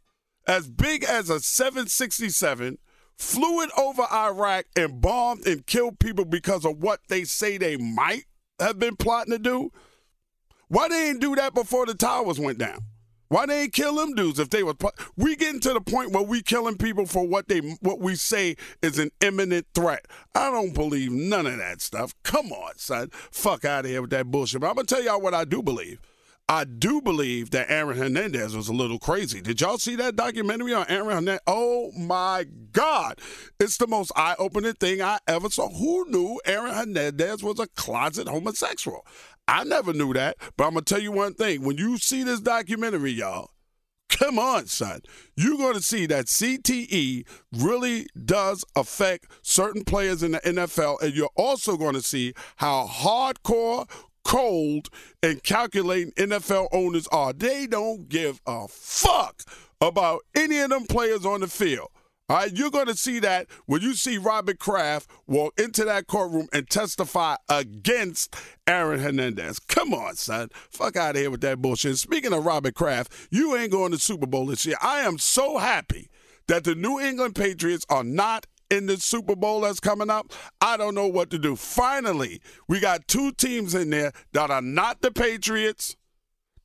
as 0.49 0.67
big 0.69 1.05
as 1.05 1.29
a 1.29 1.41
767 1.41 2.79
flew 3.17 3.63
it 3.63 3.71
over 3.77 4.03
Iraq 4.13 4.67
and 4.77 5.01
bombed 5.01 5.47
and 5.47 5.67
killed 5.67 5.99
people 5.99 6.25
because 6.25 6.65
of 6.65 6.79
what 6.79 7.01
they 7.09 7.25
say 7.25 7.59
they 7.59 7.77
might 7.77 8.25
have 8.61 8.79
been 8.79 8.97
plotting 8.97 9.33
to 9.33 9.39
do? 9.39 9.71
Why 10.69 10.89
they 10.89 11.11
ain't 11.11 11.21
do 11.21 11.35
that 11.37 11.55
before 11.55 11.87
the 11.87 11.95
towers 11.95 12.41
went 12.41 12.59
down? 12.59 12.81
Why 13.29 13.47
they 13.47 13.63
ain't 13.63 13.73
kill 13.73 13.95
them 13.97 14.15
dudes 14.15 14.39
if 14.39 14.51
they 14.51 14.63
was? 14.63 14.77
pl- 14.79 14.93
We 15.17 15.35
getting 15.35 15.61
to 15.61 15.73
the 15.73 15.81
point 15.81 16.13
where 16.13 16.23
we 16.23 16.43
killing 16.43 16.77
people 16.77 17.07
for 17.07 17.27
what 17.27 17.49
they 17.49 17.59
what 17.81 17.99
we 17.99 18.15
say 18.17 18.57
is 18.83 18.99
an 18.99 19.11
imminent 19.21 19.67
threat. 19.75 20.07
I 20.35 20.51
don't 20.51 20.75
believe 20.75 21.11
none 21.11 21.47
of 21.47 21.57
that 21.57 21.81
stuff. 21.81 22.15
Come 22.23 22.53
on, 22.53 22.77
son. 22.77 23.11
Fuck 23.13 23.65
out 23.65 23.87
of 23.87 23.91
here 23.91 24.03
with 24.03 24.11
that 24.11 24.31
bullshit. 24.31 24.61
But 24.61 24.69
I'm 24.69 24.75
gonna 24.77 24.87
tell 24.87 25.03
y'all 25.03 25.21
what 25.21 25.35
I 25.35 25.45
do 25.45 25.63
believe. 25.63 26.01
I 26.49 26.65
do 26.65 27.01
believe 27.01 27.51
that 27.51 27.71
Aaron 27.71 27.97
Hernandez 27.97 28.55
was 28.55 28.69
a 28.69 28.75
little 28.75 28.99
crazy. 28.99 29.41
Did 29.41 29.63
y'all 29.63 29.79
see 29.79 29.97
that 29.97 30.15
documentary 30.15 30.75
on 30.75 30.85
Aaron 30.89 31.07
Hernandez? 31.07 31.41
Oh 31.47 31.91
my 31.93 32.45
God. 32.73 33.19
It's 33.59 33.79
the 33.79 33.87
most 33.87 34.13
eye 34.15 34.37
opening 34.39 34.75
thing 34.75 35.01
I 35.01 35.19
ever 35.27 35.49
saw. 35.49 35.71
Who 35.71 36.05
knew 36.11 36.39
Aaron 36.45 36.75
Hernandez 36.75 37.43
was 37.43 37.59
a 37.61 37.67
closet 37.69 38.29
homosexual? 38.29 39.07
I 39.49 39.65
never 39.65 39.95
knew 39.95 40.13
that. 40.13 40.37
But 40.57 40.67
I'm 40.67 40.75
going 40.75 40.85
to 40.85 40.95
tell 40.95 41.03
you 41.03 41.13
one 41.13 41.33
thing. 41.33 41.63
When 41.65 41.79
you 41.79 41.97
see 41.97 42.25
this 42.25 42.41
documentary, 42.41 43.13
y'all, 43.13 43.51
Come 44.11 44.39
on, 44.39 44.67
son. 44.67 45.01
You're 45.37 45.57
going 45.57 45.75
to 45.75 45.83
see 45.83 46.07
that 46.07 46.27
CTE 46.27 47.27
really 47.53 48.07
does 48.25 48.65
affect 48.77 49.27
certain 49.43 49.83
players 49.83 50.23
in 50.23 50.33
the 50.33 50.41
NFL, 50.41 51.03
and 51.03 51.13
you're 51.15 51.31
also 51.35 51.77
going 51.77 51.95
to 51.95 52.03
see 52.03 52.33
how 52.57 52.87
hardcore, 52.87 53.91
cold, 54.25 54.89
and 55.23 55.43
calculating 55.43 56.13
NFL 56.13 56.69
owners 56.73 57.07
are. 57.09 57.33
They 57.33 57.67
don't 57.67 58.09
give 58.09 58.41
a 58.47 58.67
fuck 58.69 59.43
about 59.81 60.23
any 60.35 60.59
of 60.61 60.71
them 60.71 60.87
players 60.87 61.25
on 61.25 61.41
the 61.41 61.47
field. 61.47 61.89
All 62.27 62.39
right, 62.39 62.57
you're 62.57 62.71
going 62.71 62.87
to 62.87 62.97
see 62.97 63.19
that 63.19 63.49
when 63.67 63.83
you 63.83 63.93
see 63.93 64.17
Robert 64.17 64.59
Kraft 64.59 65.11
walk 65.27 65.61
into 65.61 65.85
that 65.85 66.07
courtroom 66.07 66.49
and 66.55 66.69
testify 66.71 67.37
against 67.51 68.35
Aaron 68.67 69.01
Hernandez. 69.01 69.59
Come 69.59 69.93
on, 69.93 70.15
son. 70.15 70.49
Fuck 70.71 70.97
out 70.97 71.17
of 71.17 71.21
here 71.21 71.31
with 71.31 71.43
that 71.43 71.61
bullshit. 71.61 71.99
Speaking 71.99 72.33
of 72.33 72.47
Robert 72.47 72.75
Kraft, 72.75 73.13
you 73.31 73.55
ain't 73.55 73.73
going 73.73 73.93
to 73.93 73.99
Super 73.99 74.27
Bowl 74.27 74.47
this 74.47 74.65
year. 74.65 74.77
I 74.81 75.01
am 75.01 75.19
so 75.19 75.59
happy 75.59 76.09
that 76.47 76.65
the 76.65 76.75
New 76.75 76.99
England 76.99 77.35
Patriots 77.35 77.85
are 77.91 78.05
not 78.05 78.47
in 78.75 78.87
the 78.87 78.97
Super 78.99 79.37
Bowl 79.37 79.63
that's 79.63 79.81
coming 79.81 80.11
up. 80.11 80.33
I 80.61 80.77
don't 80.77 80.95
know 80.95 81.07
what 81.07 81.31
to 81.31 81.39
do. 81.39 81.57
Finally, 81.57 82.41
we 82.69 82.81
got 82.81 83.09
two 83.09 83.33
teams 83.33 83.75
in 83.75 83.91
there 83.91 84.13
that 84.33 84.51
are 84.51 84.63
not 84.63 85.01
the 85.01 85.11
Patriots, 85.11 85.97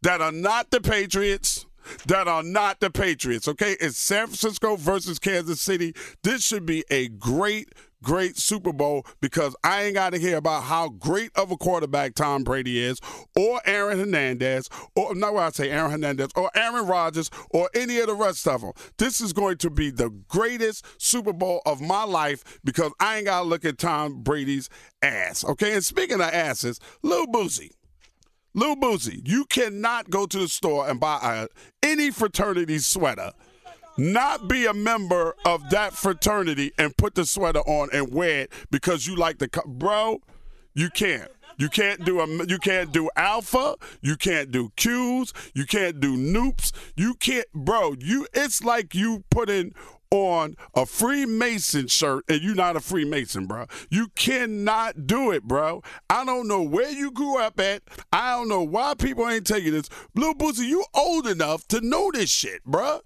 that 0.02 0.22
are 0.22 0.32
not 0.32 0.72
the 0.72 0.82
Patriots 0.82 1.66
that 2.06 2.28
are 2.28 2.44
not 2.44 2.80
the 2.80 2.90
Patriots, 2.90 3.48
okay? 3.48 3.76
It's 3.80 3.98
San 3.98 4.28
Francisco 4.28 4.76
versus 4.76 5.20
Kansas 5.20 5.62
City. 5.62 5.96
This 6.24 6.44
should 6.44 6.66
be 6.66 6.84
a 6.90 7.08
great, 7.08 7.74
great 8.04 8.38
Super 8.38 8.74
Bowl 8.74 9.06
because 9.22 9.56
I 9.64 9.84
ain't 9.84 9.96
got 9.96 10.14
to 10.14 10.20
hear 10.20 10.38
about 10.38 10.64
how 10.64 10.90
great 10.90 11.32
of 11.36 11.52
a 11.52 11.58
quarterback 11.58 12.16
Tom 12.16 12.44
Brady 12.44 12.80
is, 12.80 13.00
or 13.36 13.62
Aaron 13.66 14.00
Hernandez, 14.00 14.70
or 14.96 15.16
not 15.16 15.34
what 15.34 15.44
I 15.44 15.50
say, 15.52 15.70
Aaron 15.70 15.92
Hernandez, 15.92 16.30
or 16.36 16.50
Aaron 16.56 16.86
Rodgers, 16.88 17.30
or 17.52 17.70
any 17.74 18.00
of 18.00 18.08
the 18.08 18.16
rest 18.16 18.48
of 18.48 18.62
them. 18.62 18.72
This 18.98 19.22
is 19.22 19.34
going 19.34 19.58
to 19.58 19.70
be 19.70 19.90
the 19.90 20.10
greatest 20.28 20.86
Super 21.02 21.34
Bowl 21.34 21.62
of 21.66 21.82
my 21.82 22.04
life 22.04 22.60
because 22.64 22.92
I 23.00 23.18
ain't 23.18 23.26
got 23.26 23.42
to 23.42 23.48
look 23.48 23.66
at 23.66 23.78
Tom 23.78 24.22
Brady's 24.24 24.70
ass, 25.02 25.44
okay? 25.44 25.74
And 25.74 25.84
speaking 25.84 26.22
of 26.22 26.30
asses, 26.30 26.80
Lil 27.04 27.28
Boosie. 27.28 27.72
Lil 28.56 28.76
Boosie, 28.76 29.22
you 29.28 29.46
cannot 29.46 30.10
go 30.10 30.26
to 30.26 30.40
the 30.40 30.48
store 30.48 30.90
and 30.90 31.00
buy 31.00 31.20
a, 31.22 31.48
any 31.88 32.10
fraternity 32.10 32.80
sweater, 32.80 33.32
not 34.00 34.48
be 34.48 34.66
a 34.66 34.74
member 34.74 35.36
of 35.46 35.70
that 35.70 35.94
fraternity, 35.94 36.72
and 36.78 36.96
put 36.98 37.16
the 37.16 37.26
sweater 37.26 37.60
on 37.62 37.90
and 37.94 38.14
wear 38.14 38.42
it 38.42 38.54
because 38.72 39.08
you 39.08 39.16
like 39.16 39.40
the 39.40 39.50
co- 39.50 39.68
bro. 39.68 40.22
You 40.74 40.90
can't. 40.90 41.30
You 41.58 41.68
can't 41.68 42.06
do 42.06 42.22
a. 42.22 42.46
You 42.46 42.58
can't 42.58 42.94
do 42.94 43.10
alpha. 43.18 43.76
You 44.02 44.16
can't 44.16 44.50
do 44.50 44.70
Qs. 44.78 45.34
You 45.54 45.66
can't 45.66 46.00
do 46.00 46.16
Nupes. 46.16 46.72
You 46.96 47.16
can't, 47.16 47.52
bro. 47.54 47.96
You. 48.00 48.28
It's 48.34 48.64
like 48.64 48.96
you 48.96 49.26
putting 49.30 49.74
on 50.12 50.56
a 50.74 50.86
Freemason 50.86 51.88
shirt 51.88 52.24
and 52.28 52.42
you're 52.42 52.56
not 52.56 52.76
a 52.76 52.80
Freemason, 52.80 53.46
bro. 53.46 53.66
You 53.90 54.08
cannot 54.16 55.06
do 55.06 55.32
it, 55.32 55.44
bro. 55.44 55.84
I 56.10 56.26
don't 56.26 56.48
know 56.48 56.64
where 56.64 56.90
you 56.90 57.12
grew 57.12 57.38
up 57.38 57.60
at. 57.60 57.84
I 58.12 58.32
don't 58.32 58.48
know 58.48 58.64
why 58.64 58.94
people 58.96 59.28
ain't 59.28 59.46
taking 59.46 59.74
this. 59.74 59.90
Blue 60.16 60.34
Boosie, 60.34 60.68
you 60.68 60.84
old 60.94 61.28
enough 61.28 61.68
to 61.68 61.82
know 61.82 62.10
this 62.12 62.30
shit, 62.30 62.64
bro. 62.64 63.02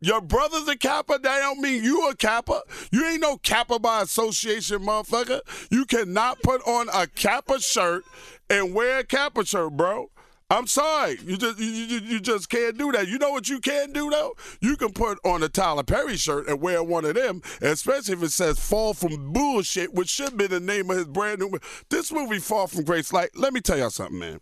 Your 0.00 0.20
brother's 0.20 0.68
a 0.68 0.76
Kappa, 0.76 1.18
that 1.22 1.38
don't 1.40 1.60
mean 1.60 1.82
you 1.82 2.08
a 2.08 2.14
Kappa. 2.14 2.62
You 2.92 3.04
ain't 3.06 3.22
no 3.22 3.38
Kappa 3.38 3.78
by 3.78 4.02
association, 4.02 4.80
motherfucker. 4.80 5.40
You 5.70 5.86
cannot 5.86 6.42
put 6.42 6.66
on 6.66 6.88
a 6.92 7.06
Kappa 7.06 7.60
shirt 7.60 8.04
and 8.50 8.74
wear 8.74 8.98
a 8.98 9.04
Kappa 9.04 9.44
shirt, 9.44 9.72
bro. 9.72 10.10
I'm 10.48 10.68
sorry. 10.68 11.18
You 11.24 11.36
just 11.36 11.58
you, 11.58 11.66
you, 11.66 11.98
you 11.98 12.20
just 12.20 12.48
can't 12.48 12.78
do 12.78 12.92
that. 12.92 13.08
You 13.08 13.18
know 13.18 13.30
what 13.30 13.48
you 13.48 13.58
can 13.58 13.92
do 13.92 14.10
though? 14.10 14.36
You 14.60 14.76
can 14.76 14.92
put 14.92 15.18
on 15.24 15.42
a 15.42 15.48
Tyler 15.48 15.82
Perry 15.82 16.16
shirt 16.16 16.46
and 16.46 16.60
wear 16.60 16.84
one 16.84 17.04
of 17.04 17.14
them, 17.16 17.42
especially 17.60 18.14
if 18.14 18.22
it 18.22 18.30
says 18.30 18.58
"Fall 18.58 18.94
from 18.94 19.32
Bullshit," 19.32 19.92
which 19.92 20.08
should 20.08 20.36
be 20.36 20.46
the 20.46 20.60
name 20.60 20.88
of 20.90 20.98
his 20.98 21.06
brand 21.06 21.40
new. 21.40 21.58
This 21.90 22.12
movie, 22.12 22.38
"Fall 22.38 22.68
from 22.68 22.84
Grace." 22.84 23.12
Like, 23.12 23.30
let 23.34 23.52
me 23.52 23.60
tell 23.60 23.76
y'all 23.76 23.90
something, 23.90 24.20
man. 24.20 24.40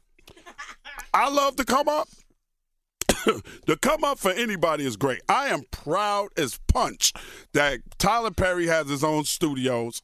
I 1.15 1.31
love 1.31 1.57
to 1.57 1.65
come 1.65 1.89
up. 1.89 2.09
the 3.67 3.77
come 3.81 4.05
up 4.05 4.19
for 4.19 4.31
anybody 4.31 4.87
is 4.87 4.97
great. 4.97 5.23
I 5.29 5.49
am 5.49 5.63
proud 5.71 6.29
as 6.37 6.59
punch 6.69 7.13
that 7.53 7.81
Tyler 7.99 8.31
Perry 8.31 8.67
has 8.67 8.89
his 8.89 9.05
own 9.05 9.25
studios 9.25 10.03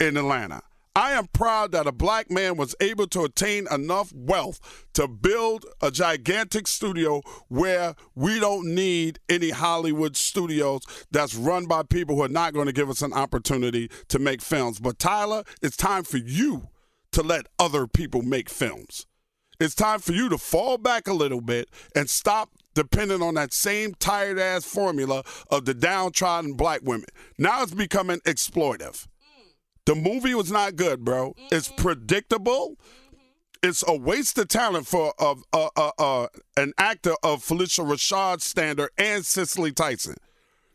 in 0.00 0.16
Atlanta. 0.16 0.62
I 0.94 1.12
am 1.12 1.26
proud 1.26 1.72
that 1.72 1.86
a 1.86 1.92
black 1.92 2.30
man 2.30 2.56
was 2.56 2.74
able 2.80 3.06
to 3.08 3.24
attain 3.24 3.66
enough 3.70 4.10
wealth 4.14 4.86
to 4.94 5.06
build 5.06 5.66
a 5.82 5.90
gigantic 5.90 6.66
studio 6.66 7.20
where 7.48 7.94
we 8.14 8.40
don't 8.40 8.74
need 8.74 9.18
any 9.28 9.50
Hollywood 9.50 10.16
studios 10.16 10.80
that's 11.10 11.34
run 11.34 11.66
by 11.66 11.82
people 11.82 12.16
who 12.16 12.22
are 12.22 12.28
not 12.28 12.54
going 12.54 12.64
to 12.64 12.72
give 12.72 12.88
us 12.88 13.02
an 13.02 13.12
opportunity 13.12 13.90
to 14.08 14.18
make 14.18 14.40
films. 14.40 14.80
But 14.80 14.98
Tyler, 14.98 15.44
it's 15.60 15.76
time 15.76 16.04
for 16.04 16.16
you 16.16 16.68
to 17.12 17.22
let 17.22 17.44
other 17.58 17.86
people 17.86 18.22
make 18.22 18.48
films. 18.48 19.06
It's 19.58 19.74
time 19.74 20.00
for 20.00 20.12
you 20.12 20.28
to 20.28 20.38
fall 20.38 20.78
back 20.78 21.08
a 21.08 21.12
little 21.12 21.40
bit 21.40 21.68
and 21.94 22.08
stop 22.10 22.50
depending 22.74 23.22
on 23.22 23.34
that 23.34 23.54
same 23.54 23.94
tired 23.94 24.38
ass 24.38 24.64
formula 24.64 25.24
of 25.50 25.64
the 25.64 25.74
downtrodden 25.74 26.54
black 26.54 26.82
women. 26.82 27.06
Now 27.38 27.62
it's 27.62 27.72
becoming 27.72 28.20
exploitive. 28.20 29.06
The 29.86 29.94
movie 29.94 30.34
was 30.34 30.50
not 30.50 30.76
good, 30.76 31.04
bro. 31.04 31.34
It's 31.50 31.68
predictable. 31.68 32.76
It's 33.62 33.82
a 33.86 33.96
waste 33.96 34.36
of 34.38 34.48
talent 34.48 34.86
for 34.86 35.14
uh, 35.18 35.36
uh, 35.52 35.68
uh, 35.76 35.90
uh, 35.98 36.26
an 36.56 36.72
actor 36.76 37.14
of 37.22 37.42
Phylicia 37.42 37.84
Rashad 37.86 38.42
standard 38.42 38.90
and 38.98 39.24
Cicely 39.24 39.72
Tyson. 39.72 40.16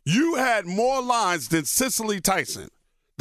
You 0.04 0.36
had 0.36 0.66
more 0.66 1.02
lines 1.02 1.50
than 1.50 1.66
Cicely 1.66 2.20
Tyson. 2.20 2.70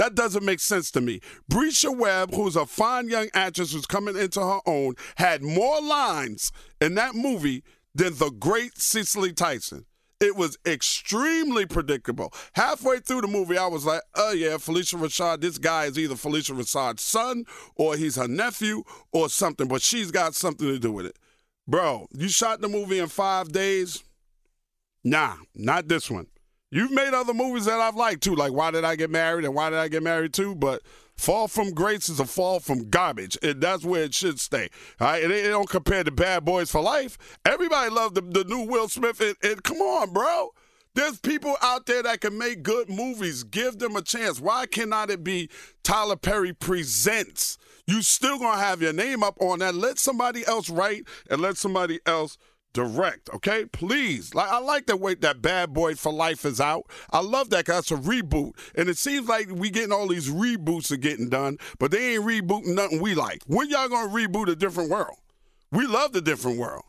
That 0.01 0.15
doesn't 0.15 0.47
make 0.47 0.61
sense 0.61 0.91
to 0.93 1.03
me. 1.03 1.21
Bresha 1.53 1.95
Webb, 1.95 2.33
who's 2.33 2.57
a 2.57 2.65
fine 2.65 3.11
young 3.11 3.29
actress 3.35 3.75
who's 3.75 3.85
coming 3.85 4.17
into 4.17 4.41
her 4.41 4.61
own, 4.65 4.95
had 5.17 5.43
more 5.43 5.83
lines 5.83 6.53
in 6.81 6.95
that 6.95 7.15
movie 7.15 7.63
than 7.95 8.17
the 8.17 8.31
great 8.31 8.79
Cicely 8.79 9.35
Tyson. 9.35 9.85
It 10.19 10.37
was 10.37 10.57
extremely 10.65 11.67
predictable. 11.67 12.33
Halfway 12.55 13.01
through 13.01 13.21
the 13.21 13.27
movie, 13.27 13.59
I 13.59 13.67
was 13.67 13.85
like, 13.85 14.01
oh, 14.15 14.33
yeah, 14.33 14.55
Phylicia 14.55 14.99
Rashad, 14.99 15.43
this 15.43 15.59
guy 15.59 15.85
is 15.85 15.99
either 15.99 16.15
Phylicia 16.15 16.59
Rashad's 16.59 17.03
son 17.03 17.45
or 17.77 17.95
he's 17.95 18.17
her 18.17 18.27
nephew 18.27 18.85
or 19.13 19.29
something, 19.29 19.69
but 19.69 19.83
she's 19.83 20.11
got 20.11 20.35
something 20.35 20.67
to 20.67 20.79
do 20.79 20.93
with 20.93 21.05
it. 21.05 21.19
Bro, 21.69 22.07
you 22.17 22.31
shot 22.31 22.63
the 22.63 22.69
movie 22.69 23.01
in 23.01 23.09
five 23.09 23.53
days? 23.53 24.03
Nah, 25.05 25.37
not 25.55 25.89
this 25.89 26.11
one. 26.11 26.29
You've 26.71 26.93
made 26.93 27.15
other 27.15 27.35
movies 27.35 27.65
that 27.65 27.81
I've 27.81 27.97
liked 27.97 28.23
too, 28.23 28.35
like 28.35 28.53
Why 28.53 28.71
Did 28.71 28.85
I 28.85 28.97
Get 28.97 29.11
Married 29.11 29.45
and 29.45 29.55
Why 29.55 29.71
Did 29.71 29.79
I 29.79 29.89
Get 29.89 30.03
Married 30.03 30.33
Too, 30.33 30.55
but 30.55 30.83
Fall 31.21 31.49
from 31.49 31.73
Grace 31.73 32.09
is 32.09 32.19
a 32.19 32.25
fall 32.25 32.61
from 32.61 32.89
garbage. 32.89 33.37
And 33.43 33.61
that's 33.61 33.85
where 33.85 34.05
it 34.05 34.15
should 34.15 34.41
stay. 34.41 34.71
All 34.99 35.09
right? 35.09 35.23
It, 35.23 35.31
it 35.31 35.49
don't 35.49 35.69
compare 35.69 36.03
to 36.03 36.11
Bad 36.11 36.47
Boys 36.47 36.71
for 36.71 36.81
Life. 36.81 37.19
Everybody 37.45 37.91
loved 37.91 38.15
the, 38.15 38.23
the 38.23 38.45
new 38.45 38.67
Will 38.67 38.89
Smith. 38.89 39.21
And, 39.21 39.37
and 39.43 39.63
come 39.63 39.79
on, 39.79 40.15
bro. 40.15 40.49
There's 40.95 41.19
people 41.19 41.57
out 41.61 41.85
there 41.85 42.03
that 42.03 42.23
can 42.23 42.39
make 42.39 42.63
good 42.63 42.89
movies. 42.89 43.45
Give 43.45 43.79
them 43.79 43.97
a 43.97 44.03
chance. 44.03 44.41
Why 44.41 44.65
cannot 44.65 45.11
it 45.11 45.23
be 45.23 45.51
Tyler 45.83 46.17
Perry 46.17 46.55
Presents? 46.55 47.59
You 47.87 48.01
still 48.01 48.39
gonna 48.39 48.59
have 48.59 48.81
your 48.81 48.95
name 48.95 49.23
up 49.23 49.37
on 49.41 49.59
that. 49.59 49.75
Let 49.75 49.99
somebody 49.99 50.47
else 50.47 50.71
write 50.71 51.05
and 51.29 51.43
let 51.43 51.59
somebody 51.59 52.01
else 52.07 52.39
direct, 52.73 53.31
okay? 53.35 53.65
Please. 53.67 54.35
Like 54.35 54.51
I 54.51 54.59
like 54.59 54.87
the 54.87 54.97
way 54.97 55.15
that 55.17 55.43
Bad 55.43 55.73
Boy 55.73 55.95
for 55.95 56.13
Life 56.13 56.45
is 56.45 56.61
out. 56.61 56.91
I 57.11 57.21
love 57.21 57.51
that 57.51 57.67
because 57.67 57.91
it's 57.91 57.91
a 57.91 57.97
reboot. 57.97 58.53
And 58.75 58.89
it 58.89 58.99
seems 58.99 59.29
like 59.29 59.49
we 59.51 59.71
getting 59.71 59.93
all 59.93 60.09
these 60.09 60.31
reboots 60.31 60.91
are 60.93 60.97
getting 60.97 61.29
done, 61.29 61.59
but 61.79 61.91
they 61.91 62.15
ain't 62.15 62.25
rebooting 62.25 62.75
nothing 62.75 63.01
we 63.01 63.15
like. 63.15 63.43
When 63.47 63.69
y'all 63.69 63.89
gonna 63.89 64.13
reboot 64.13 64.49
a 64.49 64.57
different 64.57 64.91
world? 64.91 65.19
We 65.73 65.87
love 65.87 66.13
the 66.13 66.21
different 66.21 66.59
world. 66.59 66.85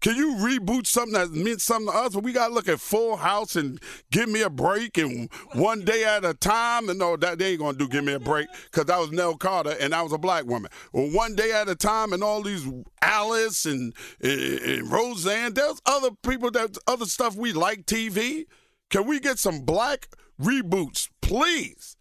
Can 0.00 0.14
you 0.16 0.34
reboot 0.36 0.86
something 0.86 1.14
that 1.14 1.32
meant 1.32 1.60
something 1.60 1.92
to 1.92 1.98
us? 1.98 2.14
But 2.14 2.22
we 2.24 2.32
gotta 2.32 2.54
look 2.54 2.68
at 2.68 2.80
Full 2.80 3.16
House 3.16 3.56
and 3.56 3.80
Give 4.10 4.28
Me 4.28 4.42
a 4.42 4.50
Break 4.50 4.96
and 4.96 5.28
One 5.54 5.84
Day 5.84 6.04
at 6.04 6.24
a 6.24 6.34
Time. 6.34 6.88
And 6.88 6.98
no, 6.98 7.16
that 7.16 7.38
they 7.38 7.52
ain't 7.52 7.60
gonna 7.60 7.76
do 7.76 7.88
Give 7.88 8.04
Me 8.04 8.12
a 8.12 8.20
Break 8.20 8.48
because 8.64 8.86
that 8.86 8.98
was 8.98 9.10
Nell 9.10 9.36
Carter 9.36 9.74
and 9.80 9.94
I 9.94 10.02
was 10.02 10.12
a 10.12 10.18
black 10.18 10.44
woman. 10.44 10.70
Well, 10.92 11.10
One 11.10 11.34
Day 11.34 11.52
at 11.52 11.68
a 11.68 11.74
Time 11.74 12.12
and 12.12 12.22
all 12.22 12.42
these 12.42 12.66
Alice 13.02 13.66
and, 13.66 13.92
and, 14.20 14.40
and 14.40 14.90
Roseanne. 14.90 15.54
There's 15.54 15.80
other 15.86 16.10
people 16.22 16.50
that 16.52 16.78
other 16.86 17.06
stuff 17.06 17.34
we 17.34 17.52
like 17.52 17.86
TV. 17.86 18.44
Can 18.90 19.06
we 19.06 19.20
get 19.20 19.38
some 19.38 19.60
black 19.60 20.08
reboots, 20.40 21.08
please? 21.20 21.96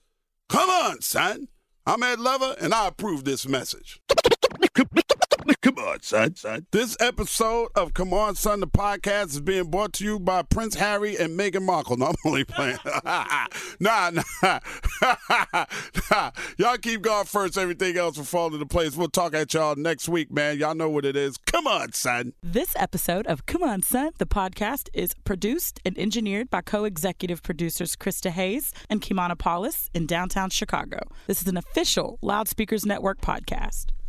Come 0.50 0.70
on, 0.70 1.02
son. 1.02 1.48
I'm 1.86 2.04
Ed 2.04 2.20
Lover, 2.20 2.56
and 2.60 2.74
I 2.74 2.88
approve 2.88 3.24
this 3.24 3.48
message. 3.48 4.02
Come 5.62 5.78
on, 5.78 6.02
son, 6.02 6.36
son. 6.36 6.66
This 6.72 6.98
episode 7.00 7.70
of 7.76 7.94
Come 7.94 8.14
On, 8.14 8.36
Son, 8.36 8.60
the 8.60 8.68
podcast 8.68 9.28
is 9.28 9.40
being 9.40 9.70
brought 9.70 9.94
to 9.94 10.04
you 10.04 10.20
by 10.20 10.42
Prince 10.42 10.76
Harry 10.76 11.18
and 11.18 11.40
Meghan 11.40 11.64
Markle. 11.64 11.98
No, 11.98 12.08
I'm 12.08 12.16
only 12.26 12.44
playing. 12.44 12.78
nah, 13.06 14.12
nah. 14.12 14.60
nah. 16.12 16.32
Y'all 16.58 16.78
keep 16.78 17.02
going 17.02 17.26
first. 17.26 17.58
Everything 17.58 17.98
else 17.98 18.18
will 18.18 18.26
fall 18.26 18.54
into 18.54 18.66
place. 18.68 18.96
We'll 18.96 19.10
talk 19.10 19.34
at 19.34 19.54
y'all 19.54 19.76
next 19.76 20.08
week, 20.08 20.32
man. 20.32 20.60
Y'all 20.60 20.76
know 20.76 20.90
what 20.90 21.06
it 21.06 21.16
is. 21.16 21.38
Come 21.38 21.66
on, 21.66 21.94
son. 21.94 22.34
This 22.44 22.76
episode 22.76 23.26
of 23.26 23.48
Come 23.48 23.64
On, 23.64 23.82
Son, 23.82 24.12
the 24.20 24.28
podcast 24.28 24.90
is 24.94 25.16
produced 25.24 25.80
and 25.86 25.98
engineered 25.98 26.52
by 26.52 26.62
co 26.62 26.84
executive 26.84 27.42
producers 27.42 27.96
Krista 27.96 28.30
Hayes 28.30 28.74
and 28.90 29.02
Kimana 29.02 29.38
Paulus 29.38 29.90
in 29.94 30.06
downtown 30.06 30.50
Chicago. 30.52 31.00
This 31.26 31.42
is 31.42 31.48
an 31.48 31.58
official 31.58 32.20
Loudspeakers 32.22 32.86
Network 32.86 33.22
podcast. 33.22 33.88